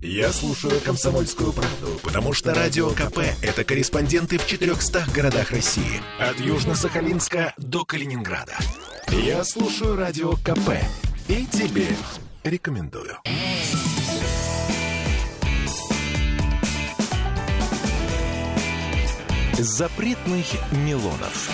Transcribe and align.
Я 0.00 0.32
слушаю 0.32 0.80
«Комсомольскую 0.80 1.52
правду», 1.52 1.98
потому 2.04 2.32
что 2.32 2.54
«Радио 2.54 2.90
КП»— 2.90 3.18
это 3.42 3.64
корреспонденты 3.64 4.38
в 4.38 4.46
400 4.46 5.06
городах 5.12 5.50
России. 5.50 6.00
От 6.20 6.38
Южно-Сахалинска 6.38 7.52
до 7.56 7.84
Калининграда. 7.84 8.56
Я 9.08 9.42
слушаю 9.42 9.96
«Радио 9.96 10.34
КП» 10.34 10.70
и 11.26 11.44
тебе 11.46 11.88
рекомендую. 12.44 13.18
Запретных 19.54 20.46
Милонов. 20.70 21.50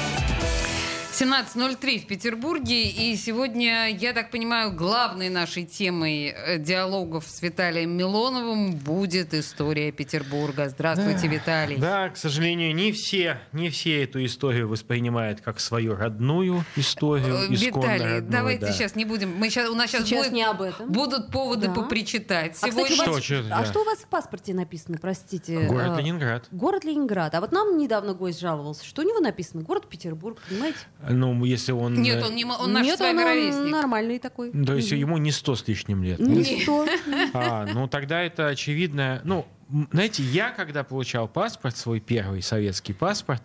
17.03 1.14 2.00
в 2.00 2.06
Петербурге. 2.08 2.82
И 2.82 3.14
сегодня, 3.14 3.88
я 3.88 4.12
так 4.12 4.32
понимаю, 4.32 4.72
главной 4.72 5.28
нашей 5.28 5.64
темой 5.64 6.34
э, 6.34 6.58
диалогов 6.58 7.24
с 7.28 7.40
Виталием 7.40 7.96
Милоновым 7.96 8.72
будет 8.72 9.32
история 9.32 9.92
Петербурга. 9.92 10.69
Здравствуйте, 10.69 11.28
Виталий. 11.28 11.77
Да, 11.77 12.08
к 12.08 12.16
сожалению, 12.16 12.74
не 12.74 12.91
все, 12.91 13.38
не 13.52 13.70
все 13.70 14.02
эту 14.02 14.24
историю 14.24 14.66
воспринимают 14.66 15.41
как 15.41 15.60
свою 15.60 15.95
родную 15.95 16.64
историю. 16.74 17.44
Э, 17.44 17.46
Виталий, 17.46 18.05
родную, 18.16 18.22
давайте 18.22 18.66
да. 18.66 18.72
сейчас 18.72 18.96
не 18.96 19.05
будем. 19.05 19.36
Мы 19.36 19.50
сейчас, 19.50 19.70
у 19.70 19.77
нас 19.77 19.91
сейчас, 19.91 20.06
сейчас 20.06 20.24
будет, 20.24 20.33
не 20.33 20.42
об 20.42 20.62
этом. 20.62 20.91
будут 20.91 21.30
поводы 21.30 21.69
да. 21.69 21.74
попричитать. 21.74 22.58
А, 22.60 22.66
Сегодня... 22.72 22.91
кстати, 22.91 23.08
вас, 23.08 23.22
что, 23.22 23.38
а 23.52 23.60
да. 23.60 23.64
что 23.64 23.83
у 23.83 23.84
вас 23.84 23.98
в 23.98 24.08
паспорте 24.08 24.52
написано, 24.52 24.98
простите? 25.00 25.60
Город 25.60 25.92
а, 25.94 26.00
Ленинград. 26.00 26.48
Город 26.50 26.83
Ленинград. 26.83 27.36
А 27.36 27.41
вот 27.41 27.52
нам 27.52 27.78
недавно 27.78 28.14
гость 28.14 28.41
жаловался, 28.41 28.84
что 28.84 29.02
у 29.02 29.05
него 29.05 29.20
написано 29.20 29.62
город 29.62 29.88
Петербург, 29.88 30.42
понимаете? 30.48 30.78
Ну, 31.08 31.44
если 31.44 31.72
он... 31.72 32.00
Нет, 32.00 32.22
он, 32.22 32.34
не, 32.34 32.44
он 32.44 32.72
наш 32.72 32.84
Нет, 32.84 32.98
с 32.98 33.00
вами 33.00 33.18
он 33.18 33.24
ровесник. 33.24 33.72
нормальный 33.72 34.18
такой. 34.18 34.50
То 34.52 34.74
есть 34.74 34.90
ему 34.92 35.18
не 35.18 35.32
сто 35.32 35.54
с 35.54 35.66
лишним 35.66 36.02
лет. 36.02 36.18
Не 36.18 36.62
сто. 36.62 36.86
А, 37.32 37.66
ну 37.66 37.88
тогда 37.88 38.22
это 38.22 38.48
очевидно. 38.48 39.20
Ну, 39.24 39.46
знаете, 39.92 40.22
я 40.22 40.50
когда 40.50 40.84
получал 40.84 41.28
паспорт, 41.28 41.77
свой 41.77 42.00
первый 42.00 42.42
советский 42.42 42.92
паспорт, 42.92 43.42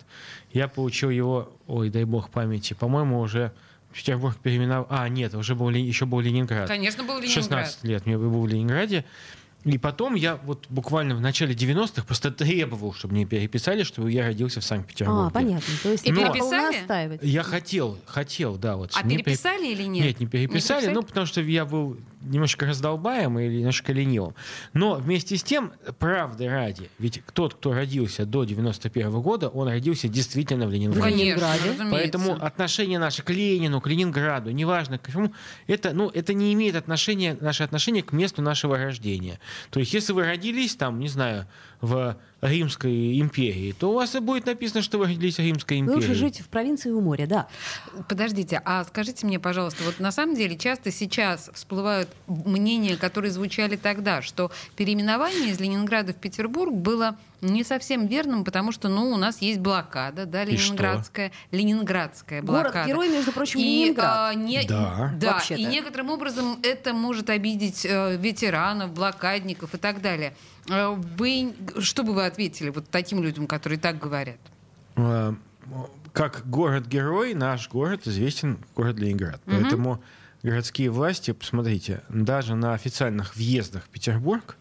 я 0.52 0.68
получил 0.68 1.10
его, 1.10 1.52
ой, 1.68 1.90
дай 1.90 2.04
бог 2.04 2.30
памяти, 2.30 2.74
по-моему, 2.74 3.20
уже 3.20 3.52
Петербург 3.94 4.38
переименовал. 4.38 4.88
А, 4.90 5.08
нет, 5.10 5.34
уже 5.34 5.56
был, 5.56 5.70
еще 5.70 6.06
был 6.06 6.20
Ленинград. 6.20 6.68
Конечно, 6.68 7.04
был 7.04 7.16
Ленинград. 7.16 7.44
16 7.44 7.84
лет 7.84 8.06
мне 8.06 8.18
был 8.18 8.42
в 8.42 8.48
Ленинграде. 8.48 9.06
И 9.66 9.78
потом 9.78 10.16
я 10.16 10.38
вот 10.38 10.68
буквально 10.70 11.16
в 11.16 11.22
начале 11.22 11.54
90-х 11.54 12.04
просто 12.04 12.32
требовал, 12.32 12.94
чтобы 12.94 13.16
мне 13.16 13.26
переписали, 13.26 13.84
что 13.84 14.08
я 14.08 14.26
родился 14.26 14.62
в 14.62 14.66
Санкт-Петербурге. 14.66 15.28
А, 15.28 15.30
понятно. 15.30 15.74
То 15.84 15.92
есть 15.92 16.06
И 16.08 16.12
Но 16.12 16.32
переписали? 16.32 16.78
настаивать. 16.78 17.20
Я 17.24 17.44
хотел, 17.44 17.98
хотел, 18.06 18.56
да. 18.56 18.78
Вот, 18.78 18.92
А 18.96 19.04
мне 19.04 19.18
переписали 19.18 19.68
или 19.68 19.84
нет? 19.84 20.06
Нет, 20.06 20.20
не 20.22 20.28
переписали, 20.28 20.88
Не 20.88 20.94
ну, 20.94 21.04
потому 21.04 21.26
что 21.26 21.42
я 21.42 21.66
был 21.66 21.98
немножко 22.22 22.66
раздолбаем 22.66 23.40
или 23.40 23.58
немножко 23.58 23.94
ленивым. 23.94 24.36
Но 24.74 24.96
вместе 24.96 25.38
с 25.38 25.44
тем, 25.44 25.72
правды 26.00 26.50
ради, 26.50 26.90
ведь 27.00 27.22
тот, 27.34 27.56
кто 27.56 27.74
родился 27.74 28.26
до 28.26 28.44
91 28.44 29.22
года, 29.22 29.50
он 29.50 29.68
родился 29.68 30.08
действительно 30.08 30.68
в 30.68 30.72
Ленинграде. 30.72 31.36
Конечно. 31.36 31.88
Поэтому 31.92 32.34
отношение 32.34 33.00
наше 33.00 33.24
к 33.24 33.30
Ленину, 33.30 33.82
к 33.82 33.88
Ленинграду, 33.88 34.52
неважно 34.52 34.98
к 34.98 35.12
чему, 35.12 35.34
это, 35.68 35.94
ну, 35.94 36.10
это 36.10 36.34
не 36.34 36.54
имеет 36.54 36.76
отношения, 36.76 37.38
наше 37.40 37.64
отношение 37.64 38.04
к 38.04 38.12
месту 38.12 38.42
нашего 38.42 38.78
рождения. 38.78 39.40
То 39.70 39.80
есть, 39.80 39.94
если 39.94 40.14
вы 40.14 40.26
родились 40.26 40.76
там, 40.76 41.00
не 41.00 41.08
знаю, 41.08 41.48
в 41.82 42.18
Римской 42.42 43.20
империи, 43.20 43.74
то 43.78 43.92
у 43.92 43.94
вас 43.96 44.16
и 44.16 44.20
будет 44.20 44.46
написано, 44.46 44.82
что 44.82 44.98
вы 44.98 45.06
родились 45.08 45.36
в 45.36 45.40
Римской 45.40 45.80
империи. 45.80 45.96
Лучше 45.96 46.14
жить 46.14 46.40
в 46.40 46.48
провинции 46.48 46.90
у 46.90 47.02
моря, 47.02 47.28
да. 47.28 47.48
Подождите, 48.08 48.62
а 48.64 48.84
скажите 48.86 49.26
мне, 49.26 49.40
пожалуйста, 49.40 49.84
вот 49.84 50.00
на 50.00 50.12
самом 50.12 50.36
деле 50.36 50.58
часто 50.58 50.92
сейчас 50.92 51.50
всплывают 51.54 52.10
мнения, 52.28 52.96
которые 52.96 53.32
звучали 53.32 53.76
тогда, 53.76 54.22
что 54.22 54.52
переименование 54.78 55.50
из 55.52 55.60
Ленинграда 55.60 56.14
в 56.14 56.16
Петербург 56.18 56.74
было 56.74 57.18
не 57.42 57.64
совсем 57.64 58.08
верным, 58.08 58.44
потому 58.44 58.72
что, 58.74 58.90
ну, 58.90 59.12
у 59.12 59.18
нас 59.18 59.42
есть 59.42 59.60
блокада, 59.60 60.26
да, 60.26 60.44
ленинградская, 60.44 61.32
ленинградская 61.52 62.42
блокада. 62.42 62.72
Город-герой, 62.74 63.10
между 63.10 63.32
прочим, 63.32 63.60
И, 63.60 63.64
Ленинград. 63.64 64.06
а, 64.10 64.34
не- 64.34 64.66
Да. 64.68 65.14
да, 65.18 65.34
Вообще-то. 65.34 65.62
и 65.62 65.66
некоторым 65.66 66.10
образом 66.10 66.60
это 66.64 66.94
может 66.94 67.30
обидеть 67.30 67.86
э, 67.86 68.18
ветеранов, 68.18 68.92
блокадников 68.94 69.74
и 69.74 69.78
так 69.78 70.02
далее. 70.02 70.34
Э, 70.70 70.96
Вы, 71.18 71.54
что 71.80 72.04
бы 72.04 72.14
вы 72.14 72.26
ответили 72.26 72.70
вот 72.70 72.90
таким 72.90 73.22
людям, 73.24 73.48
которые 73.48 73.80
так 73.80 74.00
говорят? 74.00 74.40
Э, 74.96 75.34
как 76.14 76.48
город-герой, 76.50 77.34
наш 77.34 77.70
город 77.70 78.08
известен 78.08 78.60
город 78.76 79.00
Ленинград. 79.00 79.42
Поэтому 79.46 80.02
городские 80.44 80.90
власти, 80.90 81.32
посмотрите, 81.32 82.02
даже 82.10 82.56
на 82.56 82.74
официальных 82.74 83.36
въездах 83.36 83.84
в 83.86 83.90
Петербург 83.90 84.58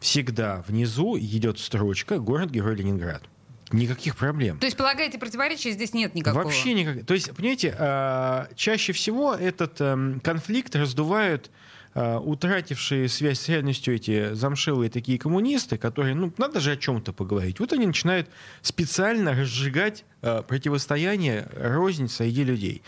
всегда 0.00 0.64
внизу 0.66 1.18
идет 1.18 1.58
строчка 1.58 2.18
«Город-герой 2.18 2.76
Ленинград». 2.76 3.22
Никаких 3.70 4.16
проблем. 4.16 4.58
То 4.58 4.64
есть, 4.64 4.78
полагаете, 4.78 5.18
противоречия 5.18 5.72
здесь 5.72 5.92
нет 5.92 6.14
никакого? 6.14 6.44
Вообще 6.44 6.72
никак. 6.72 7.04
То 7.04 7.12
есть, 7.12 7.34
понимаете, 7.34 7.76
а, 7.78 8.48
чаще 8.54 8.92
всего 8.94 9.34
этот 9.34 9.80
эм, 9.80 10.20
конфликт 10.20 10.74
раздувают 10.74 11.50
утратившие 11.98 13.08
связь 13.08 13.40
с 13.40 13.48
реальностью 13.48 13.94
эти 13.94 14.34
замшелые 14.34 14.90
такие 14.90 15.18
коммунисты, 15.18 15.78
которые, 15.78 16.14
ну, 16.14 16.32
надо 16.38 16.60
же 16.60 16.72
о 16.72 16.76
чем-то 16.76 17.12
поговорить. 17.12 17.60
Вот 17.60 17.72
они 17.72 17.86
начинают 17.86 18.28
специально 18.62 19.32
разжигать 19.32 20.04
а, 20.22 20.42
противостояние, 20.42 21.48
рознь 21.56 22.08
среди 22.08 22.44
людей. 22.44 22.82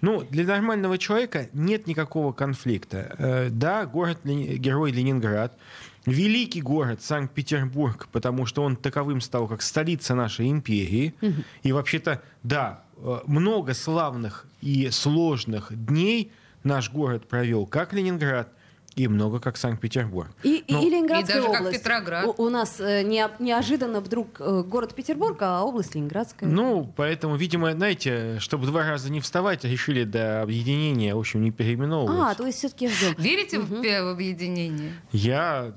Ну, 0.00 0.22
для 0.30 0.44
нормального 0.44 0.98
человека 0.98 1.48
нет 1.52 1.86
никакого 1.86 2.32
конфликта. 2.32 3.14
Э, 3.18 3.48
Да, 3.50 3.86
город 3.86 4.18
герой 4.24 4.92
Ленинград, 4.92 5.56
великий 6.04 6.60
город 6.60 7.02
Санкт-Петербург, 7.02 8.08
потому 8.12 8.44
что 8.44 8.62
он 8.62 8.76
таковым 8.76 9.20
стал 9.22 9.48
как 9.48 9.62
столица 9.62 10.14
нашей 10.14 10.50
империи. 10.50 11.14
И 11.62 11.72
вообще-то, 11.72 12.20
да, 12.42 12.82
э, 12.98 13.20
много 13.26 13.72
славных 13.72 14.46
и 14.60 14.90
сложных 14.90 15.68
дней 15.70 16.32
наш 16.64 16.90
город 16.90 17.26
провел, 17.26 17.66
как 17.66 17.92
Ленинград, 17.94 18.48
и 18.96 19.08
много 19.08 19.40
как 19.40 19.56
Санкт-Петербург. 19.56 20.30
И, 20.42 20.56
и- 20.66 20.72
Ну, 20.72 20.86
и 20.86 20.90
Ленинградская 20.90 21.36
и 21.36 21.40
даже 21.40 21.52
как 21.52 21.60
область. 21.62 21.78
Петроград. 21.82 22.26
У, 22.38 22.42
у 22.44 22.48
нас 22.50 22.80
э, 22.80 23.02
не- 23.02 23.28
неожиданно 23.40 24.00
вдруг 24.00 24.40
э, 24.40 24.62
город 24.66 24.94
Петербург, 24.94 25.36
а 25.40 25.62
область 25.64 25.94
Ленинградская. 25.94 26.48
Ну, 26.48 26.92
поэтому, 26.96 27.36
видимо, 27.36 27.72
знаете, 27.72 28.38
чтобы 28.38 28.66
два 28.66 28.84
раза 28.88 29.10
не 29.10 29.20
вставать, 29.20 29.64
решили 29.64 30.04
до 30.04 30.42
объединения, 30.42 31.14
в 31.14 31.18
общем, 31.18 31.42
не 31.42 31.50
переименовывать. 31.50 32.32
а, 32.32 32.34
то 32.34 32.46
есть 32.46 32.58
все-таки 32.58 32.88
ждем. 32.88 33.14
Верите 33.18 33.58
в, 33.58 33.82
пе- 33.82 34.02
в 34.02 34.08
объединение? 34.08 34.92
Я 35.12 35.72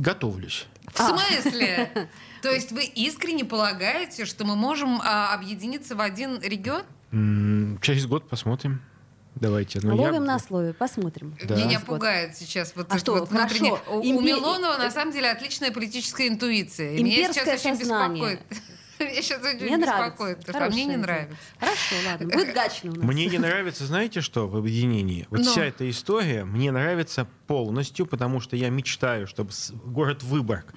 готовлюсь. 0.00 0.66
В 0.92 0.98
смысле? 0.98 1.90
То 2.42 2.50
есть 2.52 2.70
вы 2.72 2.84
искренне 2.84 3.44
полагаете, 3.44 4.24
что 4.24 4.44
мы 4.44 4.54
можем 4.56 5.00
а, 5.02 5.34
объединиться 5.34 5.96
в 5.96 6.00
один 6.00 6.40
регион? 6.40 6.82
Через 7.80 8.06
год 8.06 8.28
посмотрим. 8.28 8.80
Давайте. 9.40 9.80
Но 9.82 9.94
Ловим 9.96 10.14
я- 10.14 10.20
на 10.20 10.38
слове, 10.38 10.72
посмотрим. 10.72 11.36
Да. 11.44 11.56
Меня 11.56 11.78
Вот. 11.78 11.86
пугает 11.86 12.36
сейчас 12.36 12.72
вот 12.74 12.86
А 12.90 12.94
это 12.94 12.98
что, 12.98 13.14
вот 13.14 13.30
внутреннее. 13.30 13.76
хорошо. 13.76 13.92
У, 13.98 14.16
у 14.16 14.20
Милонова 14.20 14.76
на 14.78 14.90
самом 14.90 15.12
деле 15.12 15.30
отличная 15.30 15.70
политическая 15.70 16.28
интуиция. 16.28 16.92
И 16.96 17.02
Меня 17.02 17.32
сейчас 17.32 17.46
очень 17.64 17.76
сознание. 17.78 18.36
беспокоит. 18.38 18.62
Меня 19.00 19.22
сейчас 19.22 19.40
очень 19.44 19.64
Мне 19.66 19.76
нравится. 19.76 20.06
беспокоит, 20.10 20.38
потому 20.44 20.56
что 20.56 20.64
а 20.66 20.70
мне 20.70 20.84
не 20.86 20.96
нравится. 20.96 21.36
Хорошо, 21.60 21.94
ладно. 22.10 22.26
Будет 22.34 22.52
гачно 22.54 22.90
у 22.90 22.94
нас. 22.96 23.04
Мне 23.04 23.26
не 23.26 23.38
нравится, 23.38 23.86
знаете 23.86 24.20
что, 24.22 24.48
в 24.48 24.56
объединении? 24.56 25.26
Вот 25.30 25.40
Ну. 25.40 25.44
вся 25.52 25.64
эта 25.66 25.88
история 25.88 26.44
мне 26.44 26.72
нравится 26.72 27.28
полностью, 27.46 28.06
потому 28.06 28.40
что 28.40 28.56
я 28.56 28.70
мечтаю, 28.70 29.28
чтобы 29.28 29.50
город 29.84 30.24
Выборг 30.24 30.74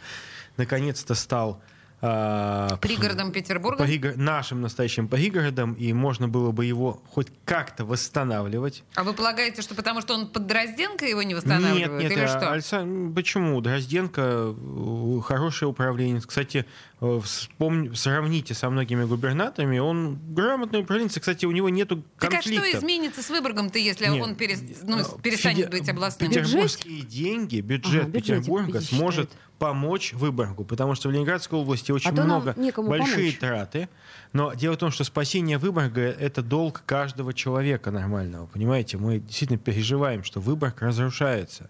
наконец-то 0.58 1.16
стал 1.16 1.64
а, 2.02 2.78
Пригородом 2.82 3.32
Петербурга? 3.32 3.84
пригор- 3.86 4.16
нашим 4.18 4.62
настоящим 4.62 5.08
пригородом, 5.08 5.74
и 5.74 5.94
можно 5.94 6.28
было 6.28 6.52
бы 6.52 6.66
его 6.66 7.02
хоть 7.12 7.28
как-то 7.46 7.86
восстанавливать. 7.86 8.84
А 8.96 9.04
вы 9.04 9.14
полагаете, 9.14 9.62
что 9.62 9.76
потому 9.76 10.02
что 10.02 10.14
он 10.16 10.28
под 10.28 10.48
Дрозденко 10.48 11.06
его 11.06 11.22
не 11.22 11.34
Нет, 11.34 11.38
восстанавливает? 11.44 12.02
нет, 12.04 12.12
или 12.12 12.22
а, 12.22 12.28
что? 12.28 12.54
Альсан- 12.54 13.14
почему? 13.14 13.62
Дрозденко 13.62 14.22
э, 14.56 15.20
хороший 15.24 15.68
управленец. 15.68 16.26
Кстати, 16.26 16.66
вспомни- 17.22 17.94
сравните 17.96 18.54
со 18.54 18.70
многими 18.70 19.06
губернаторами, 19.06 19.80
он 19.80 20.20
грамотный 20.34 20.82
управленец. 20.82 21.18
Кстати, 21.18 21.46
у 21.46 21.52
него 21.52 21.68
нету 21.70 22.04
Так 22.20 22.30
а 22.30 22.34
конфликтов. 22.36 22.68
что 22.70 22.78
изменится 22.78 23.24
с 23.24 23.30
Выборгом-то, 23.30 23.80
если 23.80 24.06
Нет, 24.06 24.22
он 24.24 24.36
перес- 24.36 24.84
ну, 24.84 25.00
э, 25.00 25.04
перестанет 25.24 25.66
феде- 25.68 25.70
быть 25.72 25.90
областным? 25.90 26.30
Петербургские 26.30 27.02
деньги, 27.02 27.60
бюджет 27.62 28.04
Ага, 28.04 28.12
Петербурга 28.12 28.74
посчитают. 28.74 28.90
сможет 28.90 29.32
помочь 29.58 30.14
Выборгу, 30.14 30.64
потому 30.64 30.94
что 30.96 31.10
в 31.10 31.12
Ленинградской 31.12 31.58
области 31.58 31.92
очень 31.92 32.10
А 32.10 32.14
много 32.24 32.54
большие 32.56 32.72
помочь. 33.32 33.38
траты. 33.40 33.90
Но 34.34 34.54
дело 34.54 34.74
в 34.74 34.78
том, 34.78 34.92
что 34.92 35.04
спасение 35.04 35.58
Выборга— 35.58 36.02
это 36.20 36.42
долг 36.44 36.84
каждого 36.86 37.34
человека 37.34 37.90
нормального, 37.92 38.46
понимаете? 38.46 38.98
Мы 38.98 39.20
действительно 39.20 39.58
переживаем, 39.60 40.24
что 40.24 40.40
Выборг 40.40 40.82
разрушается. 40.82 41.70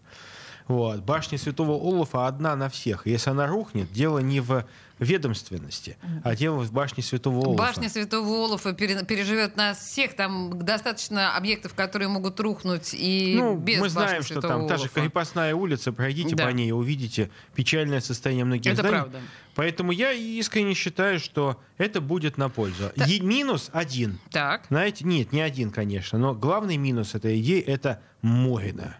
Вот. 0.67 1.01
Башня 1.01 1.37
Святого 1.37 1.73
Олафа 1.73 2.27
одна 2.27 2.55
на 2.55 2.69
всех. 2.69 3.07
Если 3.07 3.29
она 3.29 3.47
рухнет, 3.47 3.91
дело 3.91 4.19
не 4.19 4.39
в 4.39 4.65
ведомственности, 4.99 5.97
а 6.23 6.35
дело 6.35 6.57
в 6.59 6.71
башне 6.71 7.01
Святого 7.03 7.39
Олафа. 7.43 7.57
Башня 7.57 7.89
Святого 7.89 8.45
Олафа 8.45 8.73
пере- 8.73 9.03
переживет 9.03 9.57
нас 9.57 9.79
всех. 9.79 10.15
Там 10.15 10.59
достаточно 10.63 11.35
объектов, 11.35 11.73
которые 11.73 12.07
могут 12.07 12.39
рухнуть 12.39 12.93
и 12.93 13.35
ну, 13.37 13.57
без 13.57 13.79
мы 13.79 13.89
знаем, 13.89 14.21
что 14.23 14.41
там 14.41 14.67
та 14.67 14.75
же 14.77 14.83
Олафа. 14.83 15.01
крепостная 15.01 15.55
улица, 15.55 15.91
пройдите 15.91 16.35
Да. 16.35 16.45
по 16.45 16.49
ней, 16.51 16.71
увидите 16.71 17.31
печальное 17.55 17.99
состояние 17.99 18.45
многих 18.45 18.71
Это 18.73 18.81
зданий. 18.83 18.91
правда. 18.99 19.19
Поэтому 19.55 19.91
я 19.91 20.11
искренне 20.13 20.75
считаю, 20.75 21.19
что 21.19 21.59
это 21.77 21.99
будет 21.99 22.37
на 22.37 22.49
пользу. 22.49 22.91
Так. 22.95 23.07
Е- 23.07 23.19
минус 23.21 23.69
один. 23.73 24.19
Так. 24.29 24.65
Знаете, 24.69 25.03
нет, 25.05 25.33
не 25.33 25.41
один, 25.41 25.71
конечно, 25.71 26.19
но 26.19 26.33
главный 26.35 26.77
минус 26.77 27.15
этой 27.15 27.41
идеи 27.41 27.59
это 27.59 28.01
Морина. 28.21 28.97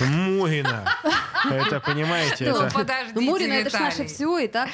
Морина. 0.00 0.84
Это, 1.50 1.80
понимаете, 1.80 2.50
Ну, 2.52 2.60
это... 2.62 2.74
подождите, 2.74 3.12
Ну, 3.14 3.22
Мурина, 3.22 3.52
это 3.54 3.70
ж 3.70 3.72
Виталий. 3.72 3.84
наше 3.86 4.06
все, 4.06 4.38
и 4.38 4.46
так, 4.48 4.68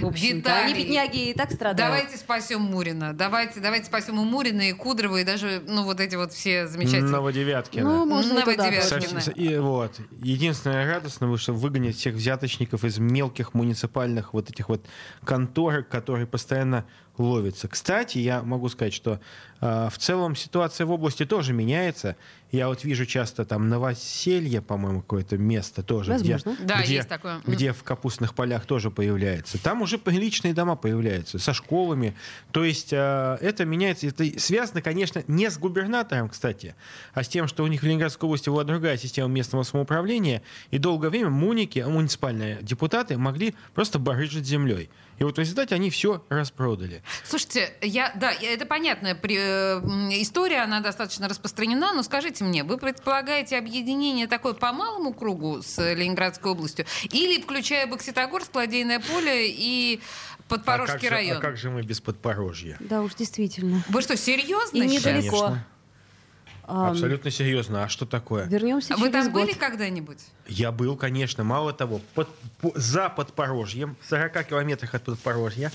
в 0.00 0.06
общем-то. 0.06 0.52
Они, 0.52 0.72
Виталий. 0.72 0.84
бедняги, 0.84 1.30
и 1.30 1.34
так 1.34 1.52
страдают. 1.52 1.76
Давайте 1.78 2.16
спасем 2.16 2.60
Мурина. 2.62 3.12
Давайте, 3.14 3.60
давайте 3.60 3.86
спасем 3.86 4.20
и 4.20 4.24
Мурина, 4.24 4.68
и 4.68 4.72
Кудрова, 4.72 5.16
и 5.18 5.24
даже, 5.24 5.62
ну, 5.66 5.84
вот 5.84 6.00
эти 6.00 6.16
вот 6.16 6.32
все 6.32 6.66
замечательные. 6.66 7.12
Новодевяткина. 7.12 7.84
Ну, 7.88 8.04
можно 8.06 8.38
и 8.38 8.42
туда 8.42 8.64
Новодевяткина. 8.64 9.20
Совсем- 9.20 9.34
И 9.34 9.56
вот. 9.58 9.92
Единственное 10.22 10.92
радостно, 10.92 11.36
что 11.38 11.52
выгонят 11.52 11.94
всех 11.94 12.14
взяточников 12.14 12.84
из 12.84 12.98
мелких 12.98 13.54
муниципальных 13.54 14.34
вот 14.34 14.50
этих 14.50 14.68
вот 14.68 14.84
контор, 15.24 15.82
которые 15.84 16.26
постоянно 16.26 16.84
ловятся. 17.18 17.68
Кстати, 17.68 18.18
я 18.18 18.42
могу 18.42 18.68
сказать, 18.68 18.94
что 18.94 19.20
э, 19.60 19.88
в 19.90 19.98
целом 19.98 20.36
ситуация 20.36 20.86
в 20.86 20.90
области 20.90 21.24
тоже 21.26 21.52
меняется. 21.52 22.16
Я 22.50 22.68
вот 22.68 22.82
вижу 22.82 23.04
часто 23.04 23.44
там 23.44 23.68
новоселье, 23.68 24.62
по-моему, 24.62 25.02
какое-то 25.02 25.36
место 25.36 25.82
тоже, 25.82 26.16
где, 26.16 26.34
Возможно. 26.34 26.64
Да, 26.66 26.82
где, 26.82 26.94
есть 26.94 27.08
такое. 27.08 27.42
где 27.46 27.72
в 27.72 27.82
капустных 27.82 28.34
полях 28.34 28.64
тоже 28.64 28.90
появляется. 28.90 29.62
Там 29.62 29.82
уже 29.82 29.98
приличные 29.98 30.54
дома 30.54 30.74
появляются 30.74 31.38
со 31.38 31.52
школами. 31.52 32.14
То 32.50 32.64
есть 32.64 32.92
э, 32.92 33.38
это 33.40 33.64
меняется. 33.66 34.06
Это 34.06 34.40
связано, 34.40 34.80
конечно, 34.80 35.22
не 35.26 35.50
с 35.50 35.58
губернатором, 35.58 36.30
кстати, 36.30 36.74
а 37.12 37.22
с 37.22 37.28
тем, 37.28 37.48
что 37.48 37.64
у 37.64 37.66
них 37.66 37.82
в 37.82 37.84
Ленинградской 37.84 38.26
области 38.26 38.48
была 38.48 38.64
другая 38.64 38.96
система 38.96 39.28
местного 39.28 39.62
самоуправления, 39.62 40.42
и 40.70 40.78
долгое 40.78 41.10
время 41.10 41.28
муники, 41.28 41.80
муниципальные 41.80 42.58
депутаты 42.62 43.18
могли 43.18 43.54
просто 43.74 43.98
барыжить 43.98 44.46
землей. 44.46 44.88
И 45.18 45.24
вот 45.24 45.36
в 45.36 45.40
результате 45.40 45.74
они 45.74 45.90
все 45.90 46.24
распродали. 46.28 47.02
Слушайте, 47.24 47.72
я, 47.82 48.12
да, 48.14 48.32
это 48.32 48.66
понятная 48.66 49.14
при- 49.14 49.36
э, 49.38 49.80
история, 50.22 50.62
она 50.62 50.80
достаточно 50.80 51.28
распространена, 51.28 51.92
но 51.92 52.02
скажите 52.02 52.44
мне, 52.44 52.62
вы 52.62 52.78
предполагаете 52.78 53.58
объединение 53.58 54.26
такое 54.28 54.52
по 54.52 54.72
малому 54.72 55.12
кругу 55.12 55.62
с 55.62 55.78
э, 55.78 55.94
Ленинградской 55.94 56.52
областью 56.52 56.86
или 57.10 57.40
включая 57.40 57.86
Бокситогорск, 57.86 58.54
Ладейное 58.54 59.00
поле 59.00 59.50
и 59.50 60.00
Подпорожский 60.48 60.96
а 60.96 60.98
как 60.98 61.02
же, 61.02 61.14
район? 61.14 61.36
А 61.38 61.40
как 61.40 61.56
же 61.56 61.70
мы 61.70 61.82
без 61.82 62.00
Подпорожья? 62.00 62.76
Да 62.80 63.02
уж, 63.02 63.14
действительно. 63.14 63.82
Вы 63.88 64.02
что, 64.02 64.16
серьезно 64.16 64.78
И 64.78 64.86
недалеко. 64.86 65.40
Конечно. 65.40 65.66
Абсолютно 66.68 67.30
серьезно. 67.30 67.84
А 67.84 67.88
что 67.88 68.04
такое? 68.06 68.46
Вернемся 68.46 68.94
Вы 68.96 69.08
через 69.10 69.24
там 69.24 69.32
год. 69.32 69.42
были 69.46 69.54
когда-нибудь? 69.54 70.18
Я 70.46 70.70
был, 70.70 70.96
конечно. 70.96 71.42
Мало 71.44 71.72
того, 71.72 72.00
под- 72.14 72.28
по- 72.60 72.72
за 72.74 73.08
Подпорожьем, 73.08 73.96
в 74.00 74.06
40 74.08 74.44
километрах 74.44 74.94
от 74.94 75.02
Подпорожья, 75.04 75.72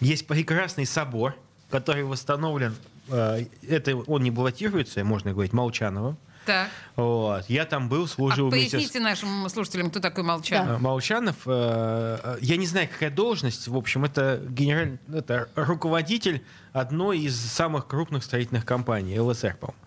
есть 0.00 0.26
прекрасный 0.26 0.86
собор, 0.86 1.36
который 1.70 2.04
восстановлен. 2.04 2.74
э, 3.08 3.44
Это 3.68 3.96
он 3.96 4.22
не 4.22 4.30
баллотируется, 4.30 5.04
можно 5.04 5.32
говорить, 5.32 5.52
Молчанова. 5.52 6.16
Так. 6.44 6.68
Вот. 6.96 7.44
Я 7.48 7.64
там 7.64 7.88
был, 7.88 8.04
А 8.04 8.08
служил 8.08 8.48
вместе 8.50 8.68
с... 8.68 8.72
поясните 8.72 9.00
нашим 9.00 9.48
слушателям, 9.48 9.90
кто 9.90 10.00
такой 10.00 10.24
Молчан. 10.24 10.68
Э, 10.68 10.78
Молчанов, 10.78 11.36
э, 11.46 12.18
э, 12.22 12.36
я 12.40 12.56
не 12.56 12.66
знаю, 12.66 12.88
какая 12.88 13.10
должность, 13.10 13.66
в 13.68 13.76
общем, 13.76 14.04
это 14.04 14.40
генеральный, 14.48 14.98
это 15.12 15.48
руководитель 15.54 16.44
одной 16.72 17.20
из 17.20 17.36
самых 17.36 17.86
крупных 17.86 18.24
строительных 18.24 18.64
компаний, 18.64 19.18
ЛСР, 19.18 19.56
по-моему. 19.60 19.78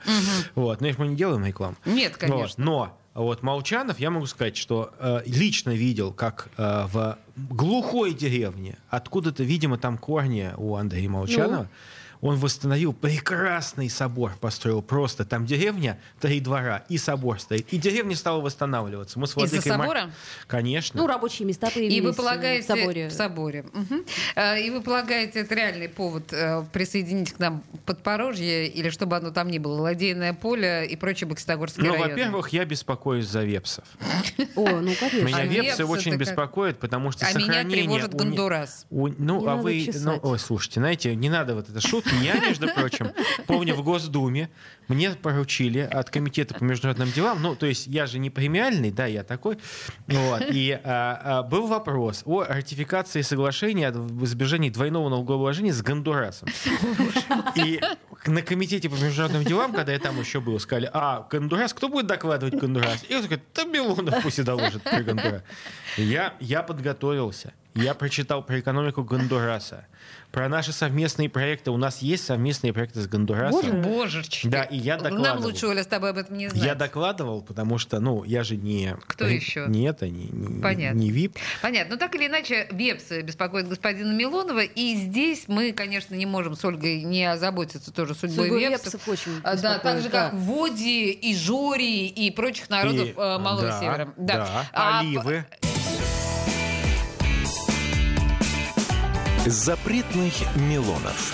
Вот, 0.55 0.81
но 0.81 0.87
мы 0.97 1.07
не 1.07 1.15
делаем 1.15 1.45
рекламу. 1.45 1.75
Нет, 1.85 2.13
Вот, 2.13 2.19
конечно. 2.19 2.63
но 2.63 2.97
вот 3.17 3.41
Молчанов, 3.41 3.99
я 3.99 4.11
могу 4.11 4.27
сказать, 4.27 4.55
что 4.55 4.93
э, 4.99 5.21
лично 5.25 5.71
видел, 5.71 6.13
как 6.13 6.49
э, 6.55 6.85
в 6.91 7.17
глухой 7.35 8.13
деревне, 8.13 8.77
откуда-то, 8.89 9.43
видимо, 9.43 9.79
там 9.79 9.97
корни 9.97 10.51
у 10.55 10.75
Андрея 10.75 11.09
Молчанова, 11.09 11.67
он 12.21 12.35
восстановил 12.37 12.93
прекрасный 12.93 13.89
собор, 13.89 14.33
построил 14.39 14.81
просто. 14.81 15.25
Там 15.25 15.45
деревня, 15.45 15.99
три 16.19 16.39
двора, 16.39 16.83
и 16.89 16.97
собор 16.97 17.39
стоит. 17.39 17.71
И 17.73 17.77
деревня 17.77 18.15
стала 18.15 18.41
восстанавливаться. 18.41 19.19
Мы 19.19 19.27
с 19.27 19.31
Из-за 19.31 19.39
владыкой 19.39 19.71
Мар- 19.71 19.79
собора? 19.79 20.11
Конечно. 20.47 20.99
Ну, 21.01 21.07
рабочие 21.07 21.47
места 21.47 21.69
появились 21.69 21.95
И 21.97 22.01
вы 22.01 22.09
э, 22.11 22.13
полагаете 22.13 22.63
в 22.63 22.67
соборе. 22.79 23.07
в 23.09 23.11
соборе. 23.13 23.65
Э, 24.35 24.59
И 24.61 24.69
вы 24.69 24.81
полагаете, 24.81 25.41
это 25.41 25.55
реальный 25.55 25.89
повод 25.89 26.31
э, 26.33 26.63
присоединить 26.71 27.33
к 27.33 27.39
нам 27.39 27.63
Подпорожье 27.85 28.67
или 28.67 28.89
чтобы 28.89 29.15
оно 29.17 29.31
там 29.31 29.49
ни 29.49 29.57
было, 29.59 29.81
Ладейное 29.81 30.33
поле 30.33 30.85
и 30.89 30.95
прочие 30.95 31.27
Бокситогорские 31.27 31.85
ну, 31.85 31.93
районы? 31.93 32.09
во-первых, 32.11 32.49
я 32.49 32.65
беспокоюсь 32.65 33.27
за 33.27 33.43
вепсов. 33.43 33.85
О, 34.55 34.67
ну, 34.81 34.93
конечно. 34.99 35.25
Меня 35.25 35.37
А 35.37 35.45
вепсы 35.45 35.85
очень 35.85 36.15
беспокоят, 36.15 36.79
потому 36.79 37.11
что 37.11 37.25
А 37.25 37.29
меня 37.33 37.39
сохранение... 37.45 37.83
тревожит 37.83 38.13
не- 38.13 38.19
Гондурас. 38.19 38.85
ну, 38.89 39.07
Не 39.07 39.47
а 39.47 39.55
вы... 39.55 39.89
Ну, 39.93 40.19
ой, 40.23 40.39
слушайте, 40.39 40.79
знаете, 40.79 41.15
не 41.15 41.29
надо 41.29 41.55
вот 41.55 41.69
это 41.69 41.79
шутки. 41.81 42.06
Я, 42.21 42.39
между 42.39 42.67
прочим, 42.67 43.11
помню, 43.45 43.75
в 43.75 43.83
Госдуме 43.83 44.49
мне 44.87 45.11
поручили 45.11 45.79
от 45.79 46.09
Комитета 46.09 46.53
по 46.53 46.63
международным 46.63 47.11
делам, 47.11 47.41
ну, 47.41 47.55
то 47.55 47.65
есть 47.65 47.87
я 47.87 48.05
же 48.05 48.19
не 48.19 48.29
премиальный, 48.29 48.91
да, 48.91 49.05
я 49.05 49.23
такой, 49.23 49.57
вот, 50.07 50.43
и 50.49 50.71
а, 50.83 51.21
а, 51.23 51.43
был 51.43 51.67
вопрос 51.67 52.23
о 52.25 52.43
ратификации 52.43 53.21
соглашения 53.21 53.89
об 53.89 54.23
избежании 54.23 54.69
двойного 54.69 55.09
налогообложения 55.09 55.73
с 55.73 55.81
Гондурасом. 55.81 56.49
И 57.55 57.81
на 58.25 58.41
Комитете 58.41 58.89
по 58.89 58.95
международным 58.95 59.43
делам, 59.43 59.73
когда 59.73 59.91
я 59.91 59.99
там 59.99 60.19
еще 60.19 60.39
был, 60.39 60.59
сказали, 60.59 60.89
а, 60.93 61.27
Гондурас, 61.29 61.73
кто 61.73 61.89
будет 61.89 62.07
докладывать 62.07 62.55
Гондурас? 62.55 63.03
И 63.09 63.15
он 63.15 63.23
такой, 63.23 63.41
да 63.53 63.63
Милонов 63.65 64.21
пусть 64.23 64.39
и 64.39 64.43
доложит 64.43 64.83
про 64.83 65.01
Гондурас. 65.01 65.41
Я, 65.97 66.33
я 66.39 66.63
подготовился. 66.63 67.53
Я 67.77 67.93
прочитал 67.93 68.43
про 68.43 68.59
экономику 68.59 69.03
Гондураса, 69.03 69.85
про 70.31 70.49
наши 70.49 70.71
совместные 70.73 71.29
проекты. 71.29 71.69
У 71.71 71.77
нас 71.77 72.01
есть 72.01 72.25
совместные 72.25 72.73
проекты 72.73 73.01
с 73.01 73.07
Гондурасом. 73.07 73.61
Боже. 73.81 73.97
Божечки. 73.97 74.47
Да, 74.47 74.63
и 74.63 74.77
я 74.77 74.95
Нам 74.97 75.03
докладывал. 75.15 75.45
лучше, 75.47 75.67
Оля, 75.67 75.83
с 75.83 75.87
тобой 75.87 76.09
об 76.09 76.17
этом 76.17 76.37
не 76.37 76.47
знать. 76.49 76.63
Я 76.63 76.73
докладывал, 76.75 77.41
потому 77.43 77.77
что, 77.77 77.99
ну, 77.99 78.23
я 78.23 78.43
же 78.43 78.55
не... 78.57 78.95
Кто 79.07 79.27
еще? 79.27 79.65
Не 79.67 79.87
это, 79.87 80.07
не, 80.09 80.25
не, 80.25 80.61
Понятно. 80.61 80.97
не 80.97 81.11
ВИП. 81.11 81.37
Понятно. 81.61 81.93
Но 81.95 81.99
так 81.99 82.15
или 82.15 82.25
иначе, 82.27 82.67
Вепсы 82.71 83.21
беспокоит 83.21 83.67
господина 83.67 84.11
Милонова. 84.11 84.61
И 84.63 84.95
здесь 84.95 85.45
мы, 85.47 85.71
конечно, 85.71 86.15
не 86.15 86.25
можем 86.25 86.55
с 86.55 86.65
Ольгой 86.65 87.03
не 87.03 87.25
озаботиться 87.25 87.93
тоже 87.93 88.15
судьбой 88.15 88.47
Судьбой 88.47 88.59
Вепсов. 88.69 88.93
вепсов 88.95 89.07
очень 89.07 89.31
А, 89.43 89.55
Да, 89.55 89.77
так 89.77 90.01
же, 90.01 90.09
да. 90.09 90.29
как 90.29 90.33
Води 90.33 91.11
и 91.11 91.35
Жори 91.35 92.07
и 92.07 92.31
прочих 92.31 92.69
народов 92.69 93.07
И, 93.07 93.11
э, 93.11 93.37
Малого 93.37 93.61
да, 93.67 93.79
Севера. 93.79 94.13
Да, 94.17 94.65
А, 94.73 94.99
оливы. 94.99 95.45
Запретных 99.49 100.33
Милонов. 100.57 101.33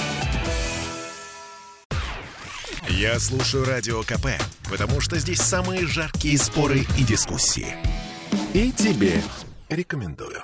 Я 2.88 3.20
слушаю 3.20 3.65
Радио 3.65 4.03
КП, 4.03 4.27
потому 4.70 5.01
что 5.01 5.17
здесь 5.17 5.41
самые 5.41 5.88
жаркие 5.88 6.38
споры 6.38 6.86
и 6.96 7.03
дискуссии. 7.03 7.75
И 8.53 8.72
тебе 8.72 9.20
рекомендую. 9.67 10.43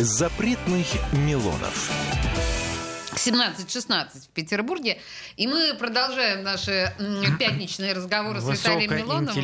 Запретных 0.00 0.86
Милонов. 1.12 2.09
17-16 3.26 4.24
в 4.24 4.28
Петербурге. 4.28 4.98
И 5.36 5.46
мы 5.46 5.74
продолжаем 5.74 6.42
наши 6.42 6.92
пятничные 7.38 7.92
разговоры 7.92 8.40
с 8.40 8.48
Виталием 8.48 8.96
Милоновым. 8.96 9.34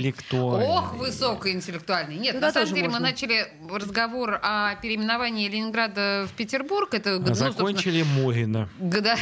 Ох, 0.63 0.95
высокоинтеллектуальный. 0.95 2.17
Нет, 2.17 2.35
Туда 2.35 2.49
на 2.49 2.53
самом 2.53 2.69
деле 2.75 2.85
можно. 2.85 2.99
мы 2.99 3.05
начали 3.07 3.49
разговор 3.71 4.41
о 4.43 4.75
переименовании 4.77 5.49
Ленинграда 5.49 6.27
в 6.31 6.37
Петербург. 6.37 6.93
Это, 6.95 7.19
ну, 7.19 7.25
А 7.25 7.27
собственно, 7.29 7.53
закончили 7.53 8.03
Мурина. 8.03 8.69
года... 8.79 9.17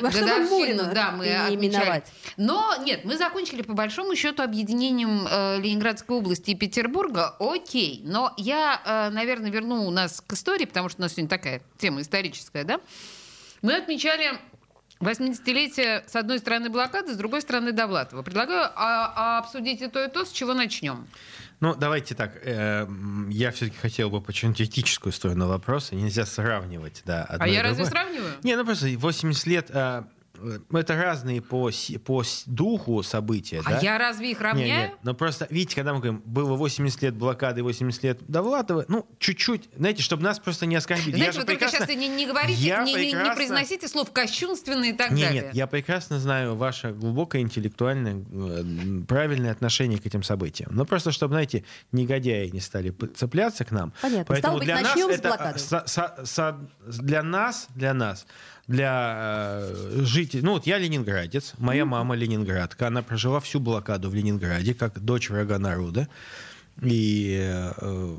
Во 0.00 0.10
годовщину, 0.10 0.92
да, 0.94 1.12
мы 1.12 1.34
отмечали. 1.34 2.02
Но 2.36 2.74
нет, 2.84 3.04
мы 3.04 3.16
закончили 3.16 3.62
по 3.62 3.72
большому 3.72 4.14
счету 4.14 4.42
объединением 4.42 5.26
э, 5.30 5.58
Ленинградской 5.60 6.16
области 6.16 6.50
и 6.50 6.54
Петербурга. 6.54 7.34
Окей, 7.38 8.02
но 8.04 8.32
я, 8.36 8.80
э, 8.84 9.10
наверное, 9.10 9.50
верну 9.50 9.90
нас 9.90 10.22
к 10.26 10.32
истории, 10.34 10.66
потому 10.66 10.88
что 10.88 11.00
у 11.00 11.02
нас 11.02 11.12
сегодня 11.12 11.28
такая 11.30 11.62
тема 11.78 12.02
историческая, 12.02 12.64
да? 12.64 12.80
Мы 13.62 13.74
отмечали 13.74 14.38
80-летие, 15.00 16.08
с 16.08 16.16
одной 16.16 16.38
стороны, 16.38 16.70
блокады, 16.70 17.12
с 17.12 17.16
другой 17.16 17.42
стороны, 17.42 17.72
Довлатова. 17.72 18.22
Предлагаю 18.22 18.70
а, 18.74 19.12
а, 19.14 19.38
обсудить 19.38 19.82
и 19.82 19.88
то, 19.88 20.02
и 20.02 20.08
то, 20.08 20.24
с 20.24 20.30
чего 20.30 20.54
начнем. 20.54 21.06
Ну, 21.60 21.74
давайте 21.74 22.14
так. 22.14 22.36
э, 22.42 22.86
я 23.30 23.50
все-таки 23.50 23.78
хотел 23.78 24.10
бы 24.10 24.20
почему-то 24.20 24.64
этическую 24.64 25.12
сторону 25.12 25.48
вопроса. 25.48 25.94
Нельзя 25.94 26.26
сравнивать, 26.26 27.02
да, 27.04 27.24
а 27.28 27.48
я 27.48 27.62
разве 27.62 27.84
другое. 27.84 27.90
сравниваю? 27.90 28.32
Не, 28.42 28.56
ну 28.56 28.64
просто 28.64 28.88
80 28.88 29.46
лет... 29.46 29.70
э, 29.70 30.04
это 30.72 30.96
разные 30.96 31.40
по, 31.42 31.70
по 32.04 32.22
духу 32.46 33.02
события. 33.02 33.62
А 33.64 33.70
да? 33.72 33.78
я 33.80 33.98
разве 33.98 34.30
их 34.32 34.40
равняю? 34.40 34.90
не, 34.90 34.94
но 35.02 35.14
просто, 35.14 35.46
видите, 35.50 35.74
когда 35.76 35.92
мы 35.92 36.00
говорим, 36.00 36.22
было 36.24 36.54
80 36.56 37.02
лет 37.02 37.14
блокады, 37.14 37.62
80 37.62 38.02
лет 38.04 38.20
Довлатова, 38.28 38.84
ну, 38.88 39.06
чуть-чуть, 39.18 39.68
знаете, 39.76 40.02
чтобы 40.02 40.22
нас 40.22 40.38
просто 40.38 40.66
не 40.66 40.76
оскорбили. 40.76 41.16
Знаете, 41.16 41.24
я 41.38 41.40
вы 41.40 41.46
только 41.46 41.64
прекрасно- 41.66 41.86
сейчас 41.86 41.96
не, 41.96 42.08
не 42.08 42.26
говорите, 42.26 42.60
Я 42.60 42.84
не, 42.84 42.92
не- 42.94 43.06
не 43.06 43.12
прекрасно- 43.12 43.34
произносите 43.36 43.88
слов 43.88 44.10
кощунственные 44.12 44.90
и 44.90 44.94
так 44.96 45.10
Не, 45.10 45.24
далее. 45.24 45.42
нет, 45.44 45.54
я 45.54 45.66
прекрасно 45.66 46.18
знаю 46.18 46.54
ваше 46.56 46.92
глубокое 46.92 47.42
интеллектуальное, 47.42 48.22
правильное 49.06 49.52
отношение 49.52 49.98
к 49.98 50.06
этим 50.06 50.22
событиям. 50.22 50.70
Но 50.74 50.84
просто, 50.84 51.12
чтобы, 51.12 51.34
знаете, 51.34 51.64
негодяи 51.92 52.48
не 52.48 52.60
стали 52.60 52.94
цепляться 53.14 53.64
к 53.64 53.70
нам. 53.70 53.92
Понятно. 54.00 54.24
Поэтому 54.26 54.38
Стало 54.38 54.58
быть, 54.58 54.66
для 54.66 54.80
нас 54.80 54.96
это, 54.96 55.58
со- 55.58 55.84
со- 55.86 56.24
со- 56.24 56.58
для 56.86 57.22
нас, 57.22 57.68
для 57.74 57.94
нас, 57.94 58.26
для 58.68 59.14
э, 59.60 60.02
жителей... 60.04 60.42
Ну, 60.42 60.52
вот 60.52 60.66
я 60.66 60.78
ленинградец, 60.78 61.54
моя 61.58 61.84
мама 61.84 62.14
ленинградка, 62.16 62.88
она 62.88 63.02
прожила 63.02 63.40
всю 63.40 63.60
блокаду 63.60 64.10
в 64.10 64.14
Ленинграде, 64.14 64.74
как 64.74 64.98
дочь 65.00 65.30
врага 65.30 65.58
народа. 65.58 66.08
И 66.82 67.40
э, 67.40 68.16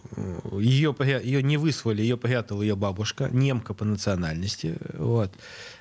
ее, 0.60 0.96
ее 1.24 1.44
не 1.44 1.58
выслали, 1.58 2.02
ее 2.02 2.18
прятала 2.18 2.64
ее 2.64 2.76
бабушка, 2.76 3.30
немка 3.32 3.74
по 3.74 3.86
национальности. 3.86 4.78
Вот. 4.94 5.32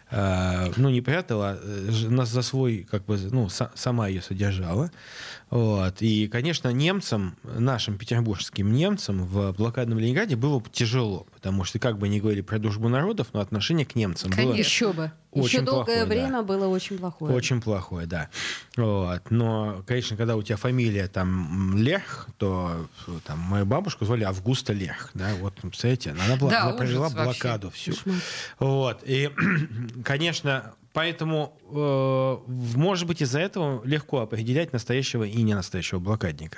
А, 0.08 0.70
ну, 0.76 0.90
не 0.90 1.00
прятала, 1.00 1.50
а 1.50 1.58
э, 1.61 2.08
нас 2.08 2.28
за 2.28 2.42
свой, 2.42 2.87
как 2.88 3.04
бы, 3.06 3.18
ну, 3.18 3.46
са- 3.46 3.70
сама 3.75 4.08
ее 4.08 4.23
содержала. 4.23 4.90
Вот. 5.48 6.02
И, 6.02 6.26
конечно, 6.26 6.68
немцам, 6.72 7.36
нашим 7.44 7.98
петербургским 7.98 8.72
немцам 8.72 9.24
в 9.24 9.52
блокадном 9.52 9.98
Ленинграде 9.98 10.34
было 10.34 10.60
тяжело, 10.72 11.26
потому 11.32 11.62
что, 11.64 11.78
как 11.78 11.98
бы 11.98 12.08
ни 12.08 12.18
говорили 12.18 12.40
про 12.42 12.58
дружбу 12.58 12.88
народов, 12.88 13.28
но 13.32 13.40
отношение 13.40 13.86
к 13.86 13.94
немцам 13.94 14.30
было 14.30 14.36
Конечно. 14.38 14.58
Еще 14.58 14.92
бы. 14.92 15.12
Очень 15.30 15.46
Еще 15.58 15.60
долгое 15.60 15.84
плохое, 15.84 16.00
да. 16.00 16.06
время 16.06 16.42
было 16.42 16.66
очень 16.66 16.98
плохое. 16.98 17.34
очень 17.34 17.60
плохое, 17.60 18.06
да. 18.06 18.28
Вот. 18.76 19.30
Но, 19.30 19.82
конечно, 19.86 20.16
когда 20.16 20.34
у 20.34 20.42
тебя 20.42 20.56
фамилия 20.56 21.08
там 21.08 21.76
Лех, 21.76 22.26
то 22.38 22.88
там 23.24 23.38
мою 23.38 23.66
бабушку 23.66 24.04
звали 24.06 24.24
Августа 24.24 24.72
Лех, 24.72 25.10
да, 25.14 25.34
вот, 25.40 25.54
представляете, 25.60 26.10
она, 26.12 26.36
была, 26.36 26.50
Да, 26.50 26.60
она 26.62 26.68
ужас 26.70 26.78
провела 26.78 27.08
вообще. 27.08 27.22
блокаду 27.24 27.70
всю. 27.70 27.92
Кошмар. 27.92 28.16
Вот. 28.58 29.00
И, 29.04 29.30
конечно, 30.04 30.74
поэтому, 30.96 31.52
э, 31.70 32.50
может 32.74 33.06
быть, 33.06 33.20
из-за 33.20 33.38
этого 33.40 33.82
легко 33.84 34.20
определять 34.20 34.72
настоящего 34.72 35.24
и 35.24 35.42
не 35.42 35.54
настоящего 35.54 35.98
блокадника. 35.98 36.56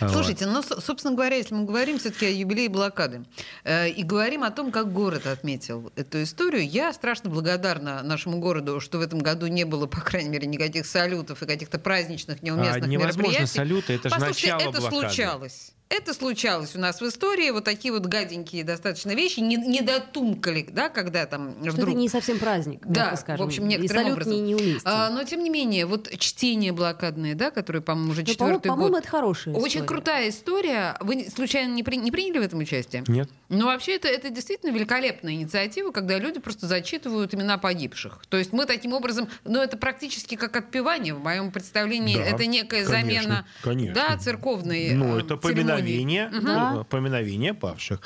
Вот. 0.00 0.10
Слушайте, 0.10 0.46
ну, 0.46 0.62
со- 0.62 0.80
собственно 0.80 1.14
говоря, 1.14 1.36
если 1.36 1.54
мы 1.54 1.64
говорим 1.66 1.98
все-таки 1.98 2.26
о 2.26 2.30
юбилее 2.30 2.68
блокады 2.68 3.24
э, 3.64 3.90
и 3.90 4.02
говорим 4.02 4.42
о 4.42 4.50
том, 4.50 4.72
как 4.72 4.92
город 4.92 5.26
отметил 5.26 5.92
эту 5.94 6.22
историю, 6.24 6.66
я 6.68 6.92
страшно 6.92 7.30
благодарна 7.30 8.02
нашему 8.02 8.38
городу, 8.40 8.80
что 8.80 8.98
в 8.98 9.02
этом 9.02 9.20
году 9.20 9.46
не 9.46 9.64
было, 9.64 9.86
по 9.86 10.00
крайней 10.00 10.30
мере, 10.30 10.46
никаких 10.48 10.84
салютов 10.86 11.42
и 11.42 11.46
каких-то 11.46 11.78
праздничных 11.78 12.42
неуместных 12.42 12.82
А 12.84 12.86
невозможно 12.86 13.22
мероприятий. 13.28 13.54
салюты, 13.54 13.92
это 13.92 14.08
же 14.08 14.14
Послушайте, 14.16 14.52
начало 14.54 14.70
это 14.70 14.80
блокады. 14.80 15.06
случалось. 15.06 15.72
Это 15.90 16.14
случалось 16.14 16.74
у 16.74 16.78
нас 16.80 17.00
в 17.00 17.06
истории, 17.06 17.50
вот 17.50 17.64
такие 17.64 17.92
вот 17.92 18.06
гаденькие 18.06 18.64
достаточно 18.64 19.12
вещи, 19.12 19.40
не, 19.40 19.56
не 19.56 19.80
дотумкали, 19.82 20.66
да, 20.68 20.88
когда 20.88 21.26
там 21.26 21.56
Что 21.62 21.72
вдруг... 21.72 21.88
это 21.90 21.98
не 21.98 22.08
совсем 22.08 22.38
праздник, 22.38 22.80
Да, 22.84 23.14
скажем. 23.16 23.44
в 23.44 23.48
общем, 23.48 23.64
И 23.64 23.66
некоторым 23.68 24.02
салют 24.04 24.12
образом. 24.18 24.32
не, 24.34 24.40
неуместен. 24.42 24.80
А, 24.84 25.10
но, 25.10 25.22
тем 25.24 25.44
не 25.44 25.50
менее, 25.50 25.86
вот 25.86 26.10
чтение 26.18 26.72
блокадное, 26.72 27.34
да, 27.34 27.50
которое, 27.50 27.80
по-моему, 27.80 28.10
уже 28.12 28.22
Но, 28.22 28.26
Ну, 28.28 28.34
по-моему, 28.34 28.56
четвертый 28.58 28.68
год. 28.68 28.76
по-моему, 28.76 28.96
это 28.96 29.08
хорошая 29.08 29.54
Очень 29.54 29.66
история. 29.68 29.86
крутая 29.86 30.28
история. 30.30 30.96
Вы 31.00 31.26
случайно 31.32 31.72
не, 31.74 31.82
при- 31.82 31.96
не 31.96 32.10
приняли 32.10 32.38
в 32.38 32.42
этом 32.42 32.58
участие? 32.60 33.04
Нет? 33.06 33.28
Ну, 33.50 33.66
вообще, 33.66 33.96
это, 33.96 34.08
это 34.08 34.30
действительно 34.30 34.70
великолепная 34.70 35.34
инициатива, 35.34 35.92
когда 35.92 36.18
люди 36.18 36.40
просто 36.40 36.66
зачитывают 36.66 37.34
имена 37.34 37.58
погибших. 37.58 38.22
То 38.28 38.36
есть 38.38 38.52
мы 38.52 38.64
таким 38.66 38.94
образом, 38.94 39.28
ну, 39.44 39.60
это 39.60 39.76
практически 39.76 40.34
как 40.34 40.56
отпевание 40.56 41.14
в 41.14 41.20
моем 41.22 41.52
представлении. 41.52 42.16
Да, 42.16 42.22
это 42.24 42.46
некая 42.46 42.84
конечно, 42.84 43.22
замена, 43.22 43.46
конечно. 43.62 43.94
да, 43.94 44.16
церковной 44.16 44.94
Ну, 44.94 45.18
э, 45.18 45.20
это 45.20 45.36
церемонии. 45.36 45.73
Поминовение, 45.76 46.28
ну, 46.28 46.84
поминовение 46.84 47.54
павших. 47.54 48.00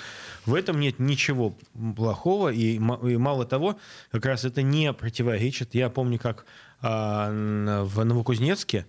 В 0.46 0.54
этом 0.54 0.80
нет 0.80 0.98
ничего 0.98 1.56
плохого, 1.96 2.50
и, 2.50 2.76
и 2.76 2.78
мало 2.78 3.44
того, 3.44 3.78
как 4.10 4.26
раз 4.26 4.44
это 4.44 4.62
не 4.62 4.92
противоречит. 4.92 5.74
Я 5.74 5.90
помню, 5.90 6.18
как 6.18 6.46
а, 6.80 7.30
в 7.84 8.04
Новокузнецке 8.04 8.86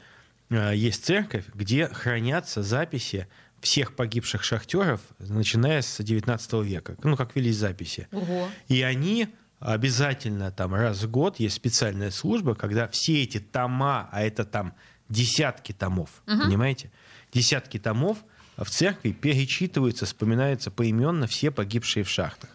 а, 0.49 0.71
есть 0.71 1.05
церковь, 1.05 1.45
где 1.53 1.87
хранятся 1.87 2.63
записи 2.63 3.27
всех 3.61 3.95
погибших 3.95 4.43
шахтеров, 4.43 5.01
начиная 5.19 5.81
с 5.81 6.01
19 6.01 6.53
века. 6.65 6.95
Ну, 7.03 7.17
как 7.17 7.35
велись 7.35 7.57
записи. 7.57 8.07
Ого. 8.11 8.47
И 8.67 8.81
они 8.81 9.29
обязательно 9.59 10.51
там 10.51 10.73
раз 10.73 11.03
в 11.03 11.11
год 11.11 11.39
есть 11.39 11.55
специальная 11.55 12.11
служба, 12.11 12.55
когда 12.55 12.87
все 12.87 13.23
эти 13.23 13.39
тома, 13.39 14.07
а 14.11 14.21
это 14.23 14.45
там 14.45 14.73
десятки 15.09 15.73
томов, 15.73 16.21
понимаете? 16.25 16.91
Десятки 17.33 17.77
томов 17.77 18.19
в 18.63 18.69
церкви 18.69 19.11
перечитываются, 19.11 20.05
вспоминаются 20.05 20.71
поименно 20.71 21.27
все 21.27 21.51
погибшие 21.51 22.03
в 22.03 22.09
шахтах. 22.09 22.49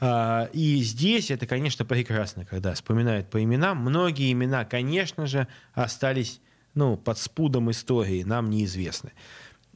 А, 0.00 0.48
И 0.52 0.82
здесь 0.82 1.30
это, 1.30 1.46
конечно, 1.46 1.84
прекрасно, 1.84 2.44
когда 2.44 2.74
вспоминают 2.74 3.30
по 3.30 3.42
именам. 3.42 3.78
Многие 3.78 4.32
имена, 4.32 4.64
конечно 4.64 5.26
же, 5.26 5.46
остались 5.74 6.40
ну, 6.74 6.96
под 6.96 7.18
спудом 7.18 7.70
истории, 7.70 8.22
нам 8.22 8.50
неизвестны. 8.50 9.12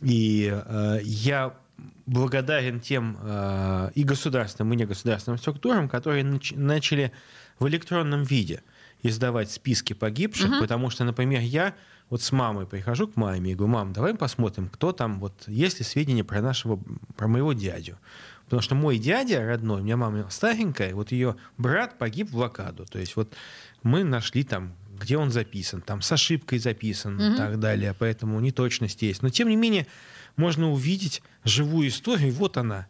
И 0.03 0.51
э, 0.53 0.99
я 1.03 1.55
благодарен 2.07 2.81
тем 2.81 3.19
э, 3.21 3.91
и 3.95 4.05
государственным, 4.05 4.73
и 4.73 4.77
негосударственным 4.77 5.39
структурам, 5.39 5.89
которые 5.89 6.25
нач- 6.25 6.57
начали 6.57 7.13
в 7.59 7.67
электронном 7.69 8.23
виде 8.23 8.63
издавать 9.03 9.51
списки 9.51 9.93
погибших, 9.93 10.59
потому 10.61 10.91
что, 10.91 11.05
например, 11.05 11.41
я 11.41 11.75
вот 12.09 12.23
с 12.23 12.33
мамой 12.33 12.67
прихожу 12.67 13.09
к 13.09 13.17
маме 13.17 13.53
и 13.53 13.55
говорю, 13.55 13.73
мам, 13.73 13.93
давай 13.93 14.15
посмотрим, 14.15 14.69
кто 14.69 14.93
там, 14.93 15.19
вот 15.19 15.45
есть 15.47 15.79
ли 15.79 15.85
сведения 15.85 16.25
про 16.25 16.41
нашего, 16.41 16.81
про 17.17 17.27
моего 17.27 17.53
дядю. 17.53 17.99
Потому 18.45 18.63
что 18.63 18.75
мой 18.77 18.99
дядя 18.99 19.45
родной, 19.45 19.81
у 19.81 19.85
меня 19.85 19.97
мама 19.97 20.29
старенькая, 20.31 20.95
вот 20.95 21.11
ее 21.11 21.35
брат 21.59 21.99
погиб 21.99 22.29
в 22.29 22.33
блокаду. 22.35 22.87
То 22.87 23.01
есть 23.01 23.17
вот 23.17 23.35
мы 23.83 24.05
нашли 24.05 24.45
там, 24.45 24.75
где 24.97 25.19
он 25.19 25.33
записан, 25.33 25.83
там 25.83 26.01
с 26.01 26.13
ошибкой 26.13 26.61
записан 26.61 27.21
и 27.21 27.37
так 27.37 27.59
далее, 27.59 27.95
поэтому 27.99 28.39
неточность 28.41 29.03
есть. 29.03 29.23
Но 29.23 29.31
тем 29.31 29.49
не 29.49 29.57
менее 29.57 29.89
можно 30.37 30.71
увидеть 30.71 31.23
живую 31.45 31.89
историю, 31.89 32.33
вот 32.33 32.57
она. 32.57 32.87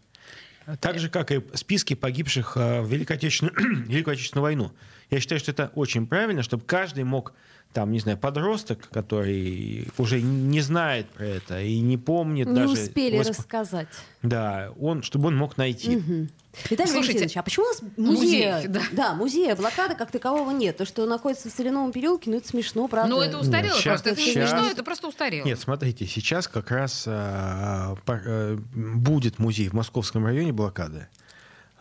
Так 0.81 0.99
же, 0.99 1.09
как 1.09 1.31
и 1.33 1.43
списки 1.55 1.95
погибших 1.95 2.57
э, 2.57 2.81
в 2.81 2.91
Великой 2.91 3.17
Отечественную, 3.17 3.55
Великую 3.87 4.15
Отечественную 4.15 4.43
войну. 4.43 4.73
Я 5.11 5.21
считаю, 5.21 5.39
что 5.39 5.53
это 5.53 5.71
очень 5.75 6.07
правильно, 6.07 6.43
чтобы 6.43 6.65
каждый 6.65 7.05
мог, 7.05 7.33
там, 7.73 7.93
не 7.93 8.01
знаю, 8.01 8.19
подросток, 8.19 8.89
который 8.91 9.87
уже 9.99 10.21
не 10.21 10.61
знает 10.61 11.07
про 11.11 11.25
это 11.25 11.61
и 11.63 11.79
не 11.79 11.97
помнит 11.97 12.49
Не 12.49 12.55
даже... 12.55 12.73
успели 12.73 13.19
восп- 13.21 13.29
рассказать. 13.29 13.89
Да, 14.23 14.73
он, 14.81 15.03
чтобы 15.03 15.29
он 15.29 15.37
мог 15.37 15.57
найти. 15.57 15.97
Мгм. 15.97 16.31
Виталий 16.71 16.91
Слушайте, 16.91 17.19
Валентинович, 17.21 17.37
а 17.37 17.43
почему 17.43 17.67
у 17.67 17.69
нас 17.69 17.83
музея, 17.97 18.55
музей, 18.57 18.69
да. 18.69 18.83
да. 18.93 19.15
музея 19.15 19.55
блокады 19.57 19.95
как 19.95 20.11
такового 20.11 20.51
нет? 20.51 20.77
То, 20.77 20.85
что 20.87 21.07
находится 21.07 21.49
в 21.49 21.53
Соляновом 21.53 21.93
переулке, 21.93 22.31
ну 22.31 22.37
это 22.39 22.49
смешно, 22.49 22.89
правда? 22.89 23.11
Ну, 23.15 23.21
это 23.21 23.39
устарело 23.39 23.75
Нет, 23.75 23.85
просто. 23.85 24.09
щас- 24.11 24.19
Это 24.19 24.21
не 24.27 24.33
смешно, 24.33 24.71
это 24.71 24.83
просто 24.83 25.09
устарело. 25.09 25.45
Нет, 25.47 25.61
смотрите, 25.61 26.07
сейчас 26.07 26.49
как 26.49 26.71
раз 26.71 27.05
а, 27.07 27.95
по- 28.05 28.21
э, 28.25 28.57
будет 28.75 29.39
музей 29.39 29.69
в 29.69 29.75
Московском 29.75 30.25
районе 30.27 30.53
блокады. 30.53 31.09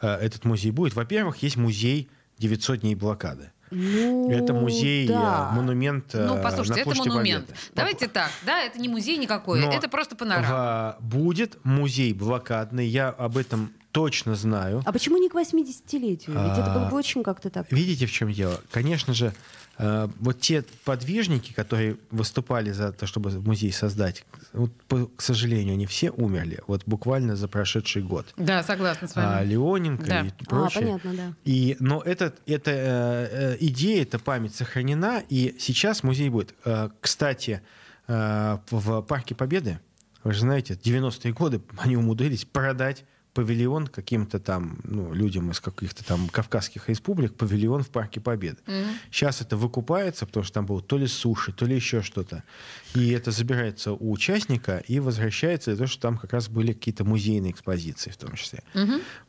А, 0.01 0.19
Этот 0.19 0.45
музей 0.45 0.71
будет. 0.71 0.93
Во-первых, 0.93 1.37
есть 1.41 1.55
музей 1.57 2.09
900 2.37 2.81
дней 2.81 2.95
блокады. 2.95 3.51
Ну, 3.71 4.29
Это 4.29 4.53
музей, 4.53 5.07
да. 5.07 5.49
э, 5.51 5.55
монумент 5.55 6.13
э, 6.13 6.25
Ну, 6.27 6.35
на 6.35 6.41
послушайте, 6.43 6.81
это 6.81 6.83
площади 6.91 7.09
монумент. 7.09 7.45
Победы. 7.47 7.59
Давайте 7.73 8.07
так, 8.07 8.29
да, 8.45 8.61
это 8.61 8.79
не 8.79 8.87
музей 8.87 9.17
никакой, 9.17 9.59
Но 9.59 9.71
это 9.73 9.89
просто 9.89 10.15
панорама. 10.15 10.97
в- 10.99 11.03
будет 11.03 11.57
музей 11.63 12.13
блокадный, 12.13 12.85
я 12.85 13.09
об 13.09 13.37
этом 13.37 13.73
точно 13.95 14.35
знаю. 14.35 14.81
А 14.85 14.91
почему 14.91 15.17
не 15.17 15.29
к 15.29 15.35
80-летию? 15.35 16.35
Ведь 16.35 16.57
это 16.59 16.71
было 16.73 16.87
А, 16.87 16.89
бы 16.89 16.97
очень 16.97 17.23
как-то 17.23 17.49
так. 17.49 17.71
Видите, 17.71 18.05
в 18.05 18.11
чем 18.11 18.29
дело? 18.33 18.59
Конечно 18.69 19.13
же, 19.13 19.33
э, 19.77 20.09
вот 20.19 20.41
те 20.41 20.65
подвижники, 20.83 21.53
которые 21.53 21.95
выступали 22.11 22.71
за 22.73 22.91
то, 22.91 23.07
чтобы 23.07 23.29
музей 23.39 23.71
создать, 23.71 24.25
вот, 24.51 24.71
по- 24.89 25.05
к 25.05 25.21
сожалению, 25.21 25.75
они 25.75 25.85
все 25.85 26.11
умерли. 26.11 26.59
Вот 26.67 26.83
буквально 26.85 27.37
за 27.37 27.47
прошедший 27.47 28.01
год. 28.03 28.25
Да, 28.35 28.63
согласна 28.63 29.07
с 29.07 29.13
А, 29.15 29.37
вами. 29.37 29.47
Леоненко 29.47 30.05
Да. 30.05 30.21
и 30.25 30.29
А, 30.29 30.43
прочее. 30.45 30.81
понятно, 30.83 31.13
да. 31.13 31.33
И, 31.45 31.77
но 31.79 32.01
этот, 32.01 32.41
эта 32.47 32.71
э, 32.71 33.53
э, 33.53 33.57
идея, 33.61 34.01
эта 34.01 34.19
память 34.19 34.53
сохранена, 34.55 35.23
и 35.29 35.55
сейчас 35.57 36.03
музей 36.03 36.27
будет. 36.29 36.53
Э, 36.65 36.89
кстати, 36.99 37.61
э, 38.07 38.57
в 38.71 39.01
Парке 39.03 39.35
Победы, 39.35 39.79
вы 40.25 40.33
же 40.33 40.41
знаете, 40.41 40.73
90-е 40.73 41.31
годы 41.33 41.61
они 41.77 41.95
умудрились 41.95 42.43
продать 42.43 43.05
павильон 43.35 43.87
каким-то 43.87 44.39
там 44.39 44.79
ну, 44.83 45.13
людям 45.13 45.51
из 45.51 45.59
каких-то 45.59 46.03
там 46.03 46.27
кавказских 46.29 46.89
республик, 46.89 47.35
павильон 47.35 47.83
в 47.83 47.89
Парке 47.89 48.19
Победы. 48.19 48.57
Сейчас 49.11 49.41
это 49.41 49.57
выкупается, 49.57 50.25
потому 50.25 50.43
что 50.45 50.53
там 50.55 50.65
было 50.65 50.81
то 50.81 50.97
ли 50.97 51.05
суши, 51.05 51.51
то 51.51 51.65
ли 51.65 51.75
еще 51.75 52.01
что-то. 52.01 52.43
И 52.95 53.11
это 53.11 53.31
забирается 53.31 53.91
у 53.91 54.11
участника 54.11 54.81
и 54.87 54.99
возвращается 54.99 55.71
из-за 55.71 55.79
того, 55.79 55.87
что 55.87 56.01
там 56.01 56.17
как 56.17 56.33
раз 56.33 56.47
были 56.47 56.73
какие-то 56.73 57.03
музейные 57.03 57.51
экспозиции 57.51 58.09
в 58.09 58.17
том 58.17 58.33
числе. 58.35 58.63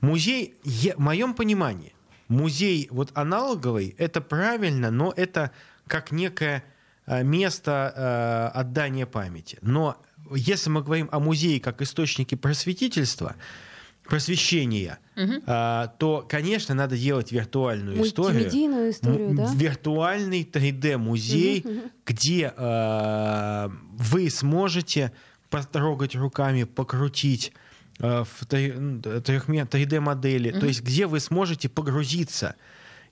Музей, 0.01 0.55
я- 0.65 0.95
в 0.95 1.01
моем 1.01 1.35
понимании, 1.35 1.93
музей 2.29 2.89
вот 2.91 3.11
аналоговый, 3.15 3.95
это 3.99 4.21
правильно, 4.21 4.91
но 4.91 5.13
это 5.17 5.51
как 5.89 6.13
некое 6.13 6.63
э, 7.07 7.23
место 7.25 7.93
э, 8.55 8.59
отдания 8.59 9.07
памяти. 9.07 9.59
Но 9.63 9.97
если 10.35 10.71
мы 10.71 10.83
говорим 10.83 11.09
о 11.13 11.19
музее 11.21 11.61
как 11.61 11.83
источнике 11.83 12.37
просветительства, 12.37 13.35
просвещения, 14.09 14.99
а, 15.47 15.89
то, 15.99 16.25
конечно, 16.29 16.75
надо 16.75 16.97
делать 16.97 17.33
виртуальную 17.33 18.07
историю. 18.07 18.91
Историю, 18.91 19.35
да? 19.35 19.53
Виртуальный 19.55 20.43
3D-музей, 20.43 21.65
где 22.05 22.53
а, 22.57 23.71
вы 23.93 24.31
сможете 24.31 25.13
потрогать 25.51 26.15
руками, 26.15 26.65
покрутить 26.65 27.53
а, 27.99 28.25
в 28.25 28.43
3D-модели, 28.43 30.51
то 30.51 30.67
есть 30.67 30.83
где 30.83 31.07
вы 31.07 31.21
сможете 31.21 31.69
погрузиться. 31.69 32.57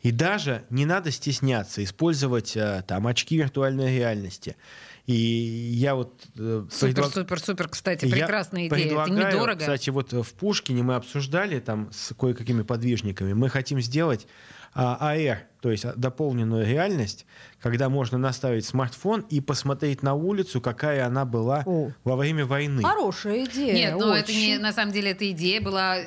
И 0.03 0.11
даже 0.11 0.65
не 0.69 0.85
надо 0.85 1.11
стесняться 1.11 1.83
использовать 1.83 2.57
а, 2.57 2.83
там 2.83 3.07
очки 3.07 3.39
виртуальной 3.39 3.97
реальности. 3.97 4.57
И 5.06 5.14
я 5.14 5.94
вот 5.94 6.14
э, 6.38 6.64
Супер, 6.70 6.94
предлаг- 7.04 7.12
супер, 7.12 7.40
супер, 7.40 7.68
кстати, 7.68 8.11
прекрасная 8.11 8.68
идея. 8.68 9.02
Это 9.02 9.11
недорого. 9.11 9.61
Кстати, 9.61 9.90
вот 9.90 10.12
в 10.12 10.32
Пушкине 10.34 10.82
мы 10.82 10.94
обсуждали 10.94 11.61
там 11.61 11.90
с 11.92 12.14
кое-какими 12.14 12.62
подвижниками. 12.62 13.34
Мы 13.34 13.50
хотим 13.50 13.80
сделать 13.82 14.26
а, 14.75 15.14
AR, 15.14 15.38
то 15.61 15.71
есть 15.71 15.87
дополненную 15.97 16.66
реальность, 16.66 17.26
когда 17.61 17.88
можно 17.88 18.19
наставить 18.19 18.66
смартфон 18.66 19.21
и 19.31 19.40
посмотреть 19.40 20.02
на 20.02 20.14
улицу, 20.14 20.61
какая 20.61 21.07
она 21.07 21.25
была 21.25 21.62
О. 21.64 21.90
во 22.02 22.16
время 22.16 22.45
войны. 22.45 22.83
Хорошая 22.83 23.45
идея. 23.45 23.73
Нет, 23.73 23.99
но 23.99 24.14
это 24.14 24.33
не, 24.33 24.54
очень. 24.54 24.61
на 24.61 24.73
самом 24.73 24.93
деле 24.93 25.12
эта 25.12 25.31
идея 25.31 25.61
была 25.61 25.99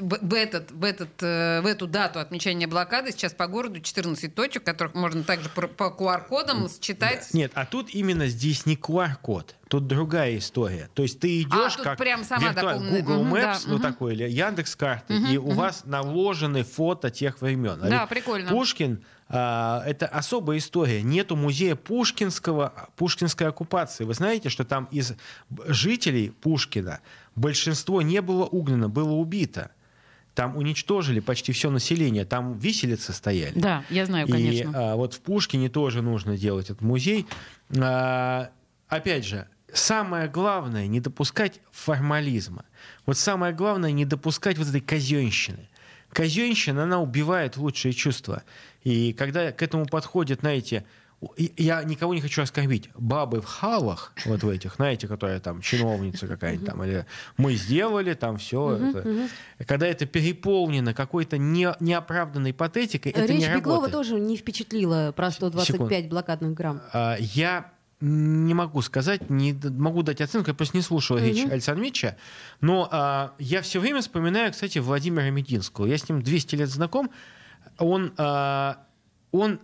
в, 0.00 0.34
этот, 0.34 0.72
в, 0.72 0.82
этот, 0.82 1.22
э, 1.22 1.60
в 1.60 1.66
эту 1.66 1.86
дату 1.86 2.18
отмечания 2.18 2.66
блокады. 2.66 3.12
Сейчас 3.12 3.34
по 3.34 3.46
городу 3.46 3.80
14 3.80 4.34
точек, 4.34 4.64
которых 4.64 4.94
можно 4.94 5.22
также 5.22 5.48
по, 5.50 5.68
по 5.68 5.94
QR-кодам 5.96 6.68
считать. 6.80 7.32
Нет, 7.34 7.52
а 7.54 7.66
тут 7.66 7.90
именно 7.94 8.26
здесь 8.26 8.66
не 8.66 8.74
QR-код, 8.74 9.54
тут 9.68 9.86
другая 9.86 10.38
история. 10.38 10.88
То 10.94 11.02
есть 11.02 11.20
ты 11.20 11.42
идешь 11.42 11.76
А, 11.78 11.82
как 11.82 11.98
прям 11.98 12.24
сама 12.24 12.52
виртуаль-. 12.52 12.78
Google 12.90 13.24
Мгм, 13.24 13.34
Maps, 13.34 13.40
да, 13.42 13.58
ну 13.66 13.74
мгм. 13.74 13.82
такой, 13.82 14.14
или 14.14 14.28
Яндекс 14.28 14.76
карты, 14.76 15.16
и 15.16 15.38
у 15.38 15.50
вас 15.50 15.84
наложены 15.84 16.64
фото 16.64 17.10
тех 17.10 17.40
времен. 17.40 17.78
А 17.82 17.88
Да, 17.88 18.06
прикольно. 18.06 18.50
Пушкин 18.50 19.02
а, 19.28 19.82
это 19.86 20.06
особая 20.06 20.58
история. 20.58 21.02
Нету 21.02 21.34
музея 21.34 21.76
Пушкинского, 21.76 22.90
Пушкинской 22.96 23.48
оккупации. 23.48 24.04
Вы 24.04 24.14
знаете, 24.14 24.48
что 24.48 24.64
там 24.64 24.84
из 24.90 25.14
жителей 25.66 26.30
Пушкина 26.30 27.00
большинство 27.34 28.02
не 28.02 28.20
было 28.20 28.44
угнано, 28.44 28.88
было 28.88 29.12
убито. 29.12 29.70
Там 30.34 30.56
уничтожили 30.56 31.20
почти 31.20 31.52
все 31.52 31.70
население, 31.70 32.24
там 32.24 32.58
виселицы 32.58 33.12
стояли. 33.12 33.58
Да, 33.58 33.84
я 33.88 34.04
знаю, 34.04 34.28
конечно. 34.28 34.68
И 34.68 34.72
а, 34.74 34.96
вот 34.96 35.14
в 35.14 35.20
Пушкине 35.20 35.68
тоже 35.68 36.02
нужно 36.02 36.36
делать 36.36 36.66
этот 36.70 36.82
музей. 36.82 37.26
А, 37.78 38.50
опять 38.88 39.24
же, 39.24 39.46
самое 39.74 40.28
главное 40.28 40.86
не 40.86 41.00
допускать 41.00 41.60
формализма. 41.70 42.64
Вот 43.06 43.18
самое 43.18 43.52
главное 43.52 43.92
не 43.92 44.04
допускать 44.04 44.56
вот 44.58 44.68
этой 44.68 44.80
казенщины. 44.80 45.68
Казенщина, 46.12 46.84
она 46.84 47.00
убивает 47.00 47.56
лучшие 47.56 47.92
чувства. 47.92 48.42
И 48.84 49.12
когда 49.12 49.50
к 49.52 49.62
этому 49.62 49.86
подходят, 49.86 50.40
знаете, 50.40 50.84
я 51.56 51.82
никого 51.84 52.14
не 52.14 52.20
хочу 52.20 52.42
оскорбить. 52.42 52.90
Бабы 52.96 53.40
в 53.40 53.46
халах, 53.46 54.12
вот 54.26 54.42
в 54.42 54.48
этих, 54.48 54.74
знаете, 54.76 55.08
которые 55.08 55.40
там 55.40 55.60
чиновница 55.60 56.26
какая-нибудь 56.26 56.66
там, 56.66 56.84
или 56.84 57.06
мы 57.36 57.54
сделали 57.54 58.14
там 58.14 58.36
все. 58.36 58.78
Когда 59.66 59.86
это 59.86 60.06
переполнено 60.06 60.92
какой-то 60.94 61.38
не, 61.38 61.74
неоправданной 61.80 62.52
патетикой, 62.52 63.12
это 63.12 63.32
Речь 63.32 63.40
не 63.40 63.54
Беглова 63.54 63.86
работает. 63.86 63.92
тоже 63.92 64.20
не 64.20 64.36
впечатлила 64.36 65.12
про 65.16 65.30
125 65.30 65.74
Секунду. 65.88 66.08
блокадных 66.10 66.54
грамм. 66.54 66.82
А, 66.92 67.16
Я 67.18 67.72
не 68.00 68.54
могу 68.54 68.82
сказать, 68.82 69.30
не 69.30 69.58
могу 69.62 70.02
дать 70.02 70.20
оценку, 70.20 70.50
я 70.50 70.54
просто 70.54 70.76
не 70.76 70.82
слушал 70.82 71.16
речь 71.16 71.44
Александра 71.46 71.82
Митча, 71.82 72.16
но 72.60 72.88
а, 72.90 73.34
я 73.38 73.62
все 73.62 73.80
время 73.80 74.00
вспоминаю, 74.00 74.52
кстати, 74.52 74.78
Владимира 74.78 75.30
Мединского. 75.30 75.86
Я 75.86 75.96
с 75.96 76.08
ним 76.08 76.22
200 76.22 76.56
лет 76.56 76.68
знаком. 76.68 77.10
Он, 77.78 78.12
а, 78.18 78.84
он 79.32 79.60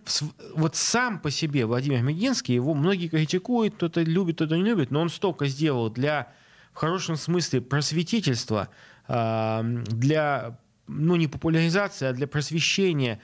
вот 0.55 0.77
сам 0.77 1.21
по 1.21 1.31
себе, 1.31 1.67
Владимир 1.67 2.03
Мединский, 2.03 2.55
его 2.55 2.75
многие 2.75 3.09
критикуют, 3.09 3.75
кто-то 3.75 4.03
любит, 4.03 4.37
кто-то 4.37 4.57
не 4.57 4.65
любит, 4.65 4.91
но 4.91 5.01
он 5.01 5.11
столько 5.11 5.47
сделал 5.47 5.91
для, 5.91 6.33
в 6.73 6.79
хорошем 6.79 7.16
смысле, 7.16 7.61
просветительства, 7.61 8.69
а, 9.07 9.62
для, 9.62 10.59
ну, 10.87 11.16
не 11.16 11.27
популяризации, 11.27 12.07
а 12.07 12.12
для 12.12 12.27
просвещения, 12.27 13.21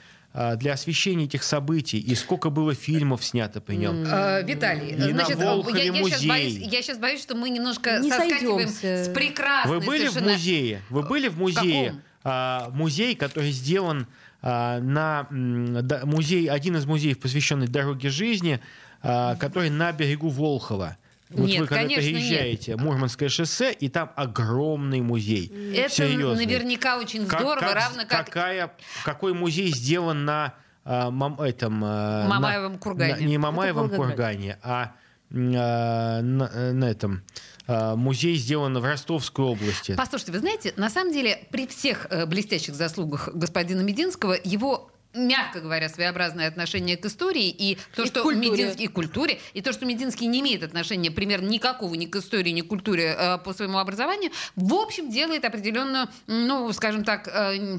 для 0.57 0.75
освещения 0.75 1.25
этих 1.25 1.43
событий, 1.43 1.99
и 1.99 2.15
сколько 2.15 2.51
было 2.51 2.75
фильмов 2.75 3.25
снято 3.25 3.61
при 3.61 3.77
нем. 3.77 4.05
Э, 4.07 4.43
Виталий, 4.45 4.91
И 4.91 4.97
на 4.97 5.09
значит, 5.25 5.37
Волхове 5.37 5.79
я, 5.79 5.85
я 5.93 5.93
сейчас 5.95 6.13
музей. 6.23 6.29
боюсь, 6.29 6.59
я 6.59 6.83
сейчас 6.83 6.99
боюсь, 6.99 7.23
что 7.23 7.35
мы 7.35 7.49
немножко 7.51 7.99
Не 8.01 8.11
соскакиваем 8.11 8.69
сойдемся. 8.69 9.05
с 9.05 9.15
прекрасной 9.15 9.79
Вы 9.79 9.85
были 9.87 10.07
в 10.09 10.11
совершенно- 10.11 10.33
музее? 10.35 10.83
Вы 10.91 11.03
были 11.03 11.29
в 11.29 11.39
музее? 11.39 11.85
каком? 11.87 12.03
А, 12.25 12.69
музей, 12.71 13.15
который 13.15 13.51
сделан 13.53 14.07
а, 14.43 14.79
на 14.81 15.27
да, 15.31 16.03
музей, 16.05 16.49
один 16.49 16.77
из 16.77 16.85
музеев, 16.87 17.19
посвященный 17.19 17.67
дороге 17.69 18.11
жизни, 18.11 18.61
а, 19.03 19.37
который 19.37 19.71
на 19.71 19.91
берегу 19.93 20.29
Волхова. 20.29 20.97
Вот 21.31 21.49
Нет, 21.49 21.61
вы 21.63 21.67
когда 21.67 21.83
конечно, 21.83 22.03
приезжаете, 22.03 22.77
Мурманское 22.77 23.29
шоссе, 23.29 23.73
и 23.73 23.89
там 23.89 24.13
огромный 24.15 25.01
музей. 25.01 25.53
Это 25.75 25.93
Серьезный. 25.93 26.47
наверняка 26.47 26.99
очень 26.99 27.27
Как- 27.27 27.41
здорово, 27.41 27.61
как- 27.61 27.75
равно 27.75 28.03
как 28.09 28.27
какая, 28.27 28.73
какой 29.05 29.35
музей 29.35 29.69
сделан 29.75 30.25
на 30.25 30.55
а, 30.85 31.11
мам- 31.11 31.41
этом, 31.41 31.81
на- 31.81 32.27
Мамаевом 32.29 32.79
кургане. 32.79 33.17
на- 33.17 33.21
не 33.21 33.39
Мамаевом 33.39 33.89
Волгоград. 33.89 34.07
кургане, 34.11 34.59
а 34.63 34.93
а, 35.35 36.21
на, 36.23 36.73
на 36.73 36.85
этом 36.85 37.25
музей 37.67 38.37
сделан 38.37 38.79
в 38.79 38.85
Ростовской 38.85 39.45
области. 39.45 39.97
Послушайте, 39.97 40.31
вы 40.31 40.39
знаете, 40.39 40.73
на 40.77 40.89
самом 40.89 41.13
деле 41.13 41.49
при 41.51 41.67
всех 41.67 42.07
э, 42.11 42.25
блестящих 42.27 42.77
заслугах 42.77 43.29
господина 43.35 43.81
Мединского 43.81 44.37
его 44.45 44.93
мягко 45.17 45.61
говоря, 45.61 45.89
своеобразное 45.89 46.49
отношение 46.49 46.97
к 46.97 47.05
истории 47.07 47.49
и 47.49 47.79
то, 47.95 48.05
И 48.05 48.07
что 48.07 48.23
культуре. 48.23 48.51
Мединский 48.51 48.85
и 48.85 48.89
культуре, 48.89 49.39
и 49.55 49.61
то, 49.63 49.73
что 49.73 49.87
Мединский 49.87 50.27
не 50.27 50.41
имеет 50.41 50.63
отношения 50.63 51.11
примерно 51.11 51.49
никакого 51.49 51.95
ни 51.95 52.07
к 52.07 52.17
истории, 52.17 52.51
ни 52.51 52.61
к 52.61 52.69
культуре 52.69 53.15
э, 53.19 53.39
по 53.39 53.53
своему 53.53 53.79
образованию, 53.79 54.31
в 54.55 54.75
общем, 54.75 55.11
делает 55.11 55.45
определенную, 55.45 56.09
ну, 56.27 56.73
скажем 56.73 57.05
так, 57.05 57.29
э, 57.29 57.79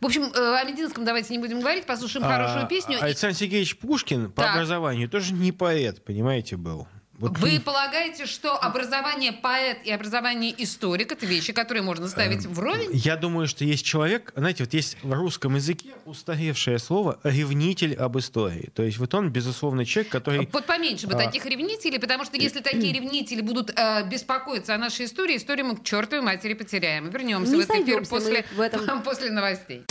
в 0.00 0.06
общем, 0.06 0.24
э, 0.24 0.56
о 0.60 0.64
Мединском 0.64 1.04
давайте 1.04 1.32
не 1.32 1.38
будем 1.38 1.60
говорить, 1.60 1.86
послушаем 1.86 2.26
хорошую 2.26 2.64
А, 2.64 2.66
песню. 2.66 2.98
И 2.98 3.00
Александр 3.00 3.36
Сергеевич 3.36 3.76
Пушкин 3.78 4.30
по 4.32 4.42
Так. 4.42 4.54
образованию 4.54 5.08
тоже 5.08 5.32
не 5.34 5.52
поэт, 5.52 6.04
понимаете, 6.04 6.56
был. 6.56 6.86
Вот 7.18 7.36
Вы 7.38 7.58
полагаете, 7.58 8.26
что 8.26 8.56
образование 8.56 9.32
поэт 9.32 9.78
и 9.84 9.90
образование 9.90 10.54
историк 10.62 11.10
это 11.10 11.26
вещи, 11.26 11.52
которые 11.52 11.82
можно 11.82 12.06
ставить 12.06 12.46
Эм, 12.46 12.54
вровень? 12.54 12.90
Я 12.92 13.16
думаю, 13.16 13.48
что 13.48 13.64
есть 13.64 13.84
человек, 13.84 14.32
знаете, 14.36 14.62
вот 14.62 14.72
есть 14.72 14.96
в 15.02 15.12
русском 15.12 15.56
языке 15.56 15.88
устаревшее 16.04 16.78
слово 16.78 17.18
«ревнитель 17.24 17.94
об 17.96 18.16
истории». 18.18 18.70
То 18.72 18.84
есть 18.84 18.98
вот 18.98 19.14
он, 19.14 19.30
безусловно, 19.30 19.84
человек, 19.84 20.12
который... 20.12 20.48
Вот 20.52 20.66
поменьше 20.66 21.08
бы 21.08 21.14
А. 21.14 21.18
таких 21.18 21.44
ревнителей, 21.44 21.98
потому 21.98 22.24
что 22.24 22.36
если 22.36 22.60
такие 22.60 22.92
ревнители 22.92 23.40
будут 23.40 23.72
э, 23.74 24.08
беспокоиться 24.08 24.76
о 24.76 24.78
нашей 24.78 25.06
истории, 25.06 25.36
историю 25.36 25.66
мы 25.66 25.76
к 25.76 25.82
чертовой 25.82 26.24
матери 26.24 26.54
потеряем. 26.54 27.10
Вернемся 27.10 27.50
Не 27.50 27.62
в 27.62 27.64
этот 27.64 27.80
эфир 27.80 28.06
после, 28.06 28.44
в 28.56 28.60
этом. 28.60 29.02
после 29.02 29.32
новостей. 29.32 29.82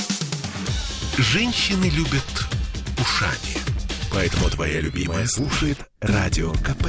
Женщины 1.18 1.90
любят 1.90 2.24
ушами. 2.98 3.57
Поэтому 4.18 4.50
твоя 4.50 4.82
любимая 4.82 5.28
слушает 5.28 5.78
Радио 6.02 6.52
КП. 6.54 6.88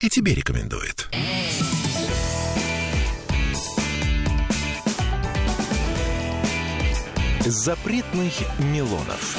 И 0.00 0.08
тебе 0.08 0.34
рекомендует. 0.34 1.08
Запретных 7.46 8.32
Милонов. 8.58 9.36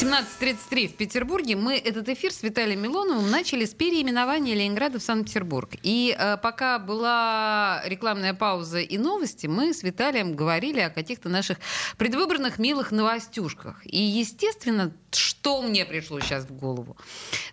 17.33 0.00 0.86
в 0.86 0.94
Петербурге. 0.94 1.56
Мы 1.56 1.76
этот 1.76 2.08
эфир 2.08 2.32
с 2.32 2.44
Виталием 2.44 2.80
Милоновым 2.80 3.32
начали 3.32 3.64
с 3.64 3.74
переименования 3.74 4.54
Ленинграда 4.54 5.00
в 5.00 5.02
Санкт-Петербург. 5.02 5.70
И 5.82 6.16
э, 6.16 6.36
пока 6.36 6.78
была 6.78 7.82
рекламная 7.84 8.32
пауза 8.32 8.78
и 8.78 8.96
новости, 8.96 9.48
мы 9.48 9.74
с 9.74 9.82
Виталием 9.82 10.36
говорили 10.36 10.78
о 10.78 10.90
каких-то 10.90 11.28
наших 11.28 11.58
предвыборных 11.96 12.60
милых 12.60 12.92
новостюшках. 12.92 13.84
И, 13.84 14.00
естественно, 14.00 14.94
что 15.10 15.62
мне 15.62 15.84
пришло 15.84 16.20
сейчас 16.20 16.44
в 16.44 16.52
голову? 16.52 16.96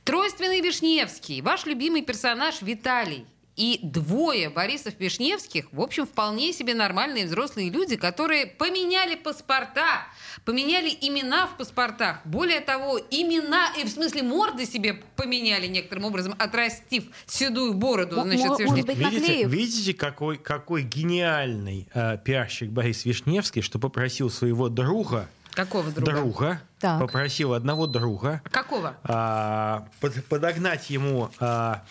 Тройственный 0.04 0.62
Вишневский, 0.62 1.42
ваш 1.42 1.66
любимый 1.66 2.04
персонаж 2.04 2.62
Виталий. 2.62 3.26
И 3.56 3.80
двое 3.84 4.50
Борисов 4.50 4.96
Вишневских, 5.00 5.72
в 5.72 5.80
общем, 5.80 6.06
вполне 6.06 6.52
себе 6.52 6.74
нормальные 6.74 7.26
взрослые 7.26 7.70
люди, 7.70 7.96
которые 7.96 8.48
поменяли 8.48 9.16
паспорта, 9.16 10.08
поменяли 10.44 10.90
имена 10.90 11.48
в 11.48 11.58
паспортах. 11.58 12.20
Более 12.26 12.60
того, 12.60 13.00
имена, 13.10 13.70
и 13.80 13.86
в 13.86 13.90
смысле 13.90 14.24
морды 14.24 14.66
себе 14.66 15.02
поменяли 15.16 15.68
некоторым 15.68 16.06
образом, 16.06 16.36
отрастив 16.38 17.06
седую 17.26 17.74
бороду. 17.74 18.22
Значит, 18.22 18.60
может 18.60 18.86
быть, 18.86 18.98
Видите, 18.98 19.44
видите 19.46 19.94
какой, 19.94 20.38
какой 20.38 20.84
гениальный 20.84 21.88
э, 21.94 22.18
пиарщик 22.24 22.70
Борис 22.70 23.06
Вишневский, 23.06 23.62
что 23.62 23.80
попросил 23.80 24.30
своего 24.30 24.68
друга 24.68 25.30
Какого 25.56 25.90
друга? 25.90 26.12
друга, 26.12 26.62
Так. 26.80 27.00
попросил 27.00 27.54
одного 27.54 27.88
друга 27.88 28.42
Какого? 28.52 28.98
а, 29.04 29.88
под- 30.02 30.26
подогнать 30.26 30.90
ему 30.90 31.32
а, 31.40 31.84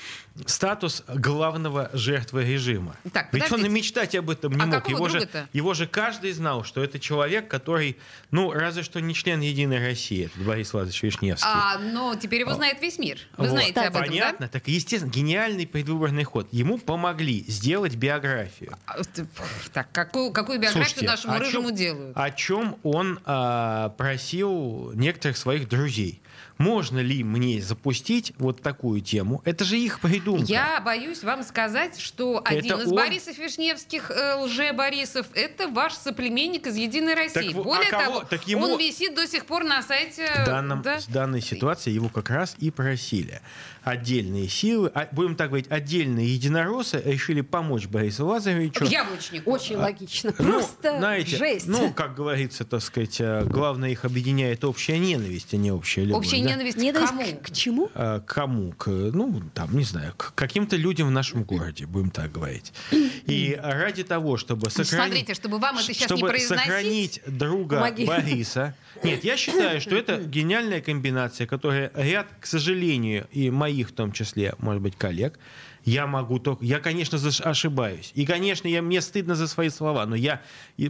статус 0.46 1.02
главного 1.08 1.88
жертвы 1.94 2.44
режима. 2.44 2.94
Так, 3.12 3.32
Ведь 3.32 3.50
он 3.50 3.64
и 3.64 3.68
мечтать 3.68 4.14
об 4.14 4.28
этом 4.30 4.52
не 4.52 4.60
А 4.60 4.66
мог. 4.66 4.88
Его 4.88 5.08
же, 5.08 5.28
его 5.52 5.72
же 5.74 5.86
каждый 5.86 6.32
знал, 6.32 6.64
что 6.64 6.82
это 6.84 6.98
человек, 6.98 7.48
который, 7.48 7.96
ну, 8.30 8.52
разве 8.52 8.82
что 8.82 9.00
не 9.00 9.14
член 9.14 9.40
Единой 9.40 9.78
России, 9.78 10.26
это 10.26 10.38
Борис 10.44 10.72
Владимирович 10.72 11.02
Вишневский. 11.02 11.48
А, 11.50 11.78
но 11.78 12.14
теперь 12.16 12.40
его 12.40 12.52
знает 12.54 12.82
весь 12.82 12.98
мир. 12.98 13.18
Вы 13.38 13.44
Вот. 13.44 13.50
знаете 13.52 13.80
об 13.80 13.94
этом, 13.96 14.08
Понятно. 14.08 14.48
Так, 14.48 14.68
естественно, 14.68 15.10
гениальный 15.10 15.66
предвыборный 15.66 16.24
ход. 16.24 16.48
Ему 16.52 16.78
помогли 16.78 17.44
сделать 17.48 17.94
биографию. 17.94 18.70
да? 18.86 18.94
А, 18.98 19.02
т- 19.04 19.26
Так, 19.72 19.90
какую, 19.92 20.30
какую 20.32 20.58
биографию 20.58 20.84
Слушайте, 20.84 21.06
нашему 21.06 21.34
о 21.34 21.38
рыжему 21.38 21.68
чем- 21.68 21.76
делают? 21.76 22.16
О 22.16 22.30
чем 22.32 22.76
он 22.82 23.20
а, 23.24 23.90
просил 23.90 24.73
некоторых 24.94 25.36
своих 25.36 25.68
друзей. 25.68 26.20
Можно 26.58 27.00
ли 27.00 27.24
мне 27.24 27.60
запустить 27.60 28.32
вот 28.38 28.62
такую 28.62 29.00
тему? 29.00 29.42
Это 29.44 29.64
же 29.64 29.76
их 29.78 30.00
придумка. 30.00 30.44
Я 30.44 30.80
боюсь 30.80 31.22
вам 31.24 31.42
сказать, 31.42 31.98
что 31.98 32.40
один 32.44 32.80
из 32.80 32.88
он? 32.88 32.96
Борисов 32.96 33.36
Вишневских, 33.38 34.10
э, 34.10 34.34
лже-Борисов, 34.36 35.26
это 35.34 35.68
ваш 35.68 35.94
соплеменник 35.94 36.66
из 36.66 36.76
«Единой 36.76 37.14
России». 37.14 37.52
во- 37.52 37.64
Более 37.64 37.88
а 37.88 37.90
кого? 37.90 38.04
того, 38.20 38.24
Так 38.30 38.46
ему- 38.46 38.66
он 38.66 38.78
висит 38.78 39.14
до 39.14 39.26
сих 39.26 39.46
пор 39.46 39.64
на 39.64 39.82
сайте... 39.82 40.26
В, 40.42 40.46
данном, 40.46 40.82
да? 40.82 40.98
в 41.00 41.08
данной 41.08 41.40
ситуации 41.40 41.90
его 41.90 42.08
как 42.08 42.30
раз 42.30 42.54
и 42.58 42.70
просили. 42.70 43.40
Отдельные 43.82 44.48
силы, 44.48 44.90
а, 44.94 45.08
будем 45.12 45.36
так 45.36 45.48
говорить, 45.48 45.66
отдельные 45.70 46.32
единороссы 46.32 47.02
решили 47.04 47.42
помочь 47.42 47.86
Борису 47.86 48.26
Лазаревичу. 48.26 48.84
Яблочнику. 48.84 49.50
Очень 49.50 49.76
логично. 49.76 50.32
Ну, 50.38 50.52
Просто 50.54 50.98
знаете, 50.98 51.36
жесть. 51.36 51.66
ну, 51.66 51.92
как 51.92 52.14
говорится, 52.14 52.64
так 52.64 52.80
сказать, 52.80 53.20
э, 53.20 53.44
главное 53.44 53.90
их 53.90 54.04
объединяет 54.06 54.64
общая 54.64 54.98
ненависть, 54.98 55.52
а 55.52 55.56
не 55.58 55.70
общая 55.70 56.04
любовь. 56.04 56.24
Общая 56.24 56.40
да? 56.44 56.50
ненависть 56.50 56.76
Не 56.76 56.92
к 56.92 56.94
кому? 56.94 57.24
к, 57.24 57.42
к 57.42 57.50
чему? 57.50 57.90
А, 57.94 58.20
к 58.20 58.26
кому? 58.26 58.72
К, 58.72 58.88
ну, 58.88 59.42
там, 59.54 59.76
не 59.76 59.84
знаю, 59.84 60.12
к 60.16 60.34
каким-то 60.34 60.76
людям 60.76 61.08
в 61.08 61.10
нашем 61.10 61.44
городе, 61.44 61.86
будем 61.86 62.10
так 62.10 62.32
говорить. 62.32 62.72
И 63.26 63.58
ради 63.62 64.04
того, 64.04 64.36
чтобы 64.36 64.70
сохранить... 64.70 64.88
Смотрите, 64.88 65.34
чтобы 65.34 65.58
вам 65.58 65.76
это 65.78 65.86
сейчас 65.86 66.10
не 66.10 66.16
чтобы 66.16 66.28
произносить... 66.28 66.64
сохранить 66.64 67.20
друга 67.26 67.76
Помоги. 67.76 68.06
Бориса. 68.06 68.74
Нет, 69.02 69.24
я 69.24 69.36
считаю, 69.36 69.80
что 69.80 69.96
это 69.96 70.16
гениальная 70.24 70.80
комбинация, 70.80 71.46
которая 71.46 71.90
ряд, 71.94 72.28
к 72.40 72.46
сожалению, 72.46 73.26
и 73.32 73.50
моих 73.50 73.90
в 73.90 73.92
том 73.92 74.12
числе, 74.12 74.54
может 74.58 74.82
быть, 74.82 74.96
коллег, 74.96 75.38
я 75.84 76.06
могу 76.06 76.38
только... 76.38 76.64
Я, 76.64 76.80
конечно, 76.80 77.18
ошибаюсь. 77.44 78.10
И, 78.14 78.24
конечно, 78.24 78.66
я, 78.68 78.80
мне 78.80 79.00
стыдно 79.00 79.34
за 79.34 79.46
свои 79.46 79.68
слова, 79.68 80.06
но 80.06 80.16
я 80.16 80.40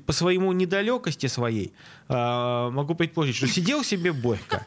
по 0.06 0.12
своему 0.12 0.52
недалекости 0.52 1.26
своей 1.26 1.72
а, 2.08 2.70
могу 2.70 2.94
предположить, 2.94 3.36
что 3.36 3.48
сидел 3.48 3.82
себе 3.82 4.12
Борька, 4.12 4.64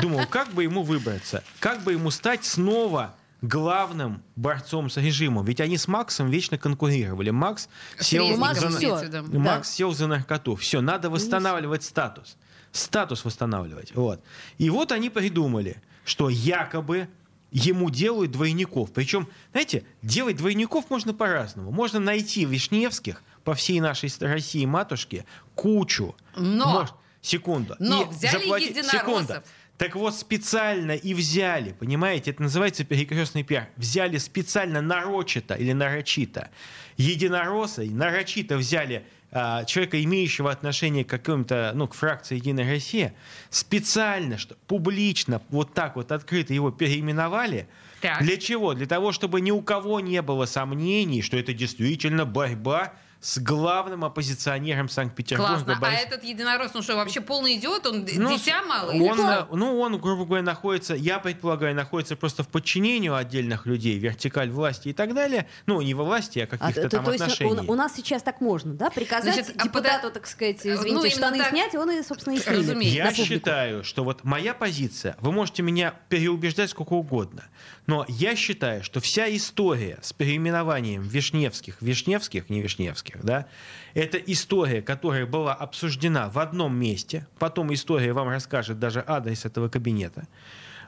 думал, 0.00 0.26
как 0.26 0.52
бы 0.52 0.62
ему 0.62 0.82
выбраться, 0.82 1.42
как 1.60 1.82
бы 1.82 1.92
ему 1.92 2.10
стать 2.10 2.44
снова 2.44 3.14
главным 3.40 4.22
борцом 4.36 4.90
с 4.90 4.96
режимом. 4.96 5.44
Ведь 5.44 5.60
они 5.60 5.76
с 5.76 5.86
Максом 5.86 6.28
вечно 6.30 6.58
конкурировали. 6.58 7.30
Макс 7.30 7.68
сел 8.00 8.36
Макс 8.36 8.58
за... 8.60 8.66
имеется 8.66 8.78
всё. 8.78 8.96
в 8.96 9.02
виду. 9.04 9.32
Да. 9.32 9.38
Макс 9.38 9.70
сел 9.70 9.92
за 9.92 10.06
наркоту. 10.06 10.56
Все, 10.56 10.80
надо 10.80 11.08
восстанавливать 11.10 11.84
статус. 11.84 12.36
Статус 12.72 13.24
восстанавливать. 13.24 13.94
Вот. 13.94 14.22
И 14.58 14.70
вот 14.70 14.92
они 14.92 15.08
придумали, 15.08 15.80
что 16.04 16.28
якобы 16.28 17.08
ему 17.50 17.90
делают 17.90 18.32
двойников. 18.32 18.92
Причем, 18.92 19.28
знаете, 19.52 19.84
делать 20.02 20.36
двойников 20.36 20.90
можно 20.90 21.14
по-разному. 21.14 21.70
Можно 21.70 22.00
найти 22.00 22.44
Вишневских 22.44 23.22
по 23.44 23.54
всей 23.54 23.80
нашей 23.80 24.10
России 24.20 24.66
матушке 24.66 25.24
кучу. 25.54 26.14
Но! 26.36 26.66
Может, 26.72 26.94
секунду. 27.22 27.74
Но 27.78 28.02
И 28.02 28.06
взяли 28.06 28.44
заплати- 28.44 28.64
единороссов. 28.68 29.00
Секунда. 29.00 29.44
Так 29.78 29.94
вот, 29.94 30.16
специально 30.16 30.90
и 30.90 31.14
взяли, 31.14 31.72
понимаете, 31.72 32.32
это 32.32 32.42
называется 32.42 32.84
перекрестный 32.84 33.44
пиар. 33.44 33.68
Взяли 33.76 34.18
специально 34.18 34.80
нарочито 34.80 35.54
или 35.54 35.72
нарочито 35.72 36.50
единоросса, 36.96 37.84
и 37.84 37.90
нарочито 37.90 38.56
взяли 38.56 39.04
а, 39.30 39.64
человека, 39.64 40.02
имеющего 40.02 40.50
отношение 40.50 41.04
к 41.04 41.08
каким-то, 41.08 41.70
ну, 41.76 41.86
к 41.86 41.94
фракции 41.94 42.34
«Единая 42.34 42.68
Россия», 42.68 43.14
специально, 43.50 44.36
что 44.36 44.56
публично, 44.66 45.40
вот 45.50 45.74
так 45.74 45.94
вот 45.94 46.10
открыто 46.10 46.52
его 46.52 46.72
переименовали. 46.72 47.68
Так. 48.00 48.22
Для 48.22 48.36
чего? 48.36 48.74
Для 48.74 48.86
того, 48.86 49.12
чтобы 49.12 49.40
ни 49.40 49.52
у 49.52 49.62
кого 49.62 50.00
не 50.00 50.22
было 50.22 50.46
сомнений, 50.46 51.22
что 51.22 51.36
это 51.36 51.52
действительно 51.52 52.24
борьба 52.24 52.94
с 53.20 53.38
главным 53.38 54.04
оппозиционером 54.04 54.88
Санкт-Петербурга. 54.88 55.64
Классно. 55.64 55.76
А 55.76 55.80
Борис- 55.80 56.06
этот 56.06 56.22
единорос, 56.22 56.72
ну 56.74 56.82
что, 56.82 56.94
вообще 56.94 57.20
полный 57.20 57.56
идиот? 57.56 57.86
Он 57.86 58.00
ну, 58.00 58.36
дитя 58.36 58.60
или 58.92 59.02
Он, 59.02 59.58
ну, 59.58 59.80
он, 59.80 59.98
грубо 59.98 60.24
говоря, 60.24 60.42
находится, 60.44 60.94
я 60.94 61.18
предполагаю, 61.18 61.74
находится 61.74 62.14
просто 62.16 62.44
в 62.44 62.48
подчинении 62.48 63.08
у 63.08 63.14
отдельных 63.14 63.66
людей, 63.66 63.98
вертикаль 63.98 64.50
власти 64.50 64.88
и 64.88 64.92
так 64.92 65.14
далее. 65.14 65.48
Ну, 65.66 65.80
не 65.82 65.94
во 65.94 66.04
власти, 66.04 66.38
а 66.38 66.44
А, 66.44 66.46
каких-то 66.46 66.82
то, 66.82 66.88
там 66.90 67.04
то 67.06 67.12
есть 67.12 67.22
отношений. 67.22 67.66
у, 67.68 67.72
у 67.72 67.74
нас 67.74 67.94
сейчас 67.96 68.22
так 68.22 68.40
можно, 68.40 68.74
да? 68.74 68.90
Приказать 68.90 69.34
Значит, 69.34 69.54
а 69.58 69.64
депутату, 69.64 70.02
пода- 70.02 70.10
так 70.14 70.26
сказать, 70.28 70.60
Ну, 70.64 70.74
извините, 70.74 70.90
именно 70.98 71.10
штаны 71.10 71.38
так. 71.38 71.48
снять, 71.48 71.74
он 71.74 71.90
и, 71.90 72.02
собственно, 72.04 72.34
и 72.34 72.38
снимет. 72.38 72.58
Разумеется. 72.60 72.96
Я 72.96 73.12
считаю, 73.26 73.82
что 73.84 74.04
вот 74.04 74.22
моя 74.22 74.54
позиция, 74.54 75.16
вы 75.20 75.32
можете 75.32 75.62
меня 75.62 75.94
переубеждать 76.08 76.70
сколько 76.70 76.92
угодно, 76.92 77.44
но 77.86 78.04
я 78.08 78.36
считаю, 78.36 78.84
что 78.84 79.00
вся 79.00 79.34
история 79.34 79.98
с 80.02 80.12
переименованием 80.12 81.02
Вишневских, 81.02 81.78
Вишневских, 81.80 82.48
не 82.50 82.60
Вишневских, 82.62 83.07
да, 83.22 83.46
это 83.94 84.18
история, 84.18 84.82
которая 84.82 85.26
была 85.26 85.54
обсуждена 85.54 86.28
в 86.28 86.38
одном 86.38 86.76
месте, 86.76 87.26
потом 87.38 87.72
история 87.72 88.12
вам 88.12 88.28
расскажет 88.28 88.78
даже 88.78 89.02
адрес 89.06 89.44
этого 89.44 89.68
кабинета, 89.68 90.28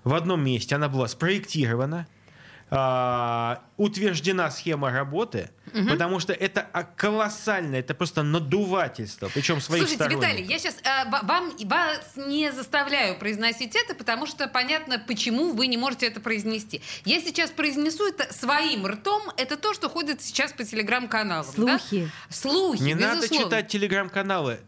в 0.05 0.15
одном 0.15 0.43
месте 0.43 0.75
она 0.75 0.89
была 0.89 1.09
спроектирована, 1.09 2.07
а, 2.71 3.63
утверждена 3.77 4.51
схема 4.51 4.91
работы, 4.91 5.51
потому 5.89 6.19
что 6.21 6.33
это 6.33 6.67
а, 6.73 6.83
колоссально, 6.85 7.77
это 7.77 7.95
просто 7.95 8.23
надувательство, 8.23 9.31
причем 9.33 9.61
своих 9.61 9.89
Слушайте. 9.89 10.17
Виталий, 10.17 10.45
я 10.45 10.59
сейчас 10.59 10.77
вам 11.23 11.53
вас 11.65 12.01
не 12.17 12.51
заставляю 12.53 13.19
произносить 13.19 13.75
это, 13.77 13.95
потому 13.95 14.27
что 14.27 14.49
понятно, 14.49 14.99
почему 14.99 15.53
вы 15.53 15.67
не 15.69 15.77
можете 15.77 16.07
это 16.07 16.21
произнести. 16.21 16.83
Я 17.05 17.21
сейчас 17.21 17.51
произнесу 17.51 18.09
это 18.09 18.33
своим 18.33 18.87
ртом. 18.87 19.23
Это 19.37 19.57
то, 19.57 19.75
что 19.75 19.89
ходит 19.89 20.21
сейчас 20.23 20.53
по 20.53 20.65
телеграм-каналам. 20.65 21.47
да? 21.57 21.79
Слухи. 21.79 22.11
Слухи, 22.29 22.83
Не 22.83 22.95
надо 22.95 23.17
безусловно. 23.23 23.45
читать 23.47 23.69
телеграм-каналы. 23.69 24.61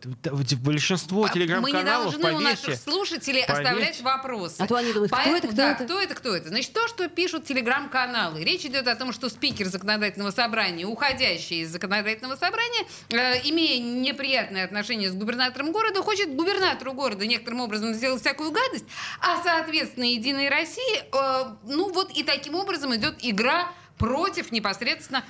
Большинство 0.63 1.25
А 1.25 1.27
Мы 1.27 1.29
не 1.29 1.35
телеграм-каналов, 1.35 2.13
должны 2.13 2.19
у 2.21 2.39
поверьте, 2.39 2.69
наших 2.69 2.83
слушателей 2.83 3.45
поверьте. 3.47 3.69
оставлять 3.71 4.01
вопросы. 4.03 4.57
А 4.59 4.67
то 4.67 4.77
они 4.77 4.93
думают, 4.93 5.11
кто 5.13 5.17
Поэтому, 5.17 5.37
это, 5.37 5.47
кто 5.49 5.57
да, 5.57 5.73
это? 5.73 5.85
кто 5.85 6.01
это, 6.01 6.15
кто 6.15 6.37
это. 6.37 6.49
Значит, 6.49 6.73
то, 6.73 6.89
что 6.89 7.09
пишут 7.09 7.45
телеграм-каналы. 7.93 8.43
Речь 8.43 8.65
идет 8.65 8.89
о 8.89 8.97
том, 8.97 9.13
что 9.13 9.29
спикер 9.29 9.67
законодательного 9.67 10.31
собрания, 10.31 10.87
уходящий 10.87 11.63
из 11.63 11.71
законодательного 11.71 12.37
собрания, 12.37 12.87
э, 13.11 13.41
имея 13.49 13.81
неприятное 13.81 14.65
отношение 14.65 15.11
с 15.11 15.15
губернатором 15.15 15.73
города, 15.73 16.03
хочет 16.03 16.35
губернатору 16.35 16.93
города 16.93 17.27
некоторым 17.27 17.61
образом 17.61 17.95
сделать 17.95 18.21
всякую 18.21 18.51
гадость, 18.51 18.87
а, 19.21 19.43
соответственно, 19.43 20.05
Единой 20.05 20.49
России, 20.49 20.99
э, 21.13 21.55
ну 21.65 21.93
вот 21.93 22.11
и 22.11 22.23
таким 22.23 22.55
образом 22.55 22.95
идет 22.95 23.17
игра 23.21 23.69
против 24.03 24.51
непосредственно 24.51 25.23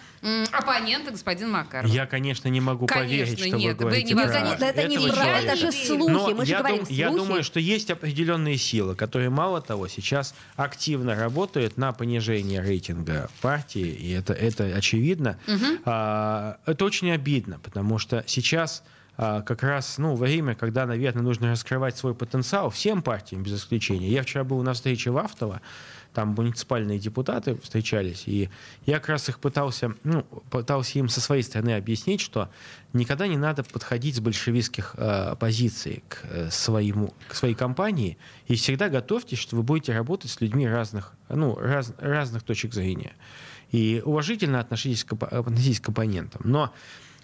оппонента 0.51 1.11
господина 1.11 1.51
Макарова. 1.51 1.93
Я, 1.93 2.07
конечно, 2.07 2.49
не 2.49 2.63
могу 2.63 2.87
Конечно, 2.87 3.11
поверить, 3.11 3.39
что 3.39 3.49
нет, 3.51 3.61
вы 3.61 3.69
вы 3.69 3.75
говорите 3.75 4.15
не 4.15 4.15
про. 4.15 4.33
Конечно, 4.33 4.65
это 4.65 4.85
не 4.89 4.97
этого 4.97 5.09
правда, 5.09 5.31
это 5.33 5.57
человека. 5.57 5.57
же 5.57 5.87
слухи. 5.87 6.11
Но 6.11 6.31
Мы 6.35 6.47
же 6.47 6.51
я, 6.53 6.59
говорим 6.59 6.79
дум- 6.79 6.87
слухи. 6.87 6.99
я 6.99 7.11
думаю, 7.11 7.45
что 7.45 7.61
есть 7.61 7.91
определенные 7.91 8.57
силы, 8.57 8.95
которые, 8.95 9.29
мало 9.29 9.61
того, 9.61 9.89
сейчас 9.89 10.35
активно 10.57 11.15
работают 11.15 11.77
на 11.77 11.93
понижение 11.93 12.63
рейтинга 12.63 13.29
партии, 13.43 13.89
и 13.89 14.11
это, 14.13 14.33
это 14.33 14.65
очевидно. 14.65 15.39
А, 15.85 16.57
это 16.65 16.85
очень 16.87 17.11
обидно, 17.11 17.59
потому 17.59 17.99
что 17.99 18.25
сейчас 18.27 18.83
а, 19.19 19.43
как 19.43 19.63
раз 19.63 19.99
ну, 19.99 20.15
время, 20.15 20.55
когда, 20.55 20.87
наверное, 20.87 21.23
нужно 21.23 21.51
раскрывать 21.51 21.99
свой 21.99 22.15
потенциал 22.15 22.71
всем 22.71 23.03
партиям, 23.03 23.43
без 23.43 23.55
исключения. 23.55 24.09
Я 24.09 24.23
вчера 24.23 24.45
был 24.45 24.63
на 24.63 24.73
встрече 24.73 25.11
в 25.11 25.19
Автово, 25.19 25.61
там 26.12 26.35
муниципальные 26.37 26.98
депутаты 26.98 27.57
встречались, 27.57 28.25
и 28.27 28.51
я 28.87 28.98
как 28.98 29.11
раз 29.11 29.29
их 29.29 29.38
пытался, 29.38 29.94
ну, 30.05 30.22
пытался 30.51 30.98
им 30.98 31.09
со 31.09 31.20
своей 31.20 31.42
стороны 31.42 31.77
объяснить, 31.77 32.20
что 32.20 32.51
никогда 32.92 33.27
не 33.27 33.37
надо 33.37 33.64
подходить 33.64 34.16
с 34.16 34.20
большевистских 34.20 34.94
э, 34.98 35.37
позиций 35.38 36.03
к, 36.09 36.20
э, 36.25 36.51
своему, 36.51 37.14
к 37.29 37.35
своей 37.35 37.55
компании, 37.55 38.18
и 38.46 38.55
всегда 38.57 38.88
готовьтесь, 38.88 39.38
что 39.38 39.57
вы 39.57 39.62
будете 39.62 39.92
работать 39.92 40.31
с 40.31 40.40
людьми 40.40 40.66
разных, 40.66 41.12
ну, 41.29 41.57
раз- 41.57 41.94
разных 41.98 42.42
точек 42.42 42.75
зрения. 42.75 43.12
И 43.70 44.03
уважительно 44.05 44.61
относитесь 44.61 45.05
к, 45.05 45.14
относитесь 45.14 45.81
к 45.81 45.88
оппонентам. 45.88 46.42
Но 46.44 46.72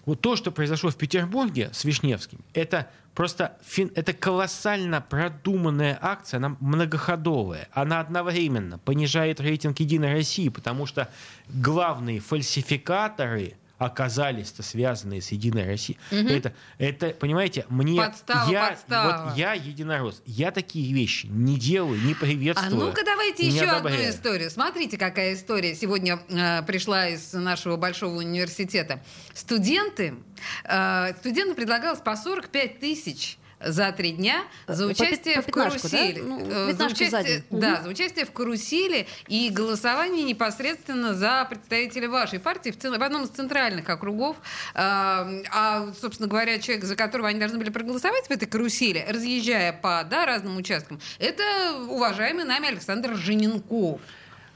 вот 0.09 0.21
то, 0.21 0.35
что 0.35 0.51
произошло 0.51 0.89
в 0.89 0.95
Петербурге 0.95 1.69
с 1.71 1.85
Вишневским, 1.85 2.39
это 2.55 2.89
просто 3.13 3.55
фин- 3.63 3.91
это 3.93 4.11
колоссально 4.13 5.01
продуманная 5.01 5.99
акция, 6.01 6.37
она 6.37 6.57
многоходовая. 6.59 7.67
Она 7.73 7.99
одновременно 7.99 8.79
понижает 8.79 9.39
рейтинг 9.39 9.79
Единой 9.79 10.13
России, 10.13 10.49
потому 10.49 10.87
что 10.87 11.09
главные 11.49 12.21
фальсификаторы 12.21 13.53
оказались-то 13.79 14.61
связанные 14.61 15.21
с 15.21 15.31
Единой 15.31 15.65
Россией. 15.65 15.97
Это, 16.11 16.53
это, 16.77 17.09
понимаете, 17.09 17.65
мне... 17.69 17.99
Подстава, 17.99 18.51
я, 18.51 18.67
подстава. 18.67 19.29
Вот 19.29 19.37
я 19.37 19.53
единорос. 19.53 20.21
Я 20.25 20.51
такие 20.51 20.93
вещи 20.93 21.27
не 21.27 21.57
делаю, 21.57 21.99
не 22.01 22.13
приветствую. 22.13 22.81
А 22.81 22.85
ну-ка 22.85 23.03
давайте 23.03 23.47
еще 23.47 23.63
одну 23.63 23.89
одобряю. 23.89 24.11
историю. 24.11 24.51
Смотрите, 24.51 24.97
какая 24.97 25.33
история 25.33 25.73
сегодня 25.75 26.19
э, 26.29 26.61
пришла 26.63 27.07
из 27.07 27.33
нашего 27.33 27.77
большого 27.77 28.17
университета. 28.17 29.01
Студенты, 29.33 30.15
э, 30.65 31.13
студентам 31.19 31.55
предлагалось 31.55 32.01
по 32.01 32.15
45 32.17 32.79
тысяч 32.79 33.39
за 33.65 33.91
три 33.91 34.11
дня 34.11 34.43
за 34.67 34.87
По 34.87 34.93
пят- 34.93 35.01
участие 35.01 35.35
по 35.35 35.41
в 35.41 35.45
пятнашку, 35.47 35.79
карусели. 35.89 36.19
да? 36.19 36.25
Ну, 36.27 36.39
Э, 36.39 36.65
за 36.65 36.71
пятнашку 36.71 36.97
за 36.97 37.05
участие, 37.05 37.43
день. 37.49 37.59
да, 37.59 37.81
за 37.83 37.89
участие 37.89 38.25
в 38.25 38.31
карусели 38.31 39.07
и 39.27 39.49
голосование 39.49 40.23
непосредственно 40.23 41.13
за 41.13 41.45
представителя 41.49 42.09
вашей 42.09 42.39
партии 42.39 42.71
в, 42.71 42.81
в 42.81 43.03
одном 43.03 43.23
из 43.23 43.29
центральных 43.29 43.89
округов. 43.89 44.37
А, 44.73 45.27
а, 45.51 45.93
собственно 45.99 46.27
говоря, 46.29 46.59
человек, 46.59 46.85
за 46.85 46.95
которого 46.95 47.27
они 47.27 47.39
должны 47.39 47.57
были 47.57 47.69
проголосовать 47.69 48.27
в 48.27 48.31
этой 48.31 48.47
карусели, 48.47 49.05
разъезжая 49.09 49.73
по 49.73 50.03
да, 50.09 50.25
разным 50.25 50.57
участкам, 50.57 50.99
это 51.19 51.43
уважаемый 51.89 52.45
нами 52.45 52.69
Александр 52.69 53.15
Жененков. 53.15 54.01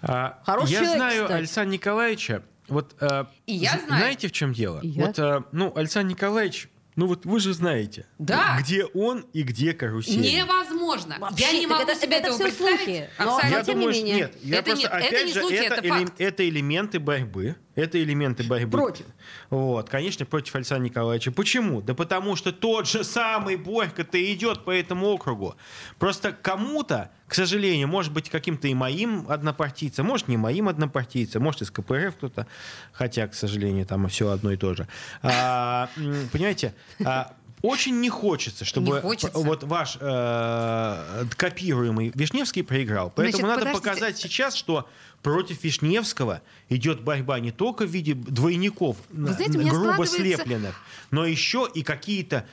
А, 0.02 0.40
Хороший 0.46 0.72
я 0.74 0.80
человек, 0.80 0.96
знаю 0.98 1.24
кстати. 1.24 1.38
Александра 1.40 1.74
Николаевича. 1.74 2.44
Вот, 2.70 2.96
э, 3.02 3.26
И 3.46 3.54
я 3.56 3.72
знаю. 3.86 4.02
Знаете, 4.02 4.28
в 4.30 4.32
чем 4.32 4.54
дело? 4.54 4.80
И 4.82 4.88
я. 4.88 5.06
Вот, 5.06 5.20
э, 5.20 5.42
ну, 5.52 5.72
Александр 5.76 6.12
Николаевич, 6.12 6.70
ну 6.96 7.08
вот 7.08 7.26
вы 7.26 7.40
же 7.40 7.54
знаете, 7.54 8.06
Да. 8.20 8.58
где 8.60 8.86
он 8.86 9.26
и 9.34 9.44
где 9.44 9.74
карусель. 9.74 10.22
Невозможно. 10.22 11.16
Вообще, 11.20 11.46
я 11.46 11.60
не 11.60 11.68
могу 11.68 11.84
это- 11.84 11.96
себе 11.96 12.18
это 12.18 12.28
этого 12.28 12.38
представить. 12.44 12.78
слухи. 12.80 13.10
Но- 13.20 13.36
Абсолютно. 13.36 13.58
Я 13.58 13.64
тем 13.64 13.76
думаю, 13.76 13.94
не 13.94 14.00
менее. 14.04 14.16
нет. 14.18 14.34
Я 14.44 14.58
Это 14.60 14.66
просто, 14.72 14.88
это 14.88 14.98
опять 14.98 15.26
не 15.26 15.34
же, 15.34 15.40
слухи, 15.42 15.54
это, 15.56 15.76
это 15.76 15.88
элем- 15.88 16.14
это 16.18 16.50
элементы 16.50 17.00
борьбы. 17.00 17.56
Это 17.76 18.02
элементы 18.02 18.44
борьбы. 18.44 18.78
Против. 18.78 19.06
Вот, 19.50 19.90
конечно, 19.90 20.26
против 20.26 20.56
Александра 20.56 20.84
Николаевича. 20.86 21.32
Почему? 21.32 21.82
Да 21.82 21.94
потому 21.96 22.36
что 22.36 22.52
тот 22.52 22.88
же 22.88 23.04
самый 23.04 23.56
Борька-то 23.56 24.34
идет 24.34 24.64
по 24.64 24.72
этому 24.72 25.08
округу. 25.08 25.56
Просто 25.98 26.34
кому-то, 26.34 27.12
к 27.28 27.34
сожалению, 27.34 27.88
может 27.88 28.14
быть, 28.14 28.30
каким-то 28.30 28.68
и 28.68 28.76
моим 28.76 29.26
однопартийцем, 29.28 30.06
может, 30.06 30.28
не 30.28 30.38
моим 30.38 30.70
однопартийцем, 30.70 31.42
может, 31.42 31.64
из 31.64 31.72
КПРФ 31.72 32.16
кто-то, 32.16 32.48
хотя, 32.92 33.28
к 33.28 33.34
сожалению, 33.34 33.86
там 33.88 34.08
все 34.08 34.30
одно 34.30 34.52
и 34.52 34.58
то 34.58 34.76
же. 34.76 34.88
А, 35.24 35.90
понимаете, 36.32 36.76
а, 37.04 37.34
очень 37.64 38.00
не 38.02 38.10
хочется, 38.10 38.66
чтобы 38.66 38.88
Не 38.98 39.02
хочется. 39.02 39.32
вот 39.40 39.64
ваш 39.64 39.98
э, 40.00 41.24
копируемый 41.38 42.12
Вишневский 42.14 42.64
проиграл. 42.64 43.12
Поэтому 43.16 43.48
Значит, 43.48 43.48
надо 43.48 43.60
подождите. 43.62 43.90
показать 43.90 44.18
сейчас, 44.18 44.54
что 44.56 44.88
против 45.22 45.64
Вишневского 45.64 46.42
идет 46.70 47.02
борьба 47.02 47.40
не 47.40 47.52
только 47.52 47.86
в 47.86 47.90
виде 47.90 48.14
двойников, 48.14 48.98
на- 49.10 49.32
знаете, 49.34 49.58
грубо 49.60 50.04
складывается- 50.04 50.18
слепленных, 50.18 50.76
но 51.12 51.26
еще 51.26 51.68
и 51.74 51.82
какие-то 51.84 52.46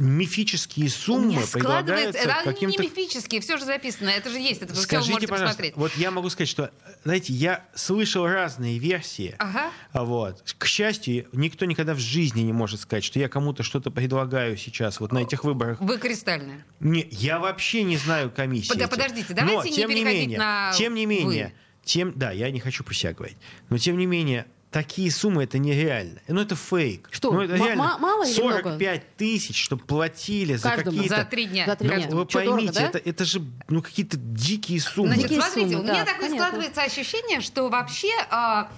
мифические 0.00 0.88
суммы 0.88 1.42
предлагаются 1.52 2.22
это 2.22 2.38
не 2.38 2.44
каким-то... 2.44 2.82
мифические, 2.82 3.40
все 3.40 3.58
же 3.58 3.64
записано, 3.66 4.08
это 4.08 4.30
же 4.30 4.38
есть, 4.38 4.62
это 4.62 4.72
вы 4.72 4.78
все 4.78 4.82
Скажите, 4.84 5.12
можете 5.12 5.28
посмотреть. 5.28 5.76
вот 5.76 5.94
я 5.96 6.10
могу 6.10 6.30
сказать, 6.30 6.48
что, 6.48 6.70
знаете, 7.04 7.32
я 7.32 7.64
слышал 7.74 8.26
разные 8.26 8.78
версии. 8.78 9.34
Ага. 9.38 9.70
А 9.92 10.04
Вот. 10.04 10.54
К 10.58 10.66
счастью, 10.66 11.28
никто 11.32 11.66
никогда 11.66 11.94
в 11.94 11.98
жизни 11.98 12.40
не 12.40 12.52
может 12.52 12.80
сказать, 12.80 13.04
что 13.04 13.18
я 13.18 13.28
кому-то 13.28 13.62
что-то 13.62 13.90
предлагаю 13.90 14.56
сейчас 14.56 15.00
вот 15.00 15.12
на 15.12 15.18
этих 15.18 15.44
выборах. 15.44 15.78
Вы 15.80 15.98
кристальная. 15.98 16.64
Не, 16.80 17.06
я 17.10 17.38
вообще 17.38 17.82
не 17.82 17.98
знаю 17.98 18.30
комиссии. 18.30 18.68
Под- 18.68 18.90
подождите, 18.90 19.26
Но, 19.30 19.34
давайте 19.36 19.70
не 19.70 19.76
тем 19.76 19.88
переходить 19.90 20.20
менее, 20.22 20.38
на 20.38 20.72
Тем 20.74 20.94
не 20.94 21.06
менее, 21.06 21.46
«вы». 21.46 21.52
тем, 21.84 22.12
да, 22.16 22.30
я 22.30 22.50
не 22.50 22.60
хочу 22.60 22.84
говорить, 22.84 23.36
но 23.68 23.76
тем 23.76 23.98
не 23.98 24.06
менее, 24.06 24.46
такие 24.70 25.10
суммы 25.10 25.44
это 25.44 25.58
нереально. 25.58 26.20
Ну 26.28 26.40
это 26.40 26.54
фейк. 26.54 27.08
Что, 27.10 27.32
Ну, 27.32 27.40
это 27.42 27.54
реально 27.56 27.76
ма- 27.76 27.98
мало 27.98 28.24
или 28.24 28.40
много? 28.40 28.62
45 28.62 29.16
тысяч, 29.16 29.62
чтобы 29.64 29.84
платили 29.84 30.54
за 30.54 30.70
Каждому. 30.70 30.96
какие-то... 30.96 31.16
За 31.16 31.24
три 31.24 31.46
дня. 31.46 31.66
За 31.66 31.76
три 31.76 31.88
Ну, 31.88 31.94
дня. 31.96 32.08
вы 32.10 32.26
Чё, 32.26 32.38
поймите, 32.38 32.72
дорого, 32.72 32.72
да? 32.92 32.98
это, 32.98 32.98
это 32.98 33.24
же 33.24 33.42
ну, 33.68 33.82
какие-то 33.82 34.16
дикие 34.16 34.80
суммы. 34.80 35.08
Значит, 35.08 35.22
Дикие 35.28 35.42
смотрите, 35.42 35.70
суммы, 35.70 35.80
у 35.80 35.82
меня 35.82 36.04
да, 36.04 36.12
такое 36.12 36.28
понятно. 36.30 36.36
складывается 36.46 36.82
ощущение, 36.82 37.40
что 37.40 37.68
вообще 37.68 38.12
а, 38.30 38.70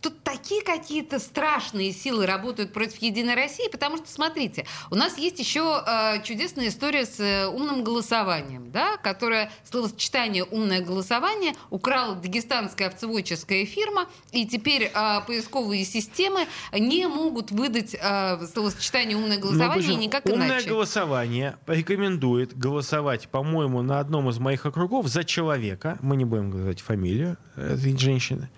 тут 0.00 0.22
такие 0.22 0.62
какие-то 0.62 1.18
страшные 1.18 1.92
силы 1.92 2.26
работают 2.26 2.72
против 2.72 2.98
Единой 2.98 3.34
России, 3.34 3.68
потому 3.70 3.96
что, 3.96 4.08
смотрите, 4.08 4.64
у 4.90 4.94
нас 4.94 5.18
есть 5.18 5.38
еще 5.38 5.82
а, 5.84 6.18
чудесная 6.18 6.68
история 6.68 7.04
с 7.04 7.18
э, 7.18 7.46
умным 7.48 7.82
голосованием, 7.82 8.70
да, 8.70 8.96
которое 8.98 9.50
словосочетание 9.68 10.44
«умное 10.44 10.80
голосование» 10.80 11.54
украла 11.70 12.14
дагестанская 12.14 12.88
овцеводческая 12.88 13.66
фирма, 13.66 14.06
и 14.32 14.46
теперь 14.46 14.90
а, 14.94 15.20
поисковые 15.22 15.84
системы 15.84 16.46
не 16.72 17.06
могут 17.08 17.50
выдать 17.50 17.96
а, 18.00 18.40
словосочетание 18.52 19.16
«умное 19.16 19.36
Ну, 19.36 19.42
голосование» 19.42 19.82
почему? 19.82 20.02
никак 20.02 20.26
Умное 20.26 20.46
иначе. 20.48 20.68
голосование 20.68 21.56
рекомендует 21.66 22.56
голосовать, 22.56 23.28
по-моему, 23.28 23.82
на 23.82 23.98
одном 23.98 24.28
из 24.28 24.38
моих 24.38 24.64
округов 24.66 25.08
за 25.08 25.24
человека. 25.24 25.98
Мы 26.02 26.16
не 26.16 26.24
будем 26.24 26.50
говорить 26.50 26.80
фамилию 26.80 27.36
этой 27.56 27.96
женщины. 27.96 28.48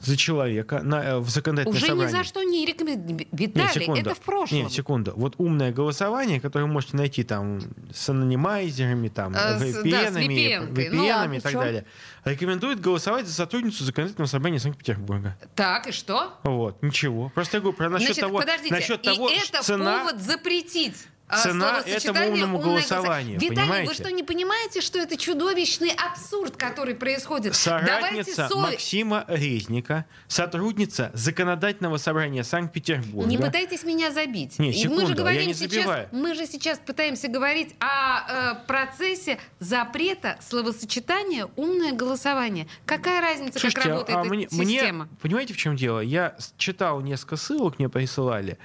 За 0.00 0.16
человека 0.16 0.80
на, 0.82 1.02
э, 1.02 1.18
в 1.18 1.28
законодательное 1.28 1.76
Уже 1.76 1.86
ни 1.86 1.90
собрание. 1.90 2.16
за 2.18 2.24
что 2.24 2.42
не 2.44 2.64
рекомендую. 2.64 3.18
Нет, 3.18 3.28
Виталий, 3.32 3.80
секунду. 3.80 4.00
это 4.00 4.14
в 4.14 4.20
прошлом. 4.20 4.58
Нет, 4.58 4.72
секунду. 4.72 5.12
Вот 5.16 5.34
умное 5.38 5.72
голосование, 5.72 6.40
которое 6.40 6.66
вы 6.66 6.72
можете 6.72 6.96
найти 6.96 7.24
там 7.24 7.60
с 7.92 8.08
анонимайзерами, 8.08 9.08
там, 9.08 9.32
А, 9.36 9.58
да, 9.58 9.58
с 9.58 9.62
VPN-ами, 9.62 10.24
VPN-кой. 10.26 10.88
Ну, 10.90 11.02
VPN-ами 11.04 11.10
ладно, 11.10 11.34
и 11.34 11.40
так 11.40 11.52
далее. 11.52 11.84
Рекомендует 12.24 12.80
голосовать 12.80 13.26
за 13.26 13.32
сотрудницу 13.32 13.84
законодательного 13.84 14.28
собрания 14.28 14.58
Санкт-Петербурга. 14.60 15.36
Так, 15.54 15.88
и 15.88 15.92
что? 15.92 16.34
Вот, 16.44 16.80
ничего. 16.82 17.30
Просто 17.34 17.56
я 17.56 17.60
говорю 17.60 17.76
про 17.76 17.88
насчет 17.88 18.08
Значит, 18.14 18.20
того, 18.22 18.38
подождите, 18.38 18.74
насчет 18.74 19.00
и 19.00 19.04
того, 19.04 19.30
это 19.30 19.62
цена... 19.62 19.98
повод 19.98 20.20
запретить. 20.22 21.08
А, 21.28 21.38
цена 21.38 21.82
этому 21.84 22.26
умному 22.32 22.58
«умное 22.58 22.70
голосованию, 22.82 22.88
голосование». 22.88 23.34
Виталий, 23.38 23.56
понимаете? 23.60 23.88
вы 23.88 23.94
что, 23.94 24.10
не 24.10 24.22
понимаете, 24.22 24.80
что 24.80 24.98
это 24.98 25.16
чудовищный 25.16 25.90
абсурд, 25.90 26.56
который 26.56 26.94
происходит? 26.94 27.54
Соратница 27.54 28.48
сове- 28.50 28.56
Максима 28.60 29.24
Резника, 29.28 30.06
сотрудница 30.26 31.10
Законодательного 31.14 31.96
собрания 31.98 32.42
Санкт-Петербурга. 32.44 33.28
Не 33.28 33.38
пытайтесь 33.38 33.84
меня 33.84 34.10
забить. 34.10 34.58
Не, 34.58 34.70
И 34.70 34.88
мы 34.88 34.94
секунду, 34.94 35.06
же 35.06 35.12
я 35.12 35.18
говорим 35.18 35.46
не 35.48 35.54
сейчас, 35.54 35.70
забиваю. 35.70 36.08
мы 36.12 36.34
же 36.34 36.46
сейчас 36.46 36.78
пытаемся 36.78 37.28
говорить 37.28 37.74
о 37.80 38.52
э, 38.54 38.66
процессе 38.66 39.38
запрета 39.60 40.38
словосочетания 40.40 41.48
«умное 41.56 41.92
голосование». 41.92 42.66
Какая 42.86 43.20
разница, 43.20 43.58
Слушайте, 43.58 43.76
как 43.80 43.86
работает 43.86 44.18
а 44.18 44.20
эта 44.22 44.28
мне, 44.30 44.48
система? 44.48 45.04
мне- 45.04 45.16
понимаете, 45.20 45.54
в 45.54 45.56
чем 45.56 45.76
дело? 45.76 46.00
Я 46.00 46.36
читал 46.56 47.00
несколько 47.00 47.36
ссылок, 47.36 47.78
мне 47.78 47.88
присылали, 47.88 48.58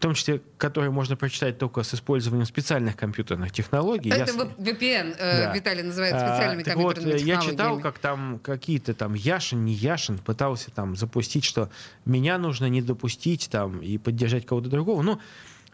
том 0.00 0.14
числе, 0.14 0.40
которые 0.58 0.90
можно 0.90 1.16
прочитать 1.16 1.58
только 1.58 1.82
с 1.82 1.94
использованием 1.94 2.46
специальных 2.46 2.96
компьютерных 2.96 3.52
технологий. 3.52 4.08
Я 4.08 4.16
Это 4.16 4.32
в- 4.32 4.58
VPN, 4.58 5.14
э, 5.18 5.44
Да. 5.46 5.54
Виталий 5.54 5.82
называет 5.82 6.14
А, 6.14 6.18
специальными 6.34 6.62
вот, 6.64 6.72
компьютерными 6.94 7.12
я 7.12 7.18
технологиями. 7.36 7.50
читал, 7.52 7.80
как 7.80 7.98
там 7.98 8.38
какие-то 8.42 8.94
там 8.94 9.14
Яшин, 9.14 9.64
не 9.64 9.74
Яшин 9.74 10.18
пытался 10.18 10.70
там 10.70 10.96
запустить, 10.96 11.44
что 11.44 11.70
меня 12.04 12.38
нужно 12.38 12.66
не 12.68 12.82
допустить 12.82 13.48
там 13.50 13.80
и 13.80 13.98
поддержать 13.98 14.46
кого-то 14.46 14.68
другого. 14.68 15.02
Ну, 15.02 15.20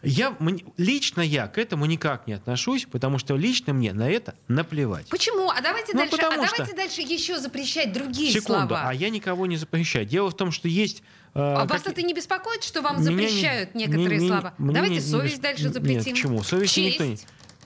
я, 0.03 0.35
лично 0.77 1.21
я 1.21 1.47
к 1.47 1.57
этому 1.57 1.85
никак 1.85 2.27
не 2.27 2.33
отношусь, 2.33 2.85
потому 2.85 3.17
что 3.17 3.35
лично 3.35 3.73
мне 3.73 3.93
на 3.93 4.07
это 4.09 4.35
наплевать. 4.47 5.07
Почему? 5.09 5.49
А 5.49 5.59
давайте 5.61 5.93
Ну, 5.93 5.99
дальше. 5.99 6.17
А 6.17 6.29
давайте 6.35 6.65
что- 6.65 6.75
дальше 6.75 7.01
еще 7.01 7.39
запрещать 7.39 7.93
другие 7.93 8.31
Секунду, 8.31 8.67
слова. 8.75 8.83
а 8.89 8.93
я 8.93 9.09
никого 9.09 9.47
не 9.47 9.57
запрещаю. 9.57 10.05
Дело 10.05 10.29
в 10.29 10.35
том, 10.37 10.51
что 10.51 10.67
есть... 10.67 11.01
э, 11.37 11.53
А 11.55 11.65
вас 11.65 11.85
это 11.85 12.01
не 12.01 12.13
беспокоит, 12.13 12.63
что 12.63 12.81
вам 12.81 12.99
Меня 13.01 13.11
не- 13.11 13.27
запрещают 13.27 13.75
мне- 13.75 13.85
некоторые 13.85 14.19
мне- 14.19 14.27
слова? 14.29 14.53
мне 14.57 14.73
Давайте 14.73 14.95
не- 14.95 15.01
не 15.01 15.05
совесть 15.07 15.35
бес- 15.35 15.41
дальше 15.41 15.63
Нет, 15.65 15.73
запретим. 15.73 16.11
почему? 16.13 16.43
Совесть 16.43 16.73
Честь. 16.73 16.87
никто 16.99 17.05
не... 17.05 17.17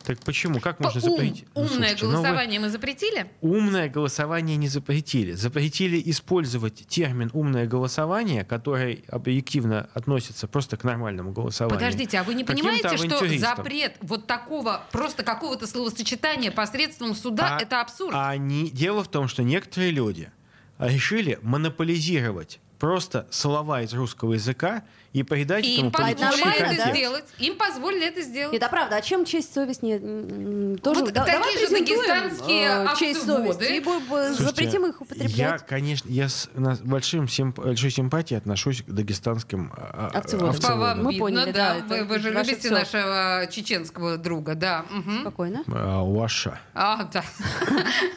Так 0.03 0.17
почему? 0.21 0.59
Как 0.59 0.79
можно 0.79 0.99
Ум- 0.99 1.11
запретить? 1.11 1.45
Ну, 1.53 1.61
Умное 1.61 1.69
слушайте, 1.77 2.05
ну 2.05 2.09
вы- 2.09 2.15
голосование 2.17 2.59
мы 2.59 2.69
запретили? 2.69 3.31
Умное 3.41 3.87
голосование 3.87 4.57
не 4.57 4.67
запретили. 4.67 5.33
Запретили 5.33 6.01
использовать 6.05 6.87
термин 6.87 7.29
умное 7.33 7.67
голосование, 7.67 8.43
который 8.43 9.05
объективно 9.09 9.89
относится 9.93 10.47
просто 10.47 10.75
к 10.75 10.83
нормальному 10.83 11.31
голосованию. 11.31 11.79
Подождите, 11.79 12.17
а 12.17 12.23
вы 12.23 12.33
не 12.33 12.43
понимаете, 12.43 12.97
что 12.97 13.27
запрет 13.37 13.93
вот 14.01 14.25
такого, 14.25 14.81
просто 14.91 15.21
какого-то 15.21 15.67
словосочетания 15.67 16.49
посредством 16.49 17.13
суда, 17.13 17.57
А- 17.57 17.61
это 17.61 17.79
абсурд? 17.79 18.15
А 18.15 18.31
они... 18.31 18.71
Дело 18.71 19.03
в 19.03 19.07
том, 19.07 19.27
что 19.27 19.43
некоторые 19.43 19.91
люди 19.91 20.31
решили 20.79 21.37
монополизировать 21.43 22.59
просто 22.81 23.27
слова 23.29 23.83
из 23.83 23.93
русского 23.93 24.33
языка 24.33 24.81
и 25.13 25.21
придать 25.21 25.63
И 25.65 25.75
этому 25.75 25.91
политический 25.91 26.23
нормально, 26.43 26.53
это 26.55 26.65
контекст. 26.65 26.91
сделать. 26.97 27.25
Им 27.37 27.55
позволили 27.57 28.07
это 28.07 28.21
сделать. 28.21 28.55
Это 28.55 28.69
правда. 28.69 28.95
А 28.95 29.01
чем 29.01 29.23
честь, 29.23 29.53
совесть 29.53 29.83
не... 29.83 29.99
Тоже... 30.77 31.01
Вот 31.01 31.13
да- 31.13 31.23
такие 31.25 31.59
же 31.59 31.69
дагестанские 31.73 32.67
э, 32.69 32.87
честь, 32.97 33.23
совесть. 33.25 33.61
И 33.61 33.83
Слушайте, 33.83 34.43
запретим 34.43 34.85
их 34.87 34.99
употреблять. 34.99 35.31
Я, 35.37 35.59
конечно, 35.59 36.09
я 36.09 36.27
с 36.27 36.49
на- 36.55 36.75
большим 36.83 37.25
симп- 37.25 37.63
большой 37.63 37.91
симпатией 37.91 38.39
отношусь 38.39 38.81
к 38.81 38.89
дагестанским 38.89 39.71
а, 39.77 40.09
а, 40.13 40.17
Овцеводам. 40.17 40.59
По 40.61 40.75
вам 40.75 41.03
Мы 41.03 41.11
видно, 41.11 41.25
поняли, 41.25 41.51
да. 41.51 41.75
да, 41.87 41.95
Вы, 41.97 42.03
вы 42.05 42.19
же 42.19 42.31
любите 42.31 42.55
всё. 42.57 42.71
нашего 42.71 43.47
чеченского 43.51 44.17
друга, 44.17 44.55
да. 44.55 44.85
мгм. 44.89 45.21
Спокойно. 45.21 45.63
А, 45.67 46.03
Ваша. 46.03 46.59
А, 46.73 47.03
да. 47.03 47.23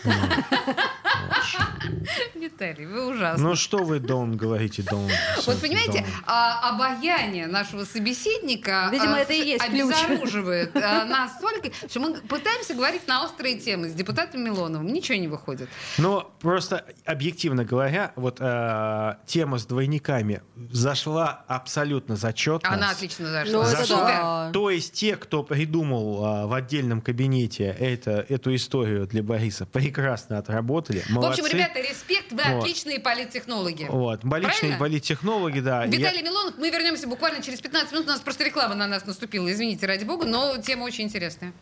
Виталий, 2.34 2.86
вы 2.86 3.06
ужасны. 3.06 3.42
Ну 3.42 3.54
что 3.54 3.78
вы, 3.78 3.98
Дон, 4.00 4.36
говорите, 4.36 4.82
Дон? 4.82 5.08
Вот 5.46 5.60
понимаете, 5.60 6.06
а, 6.26 6.70
обаяние 6.70 7.46
нашего 7.46 7.84
собеседника 7.84 8.88
Видимо, 8.92 9.16
а, 9.16 9.20
это 9.20 9.32
и 9.32 9.40
есть 9.44 9.64
ключ. 9.64 9.82
обезоруживает 9.82 10.76
а, 10.76 11.04
настолько, 11.04 11.70
что 11.88 12.00
мы 12.00 12.14
пытаемся 12.20 12.74
говорить 12.74 13.06
на 13.06 13.24
острые 13.24 13.58
темы 13.58 13.88
с 13.88 13.92
депутатом 13.92 14.42
Милоновым. 14.44 14.86
Ничего 14.88 15.18
не 15.18 15.28
выходит. 15.28 15.68
Но 15.98 16.32
просто 16.40 16.84
объективно 17.04 17.64
говоря, 17.64 18.12
вот 18.16 18.38
э, 18.40 19.14
тема 19.26 19.58
с 19.58 19.66
двойниками 19.66 20.42
зашла 20.70 21.44
абсолютно 21.46 22.16
зачетно. 22.16 22.68
Она 22.70 22.90
отлично 22.90 23.44
Ну, 23.46 23.64
зашла. 23.64 24.04
да. 24.46 24.50
То 24.52 24.70
есть 24.70 24.92
те, 24.92 25.16
кто 25.16 25.42
придумал 25.42 26.46
в 26.48 26.52
отдельном 26.52 27.00
кабинете 27.00 27.64
это, 27.78 28.24
эту 28.28 28.54
историю 28.54 29.06
для 29.06 29.22
Бориса, 29.22 29.66
прекрасно 29.66 30.38
отработали. 30.38 31.02
Молодцы. 31.24 31.42
общем, 31.42 31.56
ребята, 31.58 31.80
респект, 31.80 32.32
вы 32.32 32.42
Вот. 32.44 32.62
отличные 32.62 33.00
политтехнологи. 33.00 33.86
Вот. 33.90 34.24
Больничные 34.24 34.58
Правильно? 34.58 34.78
политтехнологи, 34.78 35.60
да. 35.60 35.84
Я- 35.84 35.90
Виталий 35.90 36.22
Милонов, 36.22 36.54
мы 36.58 36.70
вернемся 36.70 37.06
буквально 37.06 37.42
через 37.42 37.60
15 37.60 37.92
минут. 37.92 38.06
У 38.06 38.10
нас 38.10 38.20
просто 38.20 38.44
реклама 38.44 38.74
на 38.74 38.86
нас 38.86 39.04
наступила. 39.06 39.50
Извините, 39.52 39.86
ради 39.86 40.04
бога, 40.04 40.26
но 40.26 40.56
тема 40.58 40.84
очень 40.84 41.04
интересная. 41.04 41.52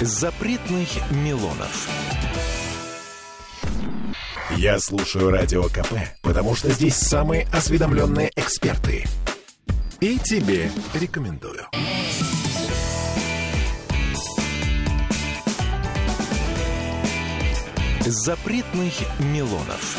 Запретных 0.00 0.88
Милонов. 1.10 1.88
Я 4.56 4.78
слушаю 4.78 5.30
Радио 5.30 5.64
КП, 5.64 5.92
потому 6.22 6.54
что 6.54 6.70
здесь 6.70 6.96
самые 6.96 7.46
осведомленные 7.52 8.30
эксперты. 8.36 9.04
И 10.00 10.18
тебе 10.18 10.70
рекомендую. 10.94 11.66
Запретных 18.00 18.94
Милонов. 19.18 19.96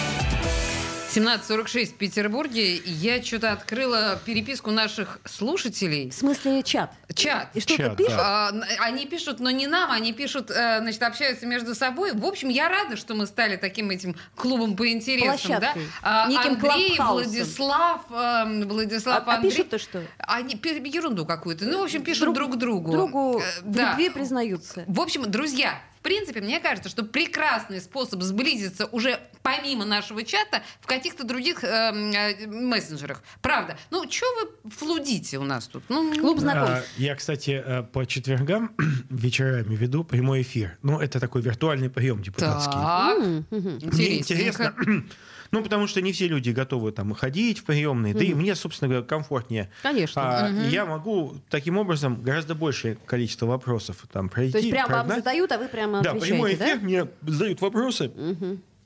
17.46 1.14 1.86
в 1.88 1.94
Петербурге. 1.96 2.78
Я 2.78 3.22
что-то 3.22 3.52
открыла 3.52 4.20
переписку 4.26 4.72
наших 4.72 5.20
слушателей. 5.26 6.10
В 6.10 6.14
смысле 6.14 6.64
чат? 6.64 6.92
Чат. 7.14 7.50
И 7.54 7.60
что-то 7.60 7.84
Чат, 7.84 7.98
пишут? 7.98 8.14
да. 8.16 8.48
А, 8.50 8.52
Они 8.80 9.06
пишут, 9.06 9.40
но 9.42 9.52
не 9.52 9.68
нам, 9.68 9.92
они 9.92 10.14
пишут, 10.14 10.50
э, 10.50 10.80
значит, 10.80 11.04
общаются 11.04 11.46
между 11.46 11.76
собой. 11.76 12.14
В 12.14 12.26
общем, 12.26 12.48
я 12.50 12.70
рада, 12.70 12.96
что 12.96 13.14
мы 13.14 13.28
стали 13.28 13.58
таким 13.58 13.90
этим 13.90 14.16
клубом 14.36 14.76
по 14.78 14.90
интересам. 14.90 15.60
Да? 15.60 15.74
Площадкой. 15.74 15.88
А, 16.02 16.28
Неким 16.30 16.54
Андрей. 16.54 16.98
Владислав, 16.98 18.02
эм, 18.12 18.68
Владислав, 18.70 19.24
А, 19.28 19.32
а 19.32 19.36
Андрей. 19.36 19.52
пишут-то 19.52 19.78
что? 19.80 20.02
Они 20.20 20.54
ерунду 20.56 21.26
какую-то. 21.26 21.66
Ну, 21.66 21.82
в 21.82 21.84
общем, 21.84 22.04
пишут 22.04 22.34
друг, 22.34 22.36
Друг- 22.36 22.58
другу. 22.58 22.92
Другу 22.94 23.40
Э, 23.42 23.44
в 23.64 23.72
да. 23.76 23.90
любви 23.92 24.10
признаются. 24.10 24.86
В 24.88 25.00
общем, 25.02 25.30
друзья, 25.30 25.80
в 26.02 26.04
принципе, 26.04 26.42
мне 26.42 26.60
кажется, 26.60 26.90
что 26.90 27.04
прекрасный 27.04 27.80
способ 27.80 28.24
сблизиться 28.24 28.88
уже 28.88 29.20
помимо 29.44 29.86
нашего 29.86 30.24
чата 30.24 30.64
в 30.80 30.88
каких-то 30.88 31.24
других 31.24 31.64
эм, 31.64 32.12
э, 32.12 32.48
мессенджерах. 32.48 33.22
Правда. 33.40 33.78
Ну, 33.92 34.10
что 34.10 34.26
вы 34.42 34.72
флудите 34.72 35.38
у 35.38 35.44
нас 35.44 35.68
тут? 35.68 35.84
Ну, 35.90 36.12
Клуб 36.16 36.40
знакомств. 36.40 36.90
А, 36.98 37.00
Я, 37.02 37.14
кстати, 37.14 37.62
э, 37.64 37.84
по 37.84 38.08
четвергам 38.08 38.72
вечерами 39.12 39.76
веду 39.76 40.04
прямой 40.04 40.42
эфир. 40.42 40.76
Ну, 40.82 41.00
это 41.00 41.20
такой 41.20 41.44
виртуальный 41.44 41.92
прием 41.92 42.24
депутатский. 42.24 42.72
Так. 42.72 43.94
Мне 43.94 44.18
интересно. 44.18 44.74
Ну, 45.52 45.62
потому 45.62 45.86
что 45.88 46.02
не 46.02 46.14
все 46.14 46.28
люди 46.28 46.50
готовы 46.52 46.92
там 46.94 47.14
ходить 47.14 47.60
в 47.60 47.66
приемные, 47.66 48.14
да 48.14 48.24
и 48.24 48.34
мне, 48.34 48.56
собственно 48.56 48.88
говоря, 48.88 49.06
комфортнее. 49.06 49.70
Конечно. 49.84 50.46
А, 50.46 50.50
и 50.50 50.70
я 50.70 50.86
могу 50.86 51.36
таким 51.50 51.78
образом 51.78 52.22
гораздо 52.22 52.56
большее 52.56 52.96
количество 53.06 53.46
вопросов 53.46 53.98
там 54.12 54.30
пройти. 54.30 54.54
То 54.54 54.58
есть 54.60 54.70
прямо 54.72 54.88
вам 54.88 55.00
прогнать. 55.00 55.18
задают, 55.20 55.52
а 55.52 55.58
вы 55.58 55.68
прямо 55.68 56.02
Да, 56.02 56.14
прямой 56.14 56.54
отвечаете, 56.54 56.64
эфир, 56.64 56.80
да? 56.80 56.86
мне 56.86 57.08
задают 57.34 57.62
вопросы. 57.62 58.12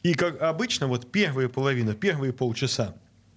И 0.01 0.13
как 0.13 0.41
обычно, 0.41 0.87
вот 0.87 1.11
первые 1.11 1.49
половина, 1.49 1.93
первые 1.93 2.33
полчаса 2.33 2.95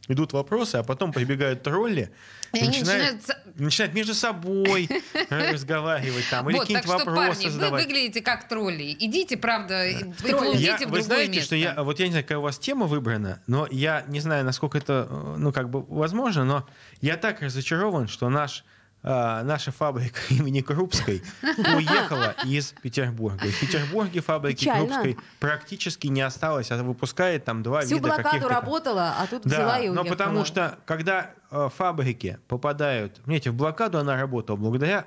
идут 0.08 0.32
вопросы, 0.32 0.76
а 0.76 0.82
потом 0.82 1.12
прибегают 1.12 1.62
тролли 1.62 2.10
И 2.52 2.64
начинают, 2.64 3.16
начинают 3.16 3.58
начинают 3.58 3.94
между 3.94 4.14
собой 4.14 4.88
разговаривать 5.30 6.24
там, 6.30 6.48
или 6.48 6.56
вот, 6.56 6.62
какие-нибудь 6.62 6.88
вопросы 6.88 7.28
парни, 7.28 7.44
вы 7.44 7.50
задавать. 7.50 7.84
выглядите 7.84 8.22
как 8.22 8.48
тролли. 8.48 8.96
Идите, 8.98 9.36
правда, 9.36 9.86
и 9.86 9.98
тролли. 10.12 10.32
флудите 10.32 10.64
Я, 10.64 10.76
в 10.76 10.80
вы 10.80 10.86
другое 10.86 11.02
знаете, 11.02 11.32
место. 11.32 11.44
что 11.46 11.56
я, 11.56 11.82
вот 11.82 11.98
я 11.98 12.06
не 12.06 12.12
знаю, 12.12 12.24
какая 12.24 12.38
у 12.38 12.42
вас 12.42 12.58
тема 12.58 12.86
выбрана, 12.86 13.42
но 13.46 13.66
я 13.70 14.04
не 14.08 14.20
знаю, 14.20 14.44
насколько 14.44 14.78
это, 14.78 15.06
э, 15.10 15.34
ну, 15.38 15.52
как 15.52 15.68
бы 15.70 15.82
возможно, 15.82 16.44
но 16.44 16.66
я 17.00 17.16
так 17.16 17.42
разочарован, 17.42 18.08
что 18.08 18.28
наш 18.28 18.64
а, 19.02 19.42
наша 19.44 19.70
фабрика 19.70 20.18
имени 20.30 20.60
Крупской 20.60 21.22
уехала 21.42 22.34
из 22.44 22.74
Петербурга. 22.82 23.46
В 23.46 23.60
Петербурге 23.60 24.20
фабрики 24.20 24.60
Печально. 24.64 24.86
Крупской 24.86 25.16
практически 25.38 26.08
не 26.08 26.20
осталось, 26.20 26.70
а 26.70 26.82
выпускает 26.82 27.44
там 27.44 27.62
два 27.62 27.80
Всю 27.82 27.96
вида 27.96 28.08
блокаду 28.08 28.24
каких-то... 28.24 28.48
там- 28.48 28.56
работала, 28.56 29.14
а 29.18 29.26
тут 29.26 29.42
Да, 29.44 29.48
взяла 29.56 29.78
и 29.78 29.88
но 29.88 30.02
уехала. 30.02 30.08
потому 30.16 30.44
что, 30.44 30.78
когда 30.84 31.30
э, 31.50 31.68
фабрики 31.76 32.38
попадают... 32.48 33.20
Понимаете, 33.22 33.50
в 33.50 33.54
блокаду 33.54 33.98
она 33.98 34.16
работала 34.20 34.56
благодаря 34.56 35.06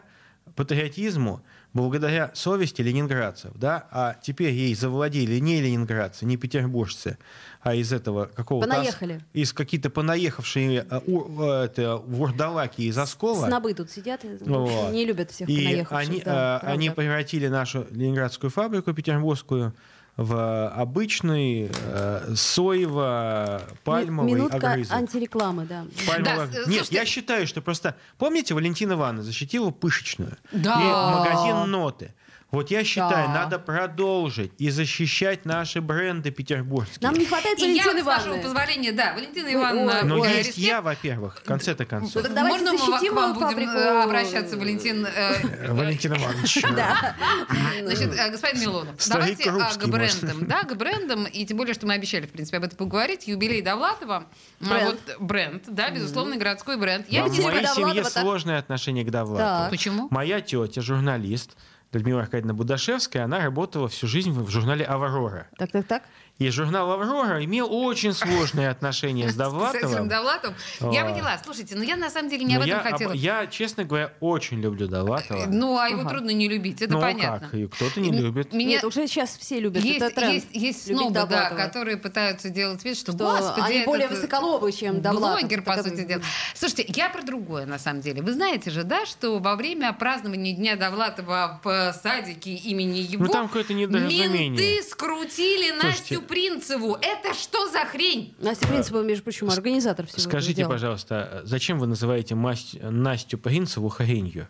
патриотизму, 0.56 1.44
благодаря 1.74 2.32
совести 2.34 2.82
ленинградцев, 2.82 3.52
да, 3.56 3.88
а 3.92 4.16
теперь 4.22 4.52
ей 4.54 4.76
завладели 4.76 5.40
не 5.40 5.62
ленинградцы, 5.62 6.26
не 6.26 6.38
петербуржцы, 6.38 7.18
а 7.62 7.76
из 7.76 7.94
этого 7.94 8.26
какого-то... 8.26 8.68
Понаехали. 8.70 9.22
Из 9.34 9.54
какие-то 9.54 9.90
понаехавшие 9.90 10.86
э, 10.90 11.00
у- 11.08 11.42
э, 11.44 11.66
это, 11.66 11.98
вурдалаки 11.98 12.82
из 12.82 12.98
Оскола. 12.98 13.48
Снобы 13.48 13.74
тут 13.74 13.90
сидят, 13.90 14.26
и 14.26 14.38
Вот. 14.42 14.92
не 14.92 15.06
любят 15.06 15.32
всех 15.32 15.48
И 15.48 15.56
понаехавших. 15.56 16.10
они, 16.10 16.22
да, 16.24 16.60
э, 16.64 16.68
они 16.68 16.90
превратили 16.90 17.48
нашу 17.48 17.86
ленинградскую 17.92 18.50
фабрику 18.50 18.94
петербургскую 18.94 19.74
в 20.18 20.68
обычный 20.70 21.72
э, 21.74 22.34
соево-пальмовый 22.36 24.32
Ми- 24.32 24.36
Минутка 24.38 24.72
огрызок. 24.72 24.96
антирекламы, 24.96 25.66
да. 25.66 25.86
Пальмовый- 26.08 26.24
Да, 26.24 26.46
с- 26.48 26.56
Нет, 26.56 26.64
слушайте- 26.66 26.96
я 26.96 27.06
считаю, 27.06 27.48
что 27.48 27.62
просто... 27.62 27.96
Помните, 28.18 28.54
Валентина 28.54 28.94
Ивановна 28.94 29.24
защитила 29.24 29.72
пышечную? 29.72 30.38
Да. 30.52 30.80
И 30.82 30.86
магазин 31.18 31.72
«Ноты». 31.72 32.14
Вот 32.52 32.70
я 32.70 32.84
считаю, 32.84 33.28
Да. 33.28 33.34
надо 33.34 33.60
продолжить 33.60 34.52
и 34.58 34.70
защищать 34.70 35.46
наши 35.46 35.80
бренды 35.80 36.32
петербургские. 36.32 37.00
Нам 37.02 37.14
не 37.18 37.26
хватает 37.26 37.58
И 37.60 37.62
я, 37.62 37.68
Валентины 37.86 38.02
с 38.02 38.06
вашего 38.06 38.28
Ивановны. 38.34 38.44
позволения, 38.44 38.92
да, 38.92 39.14
Валентина 39.14 39.54
Ивановна, 39.54 39.94
ой, 40.00 40.04
Но 40.04 40.20
Ой, 40.20 40.28
есть 40.30 40.38
респект. 40.50 40.58
я, 40.58 40.82
во-первых, 40.82 41.38
в 41.40 41.44
конце-то 41.44 41.86
концов. 41.86 42.24
Так 42.24 42.34
давайте 42.34 42.58
Можно 42.66 42.72
мы 42.74 42.78
к 43.10 43.14
вам 43.14 43.34
будем 43.34 43.48
фабрику? 43.48 43.72
э, 43.72 44.04
обращаться, 44.04 44.58
Валентин? 44.58 45.06
э, 45.06 45.10
Э, 45.16 45.72
Валентин 45.74 46.14
Иванович. 46.14 46.62
Значит, 47.82 48.16
э, 48.20 48.32
господин 48.32 48.62
Милонов, 48.62 48.96
давайте 49.08 49.50
а, 49.50 49.72
к 49.74 49.88
брендам. 49.88 50.46
Да, 50.48 50.64
к 50.64 50.76
брендам. 50.76 51.26
И 51.26 51.46
тем 51.46 51.58
более, 51.58 51.74
что 51.74 51.88
мы 51.88 51.94
обещали, 51.94 52.26
в 52.26 52.32
принципе, 52.32 52.58
об 52.58 52.64
этом 52.66 52.78
поговорить. 52.78 53.28
Юбилей 53.28 53.62
Довлатова. 53.62 54.26
А 54.62 54.66
Бренд. 54.66 55.00
Вот 55.08 55.22
бренд, 55.22 55.64
да, 55.68 55.90
безусловный 55.90 56.38
городской 56.38 56.78
бренд. 56.78 57.06
Я 57.10 57.28
Типа 57.30 57.48
моей 57.50 57.66
семье 57.68 58.04
сложное 58.04 58.60
отношение 58.60 59.06
к 59.06 59.10
Довлатову. 59.12 59.70
Почему? 59.70 60.08
Моя 60.12 60.42
тетя, 60.42 60.82
журналист, 60.82 61.52
Людмила 61.94 62.22
Аркадьевна 62.22 62.54
Будашевская, 62.54 63.26
она 63.26 63.40
работала 63.40 63.90
всю 63.90 64.08
жизнь 64.08 64.32
в 64.32 64.50
журнале 64.50 64.86
«Аврора». 64.86 65.50
Так, 65.58 65.72
так, 65.72 65.86
так. 65.86 66.04
И 66.38 66.50
журнал 66.50 66.92
«Аврора» 66.92 67.44
имел 67.44 67.68
очень 67.72 68.14
сложные 68.14 68.70
отношения 68.70 69.30
с 69.30 69.32
С 69.32 69.36
этим 69.36 69.38
Довлатовым. 69.38 70.08
Довлатовым. 70.08 70.56
Я 70.92 71.06
поняла. 71.06 71.40
Слушайте, 71.44 71.76
ну 71.76 71.84
я 71.84 71.96
на 71.96 72.10
самом 72.10 72.30
деле 72.30 72.46
не 72.46 72.56
об 72.56 72.66
Но 72.66 72.68
этом 72.68 72.92
хотела. 72.92 73.14
я, 73.14 73.48
честно 73.48 73.84
говоря, 73.84 74.14
очень 74.20 74.60
люблю 74.60 74.88
Довлатова. 74.88 75.46
Ну, 75.48 75.78
а 75.78 75.88
его 75.88 76.08
трудно 76.10 76.32
не 76.32 76.48
любить, 76.48 76.82
это 76.82 76.94
ну, 76.94 77.02
понятно. 77.02 77.48
как, 77.48 77.54
и 77.54 77.68
кто-то 77.68 78.00
не 78.00 78.12
любит. 78.12 78.54
Нет, 78.54 78.84
уже 78.84 79.08
сейчас 79.08 79.38
все 79.38 79.60
любят. 79.60 79.84
есть, 79.84 80.86
снобы, 80.86 81.14
да, 81.14 81.50
которые 81.52 81.98
пытаются 81.98 82.50
делать 82.50 82.84
вид, 82.84 82.98
что, 82.98 83.14
господи, 83.14 83.66
они 83.66 83.86
более 83.86 84.08
высоколобы, 84.08 84.72
чем 84.72 85.02
Довлатов. 85.02 85.42
Блогер, 85.42 85.62
по 85.62 85.82
сути 85.84 86.04
дела. 86.04 86.22
Слушайте, 86.56 86.86
я 86.96 87.10
про 87.10 87.22
другое, 87.22 87.66
на 87.66 87.80
самом 87.80 88.02
деле. 88.02 88.22
Вы 88.22 88.34
знаете 88.34 88.72
же, 88.72 88.84
да, 88.84 89.06
что 89.06 89.40
во 89.40 89.56
время 89.56 89.94
празднования 89.94 90.56
Дня 90.56 90.76
Довлатова 90.76 91.60
в 91.64 91.68
э, 91.68 91.94
садике 91.94 92.54
имени 92.54 93.00
его 93.00 93.26
Ну, 93.26 93.32
там 93.32 93.48
какое-то 93.48 93.74
недоразумение. 93.74 94.50
менты 94.50 94.82
скрутили 94.84 95.72
Слушайте. 95.80 96.16
Настю 96.22 96.28
Принцеву. 96.28 96.98
Это 97.02 97.34
что 97.34 97.70
за 97.70 97.80
хрень? 97.86 98.34
Настя 98.40 98.68
Принципова, 98.68 99.04
между 99.04 99.24
прочим, 99.24 99.50
организатор 99.50 100.06
всего 100.06 100.20
этого 100.22 100.32
Скажите, 100.32 100.66
пожалуйста, 100.68 101.42
зачем 101.44 101.80
вы 101.80 101.88
называете 101.88 102.36
масть- 102.36 102.78
Настю 102.82 103.38
Принцеву 103.38 103.90
хренью? 103.90 104.48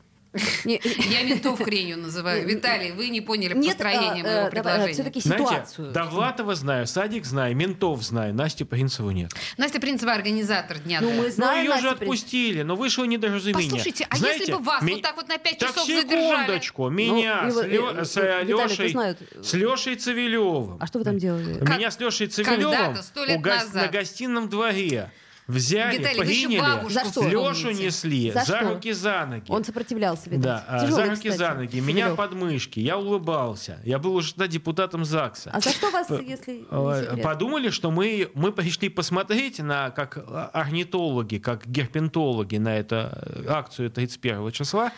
Я 0.64 1.24
ментов 1.24 1.62
хренью 1.62 1.98
называю. 1.98 2.48
Виталий, 2.48 2.92
вы 2.92 3.10
не 3.10 3.20
поняли 3.20 3.54
Нет, 3.54 3.78
построение 3.78 4.24
моего 4.24 4.50
предложения. 4.50 4.94
все-таки 4.94 5.20
Знаете, 5.20 5.44
ситуацию. 5.46 5.92
Довлатова 5.92 6.56
знаю, 6.56 6.88
Садик 6.88 7.26
знаю, 7.26 7.54
Ментов 7.56 8.02
знаю, 8.02 8.34
Настю 8.34 8.66
Принцеву 8.66 9.12
нет. 9.12 9.32
Настя 9.58 9.82
Принцева 9.82 10.14
организатор 10.14 10.80
Дня 10.80 11.00
Ну, 11.02 11.10
мы. 11.12 11.24
Ну, 11.26 11.30
знаем 11.32 11.66
ее 11.72 11.80
же 11.82 11.90
отпустили, 11.90 12.62
но 12.62 12.76
вышло 12.78 13.04
недоразумение. 13.04 13.72
Послушайте, 13.72 14.08
а 14.10 14.16
Знаете, 14.16 14.40
если 14.40 14.54
бы 14.54 14.60
вас 14.60 14.82
ми- 14.82 14.94
вот 14.94 15.02
так 15.02 15.16
вот 15.18 15.28
на 15.28 15.38
пять 15.38 15.58
Так 15.60 15.70
часов 15.70 15.86
задержали? 15.86 16.32
секундочку, 16.44 16.90
меня 16.90 17.42
Ну, 17.44 17.52
с, 17.52 17.64
Лё- 17.66 18.06
с, 18.06 18.18
э, 18.18 18.44
Лешей, 18.46 18.96
с 19.44 19.54
Лешей 19.54 19.96
Цивилевым. 19.96 20.78
А 20.80 20.88
что 20.88 21.00
вы 21.00 21.06
там 21.06 21.18
делали? 21.18 21.60
Меня 21.62 21.92
с 21.92 22.00
Лешей 22.00 22.28
Цивилевым 22.28 22.72
когда-то, 22.78 23.04
сто 23.04 23.26
лет 23.26 23.38
у 23.38 23.42
гос- 23.42 23.66
назад. 23.66 23.74
на 23.74 23.88
гостином 23.90 24.48
дворе 24.50 25.12
взяли, 25.52 25.98
Виталий, 25.98 26.20
приняли, 26.22 26.90
За 26.90 27.06
что? 27.06 27.28
Лешу 27.28 27.72
несли, 27.72 28.32
За 28.32 28.44
за, 28.44 28.58
что? 28.58 28.70
руки, 28.74 28.92
за 28.92 29.26
ноги. 29.26 29.46
Он 29.50 29.64
сопротивлялся, 29.64 30.30
видать. 30.30 30.42
Да, 30.42 30.66
а, 30.68 30.80
Тяжелый, 30.80 31.04
за 31.04 31.10
руки, 31.12 31.30
кстати, 31.30 31.38
за 31.38 31.54
ноги. 31.54 31.80
Меня 31.80 32.10
Савелев. 32.10 32.18
под 32.18 32.34
мышки. 32.34 32.80
Я 32.80 32.98
улыбался. 32.98 33.80
Я 33.84 34.00
был 34.00 34.16
уже 34.16 34.34
тогда 34.34 34.48
депутатом 34.48 35.06
ЗАГСа. 35.06 35.52
А 35.54 35.60
за 35.60 35.70
что 35.70 35.92
вас, 35.92 36.10
если 36.10 36.52
не 36.52 36.66
Э? 36.72 37.18
Подумали, 37.22 37.70
что 37.70 37.92
мы, 37.92 38.30
мы 38.34 38.52
пришли 38.52 38.90
посмотреть 38.90 39.60
на, 39.60 39.90
как 39.92 40.18
орнитологи, 40.54 41.38
как 41.38 41.68
герпентологи 41.68 42.58
на 42.58 42.78
эту 42.78 42.96
э, 42.96 43.46
акцию 43.48 43.92
31 43.92 44.52
числа. 44.52 44.92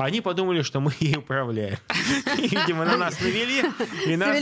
А 0.00 0.06
они 0.06 0.22
подумали, 0.22 0.62
что 0.62 0.80
мы 0.80 0.92
ей 1.00 1.16
управляем. 1.16 1.76
Видимо, 2.38 2.86
на 2.86 2.96
нас 2.96 3.20
навели. 3.20 3.64
И 4.06 4.16
нас 4.16 4.40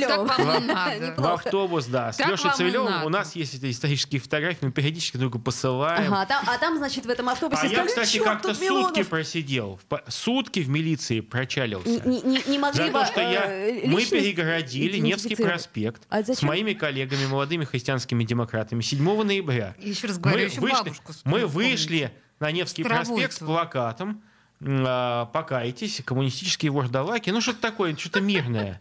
в 1.17 1.27
автобус, 1.27 1.87
да. 1.87 2.13
С 2.13 2.21
Лешей 2.21 2.53
Цивилевым 2.57 3.05
у 3.05 3.09
нас 3.09 3.35
есть 3.35 3.55
эти 3.55 3.71
исторические 3.71 4.21
фотографии, 4.21 4.67
мы 4.67 4.71
периодически 4.71 5.17
друг 5.17 5.33
другу 5.33 5.45
посылаем. 5.45 6.15
А 6.15 6.25
там, 6.27 6.45
а 6.47 6.59
там, 6.59 6.77
значит, 6.77 7.07
в 7.07 7.11
этом 7.11 7.29
автобусе 7.29 7.63
А 7.63 7.67
я, 7.67 7.85
кстати, 7.85 8.19
«Чёрт, 8.19 8.29
как-то 8.29 8.55
сутки 8.55 8.65
Милонов». 8.65 9.09
просидел. 9.09 9.81
Сутки 10.07 10.61
в 10.61 10.69
милиции 10.69 11.21
прочалился. 11.21 11.89
Не, 11.89 12.59
могли 12.59 12.87
бы, 12.87 12.93
то, 12.93 13.07
что 13.07 13.21
я, 13.21 13.47
э, 13.51 13.87
мы 13.87 14.05
перегородили 14.05 14.99
Невский 14.99 15.35
проспект 15.35 16.03
А 16.09 16.23
с 16.23 16.43
моими 16.43 16.73
коллегами, 16.73 17.27
молодыми 17.27 17.65
христианскими 17.65 18.23
демократами 18.23 18.81
7 18.81 19.23
ноября. 19.25 19.75
Еще 19.81 20.07
раз 20.07 20.19
говорю, 20.19 20.39
мы 20.39 20.45
еще 20.45 20.61
вышли, 20.61 20.75
бабушку 20.75 21.13
мы 21.25 21.39
вспомните. 21.41 21.47
вышли 21.47 22.13
на 22.39 22.53
Невский 22.53 22.85
проспект 22.85 23.33
с 23.33 23.39
плакатом 23.39 24.23
«Покайтесь, 24.61 26.03
коммунистические 26.05 26.73
вождалаки». 26.73 27.31
Ну, 27.31 27.41
что-то 27.41 27.61
такое, 27.61 27.97
что-то 27.97 28.21
мирное. 28.21 28.79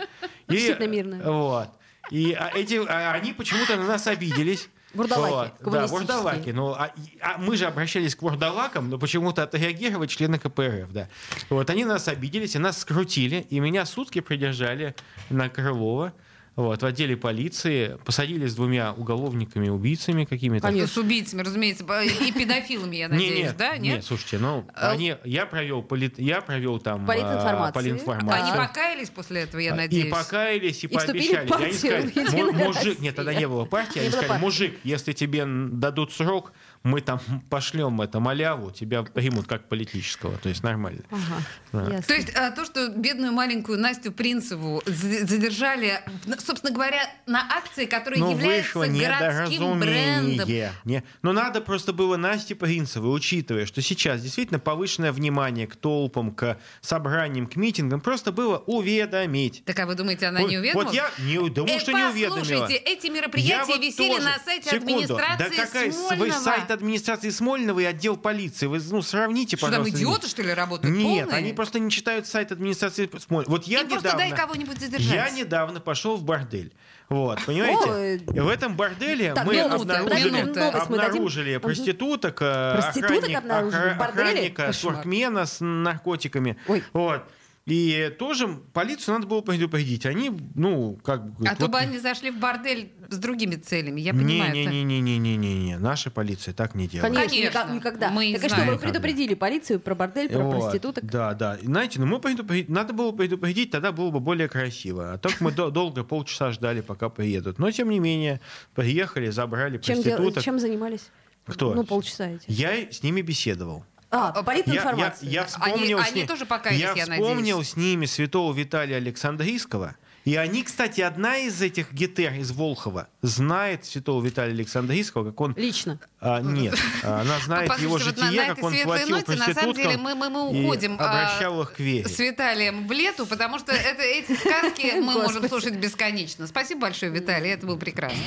И, 0.47 0.53
Действительно 0.53 0.88
мирное. 0.88 1.21
Вот. 1.23 1.69
И 2.09 2.34
а, 2.34 2.51
эти, 2.55 2.75
а, 2.88 3.13
они 3.13 3.34
почему-то 3.34 3.75
на 3.75 3.86
нас 3.86 4.07
обиделись. 4.07 4.69
Вурдалаки, 4.93 5.53
Вот, 5.61 5.73
Да, 5.73 5.88
вурдалаки. 5.88 6.49
Ну, 6.49 6.71
а, 6.71 6.91
а 7.21 7.38
мы 7.38 7.57
же 7.57 7.65
обращались 7.65 8.15
к 8.15 8.21
вурдалакам, 8.21 8.89
но 8.89 8.97
почему-то 8.97 9.43
отреагировали 9.43 10.07
члены 10.07 10.39
КПРФ, 10.39 10.91
да. 10.91 11.09
Вот, 11.49 11.69
они 11.69 11.86
нас 11.86 12.07
обиделись, 12.07 12.55
и 12.55 12.59
нас 12.59 12.80
скрутили, 12.80 13.45
и 13.49 13.59
меня 13.59 13.86
сутки 13.86 14.21
придержали 14.21 14.95
на 15.30 15.49
Крылова, 15.49 16.13
вот, 16.57 16.81
в 16.81 16.85
отделе 16.85 17.15
полиции, 17.15 17.97
посадили 18.03 18.47
с 18.47 18.55
двумя 18.55 18.91
уголовниками, 18.91 19.69
убийцами 19.69 20.25
какими-то. 20.25 20.69
Ну, 20.71 20.87
С 20.87 20.97
убийцами, 20.97 21.43
разумеется, 21.43 21.83
и 22.03 22.31
педофилами, 22.31 22.95
я 22.95 23.07
надеюсь, 23.09 23.39
нет, 23.45 23.57
да? 23.57 23.77
нет, 23.77 24.03
слушайте, 24.03 24.39
ну, 24.39 24.67
А- 24.73 24.91
они, 24.91 25.15
я 25.23 25.45
провел, 25.45 25.83
полит, 25.83 26.17
я 26.17 26.41
провел 26.41 26.79
там 26.79 27.05
Политинформацию. 27.05 27.67
а, 27.69 27.71
политинформацию. 27.71 28.43
Они 28.43 28.51
покаялись 28.67 29.09
после 29.11 29.41
этого, 29.43 29.61
я 29.61 29.69
И 29.69 29.77
надеюсь. 29.77 30.11
покаялись, 30.11 30.83
и, 30.83 30.87
И 30.87 30.89
пообещали. 30.89 31.27
И 31.27 31.35
они 31.37 31.47
партию 31.47 31.73
сказали, 31.73 32.51
мужик, 32.51 32.75
Россия». 32.75 32.95
нет, 32.99 33.15
тогда 33.15 33.33
не 33.35 33.47
было 33.47 33.65
партии, 33.65 33.99
они 33.99 34.09
сказали, 34.09 34.39
мужик, 34.41 34.79
если 34.83 35.13
тебе 35.13 35.45
дадут 35.45 36.11
срок, 36.11 36.53
мы 36.84 37.01
там 37.01 37.19
пошлем 37.49 37.99
это 38.01 38.19
маляву, 38.19 38.71
тебя 38.71 39.03
примут 39.03 39.47
как 39.47 39.67
политического, 39.69 40.38
то 40.38 40.49
есть 40.49 40.63
нормально. 40.63 41.03
Ага, 41.11 41.89
Да. 41.89 42.01
То 42.01 42.13
есть 42.13 42.36
а, 42.36 42.51
то, 42.51 42.65
что 42.65 42.89
бедную 42.89 43.32
маленькую 43.34 43.80
Настю 43.80 44.11
Принцеву 44.11 44.82
за- 44.86 45.25
задержали, 45.28 45.99
собственно 46.39 46.73
говоря, 46.73 47.01
на 47.25 47.41
акции, 47.41 47.86
которая 47.86 48.19
Ну, 48.19 48.32
является 48.32 48.80
городским 48.88 49.80
брендом. 49.80 50.49
Не. 50.86 51.03
Но 51.21 51.34
надо 51.34 51.61
просто 51.61 51.93
было 51.93 52.17
Насте 52.17 52.55
Принцевой, 52.55 53.15
учитывая, 53.15 53.65
что 53.65 53.82
сейчас 53.82 54.21
действительно 54.21 54.59
повышенное 54.59 55.11
внимание 55.11 55.67
к 55.67 55.75
толпам, 55.75 56.32
к 56.34 56.57
собраниям, 56.82 57.47
к 57.47 57.55
митингам, 57.55 58.01
просто 58.01 58.32
было 58.32 58.57
уведомить. 58.59 59.63
Так 59.65 59.80
а 59.80 59.86
вы 59.86 59.95
думаете, 59.95 60.28
она 60.28 60.41
Вот- 60.41 60.49
не 60.49 60.57
уведомила? 60.57 60.86
Вот 60.86 60.93
я 60.93 61.09
не 61.19 61.49
думаю, 61.49 61.75
Э, 61.78 61.80
что 61.80 61.91
не 61.91 62.03
уведомила. 62.05 62.39
Послушайте, 62.39 62.75
эти 62.75 63.07
мероприятия 63.07 63.49
Я 63.57 63.65
вот 63.65 63.80
висели 63.80 64.13
тоже. 64.15 64.25
на 64.25 64.39
сайте 64.39 64.69
Секунду. 64.69 64.93
администрации 64.93 65.38
Да 65.57 65.65
какая, 65.65 65.91
Смольного. 65.91 66.17
Вы 66.25 66.32
сайт 66.32 66.66
администрации 66.72 67.30
Смольного 67.30 67.80
и 67.80 67.84
отдел 67.86 68.18
полиции. 68.18 68.65
Вы 68.68 68.80
ну, 68.89 69.01
сравните, 69.01 69.57
Что 69.57 69.68
там 69.68 69.76
пожалуйста. 69.84 69.97
идиоты, 69.97 70.28
что 70.28 70.41
ли, 70.43 70.53
работают? 70.53 70.95
Нет, 70.95 71.26
полные? 71.26 71.38
они 71.39 71.53
просто 71.53 71.80
не 71.80 71.89
читают 71.91 72.28
сайт 72.28 72.51
администрации 72.51 73.09
Смольного. 73.20 73.51
Вот 73.51 73.63
я 73.65 73.82
Им 73.82 73.89
просто 73.89 74.09
недавно... 74.09 74.30
дай 74.30 74.38
кого-нибудь 74.38 74.80
задержать. 74.80 75.13
Я 75.13 75.30
недавно 75.30 75.80
пошел 75.80 76.18
в 76.18 76.24
бордель. 76.24 76.74
Вот, 77.09 77.39
понимаете? 77.45 78.26
И 78.34 78.39
в 78.39 78.47
этом 78.49 78.76
борделе 78.76 79.34
Так, 79.34 79.45
мы 79.45 79.55
минута, 79.55 79.76
обнаружили, 79.76 80.30
минута. 80.41 80.72
Мы 80.74 80.80
обнаружили 80.97 81.55
Мгм. 81.55 81.61
проституток, 81.61 82.41
э, 82.41 82.74
Проституток 82.82 83.18
охранник- 83.30 83.38
обнаружили 83.38 83.89
охранника, 83.97 84.72
туркмена 84.74 85.45
с 85.45 85.57
наркотиками. 85.63 86.57
Ой. 86.68 86.84
Вот. 86.93 87.24
И 87.68 88.15
тоже 88.18 88.47
полицию 88.72 89.15
надо 89.15 89.28
было 89.28 89.41
предупредить. 89.41 90.05
Они, 90.05 90.32
ну, 90.55 90.97
как 91.03 91.26
бы... 91.26 91.32
А 91.32 91.36
говорят, 91.39 91.57
то 91.57 91.65
вот- 91.65 91.72
бы 91.74 91.78
они 91.80 91.99
зашли 91.99 92.32
в 92.32 92.39
бордель 92.39 92.93
с 93.09 93.18
другими 93.18 93.55
целями, 93.55 93.99
я 93.99 94.13
понимаю. 94.13 94.53
Не-не-не-не-не-не-не. 94.53 95.78
Наша 95.78 96.09
полиция 96.09 96.53
так 96.53 96.76
не 96.76 96.88
делает. 96.88 97.13
Конечно, 97.13 97.36
Конечно. 97.36 97.59
никак- 97.59 97.74
никогда. 97.74 98.09
Мы 98.09 98.34
так 98.36 98.45
и 98.45 98.47
что, 98.47 98.63
вы 98.63 98.78
предупредили 98.78 99.34
полицию 99.34 99.82
про 99.82 99.95
бордель, 99.95 100.30
про 100.30 100.39
Вот, 100.39 100.61
проституток? 100.61 101.03
Да, 101.05 101.34
да. 101.34 101.57
Знаете, 101.61 101.99
ну 101.99 102.05
мы 102.05 102.22
предупредить, 102.22 102.70
надо 102.70 102.93
было 102.93 103.11
предупредить, 103.11 103.70
тогда 103.70 103.91
было 103.91 104.11
бы 104.11 104.22
более 104.22 104.47
красиво. 104.47 105.11
А 105.13 105.18
так 105.18 105.41
мы 105.41 105.51
до- 105.51 105.70
долго, 105.70 106.05
полчаса 106.05 106.53
ждали, 106.53 106.80
пока 106.80 107.09
приедут. 107.09 107.59
Но 107.59 107.70
тем 107.72 107.89
не 107.89 107.99
менее, 107.99 108.39
приехали, 108.76 109.30
забрали 109.30 109.78
проституток. 109.78 110.41
чем 110.41 110.57
занимались? 110.59 111.09
Кто? 111.45 111.74
Ну, 111.74 111.84
полчаса 111.84 112.30
эти. 112.30 112.45
Я 112.47 112.89
с 112.89 113.03
ними 113.03 113.20
беседовал. 113.22 113.84
А, 114.09 114.29
А, 114.29 114.43
политинформация. 114.43 115.27
Я, 115.29 115.41
я 115.41 115.45
вспомнил, 115.45 115.97
Они- 115.99 116.09
с 116.11 116.13
ни- 116.15 116.19
они 116.19 116.27
тоже 116.27 116.45
покаялись, 116.45 116.81
я 116.81 116.93
я 116.93 117.03
вспомнил 117.03 117.57
надеюсь. 117.57 117.69
с 117.71 117.75
ними 117.75 118.05
святого 118.05 118.53
Виталия 118.53 118.97
Александрийского. 118.97 119.95
И 120.23 120.35
они, 120.35 120.63
кстати, 120.63 120.99
одна 120.99 121.37
из 121.37 121.61
этих 121.61 121.93
гетер 121.93 122.33
из 122.33 122.51
Волхова 122.51 123.07
знает 123.21 123.85
святого 123.85 124.21
Виталия 124.21 124.53
Александрийского, 124.53 125.23
как 125.29 125.39
он... 125.39 125.53
Лично. 125.55 125.99
А, 126.19 126.41
нет, 126.41 126.75
а, 127.01 127.21
она 127.21 127.39
знает 127.39 127.71
его 127.79 127.93
Послушайте, 127.95 128.09
вот 128.09 128.17
на- 128.19 128.25
житие, 128.31 128.41
на 128.47 128.55
как 128.55 128.63
он 128.65 128.73
платил 128.83 129.09
ноте, 129.15 129.35
на 129.35 129.53
самом 129.53 129.73
деле, 129.73 129.97
мы- 129.97 130.15
мы- 130.15 130.29
мы 130.29 130.49
уходим, 130.49 130.97
а, 130.99 131.05
обращал 131.29 131.61
их 131.61 131.73
к 131.73 131.79
вере. 131.79 132.09
С 132.09 132.19
Виталием 132.19 132.87
в 132.87 132.91
лету, 132.91 133.25
потому 133.25 133.57
что 133.57 133.71
это, 133.71 134.01
эти 134.01 134.35
сказки 134.37 134.91
мы 134.99 135.13
можем 135.13 135.47
слушать 135.47 135.75
бесконечно. 135.75 136.45
Спасибо 136.47 136.81
большое, 136.81 137.09
Виталий, 137.09 137.49
это 137.51 137.65
было 137.65 137.77
прекрасно. 137.77 138.17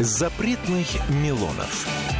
Запретных 0.00 0.88
Милонов. 1.08 2.13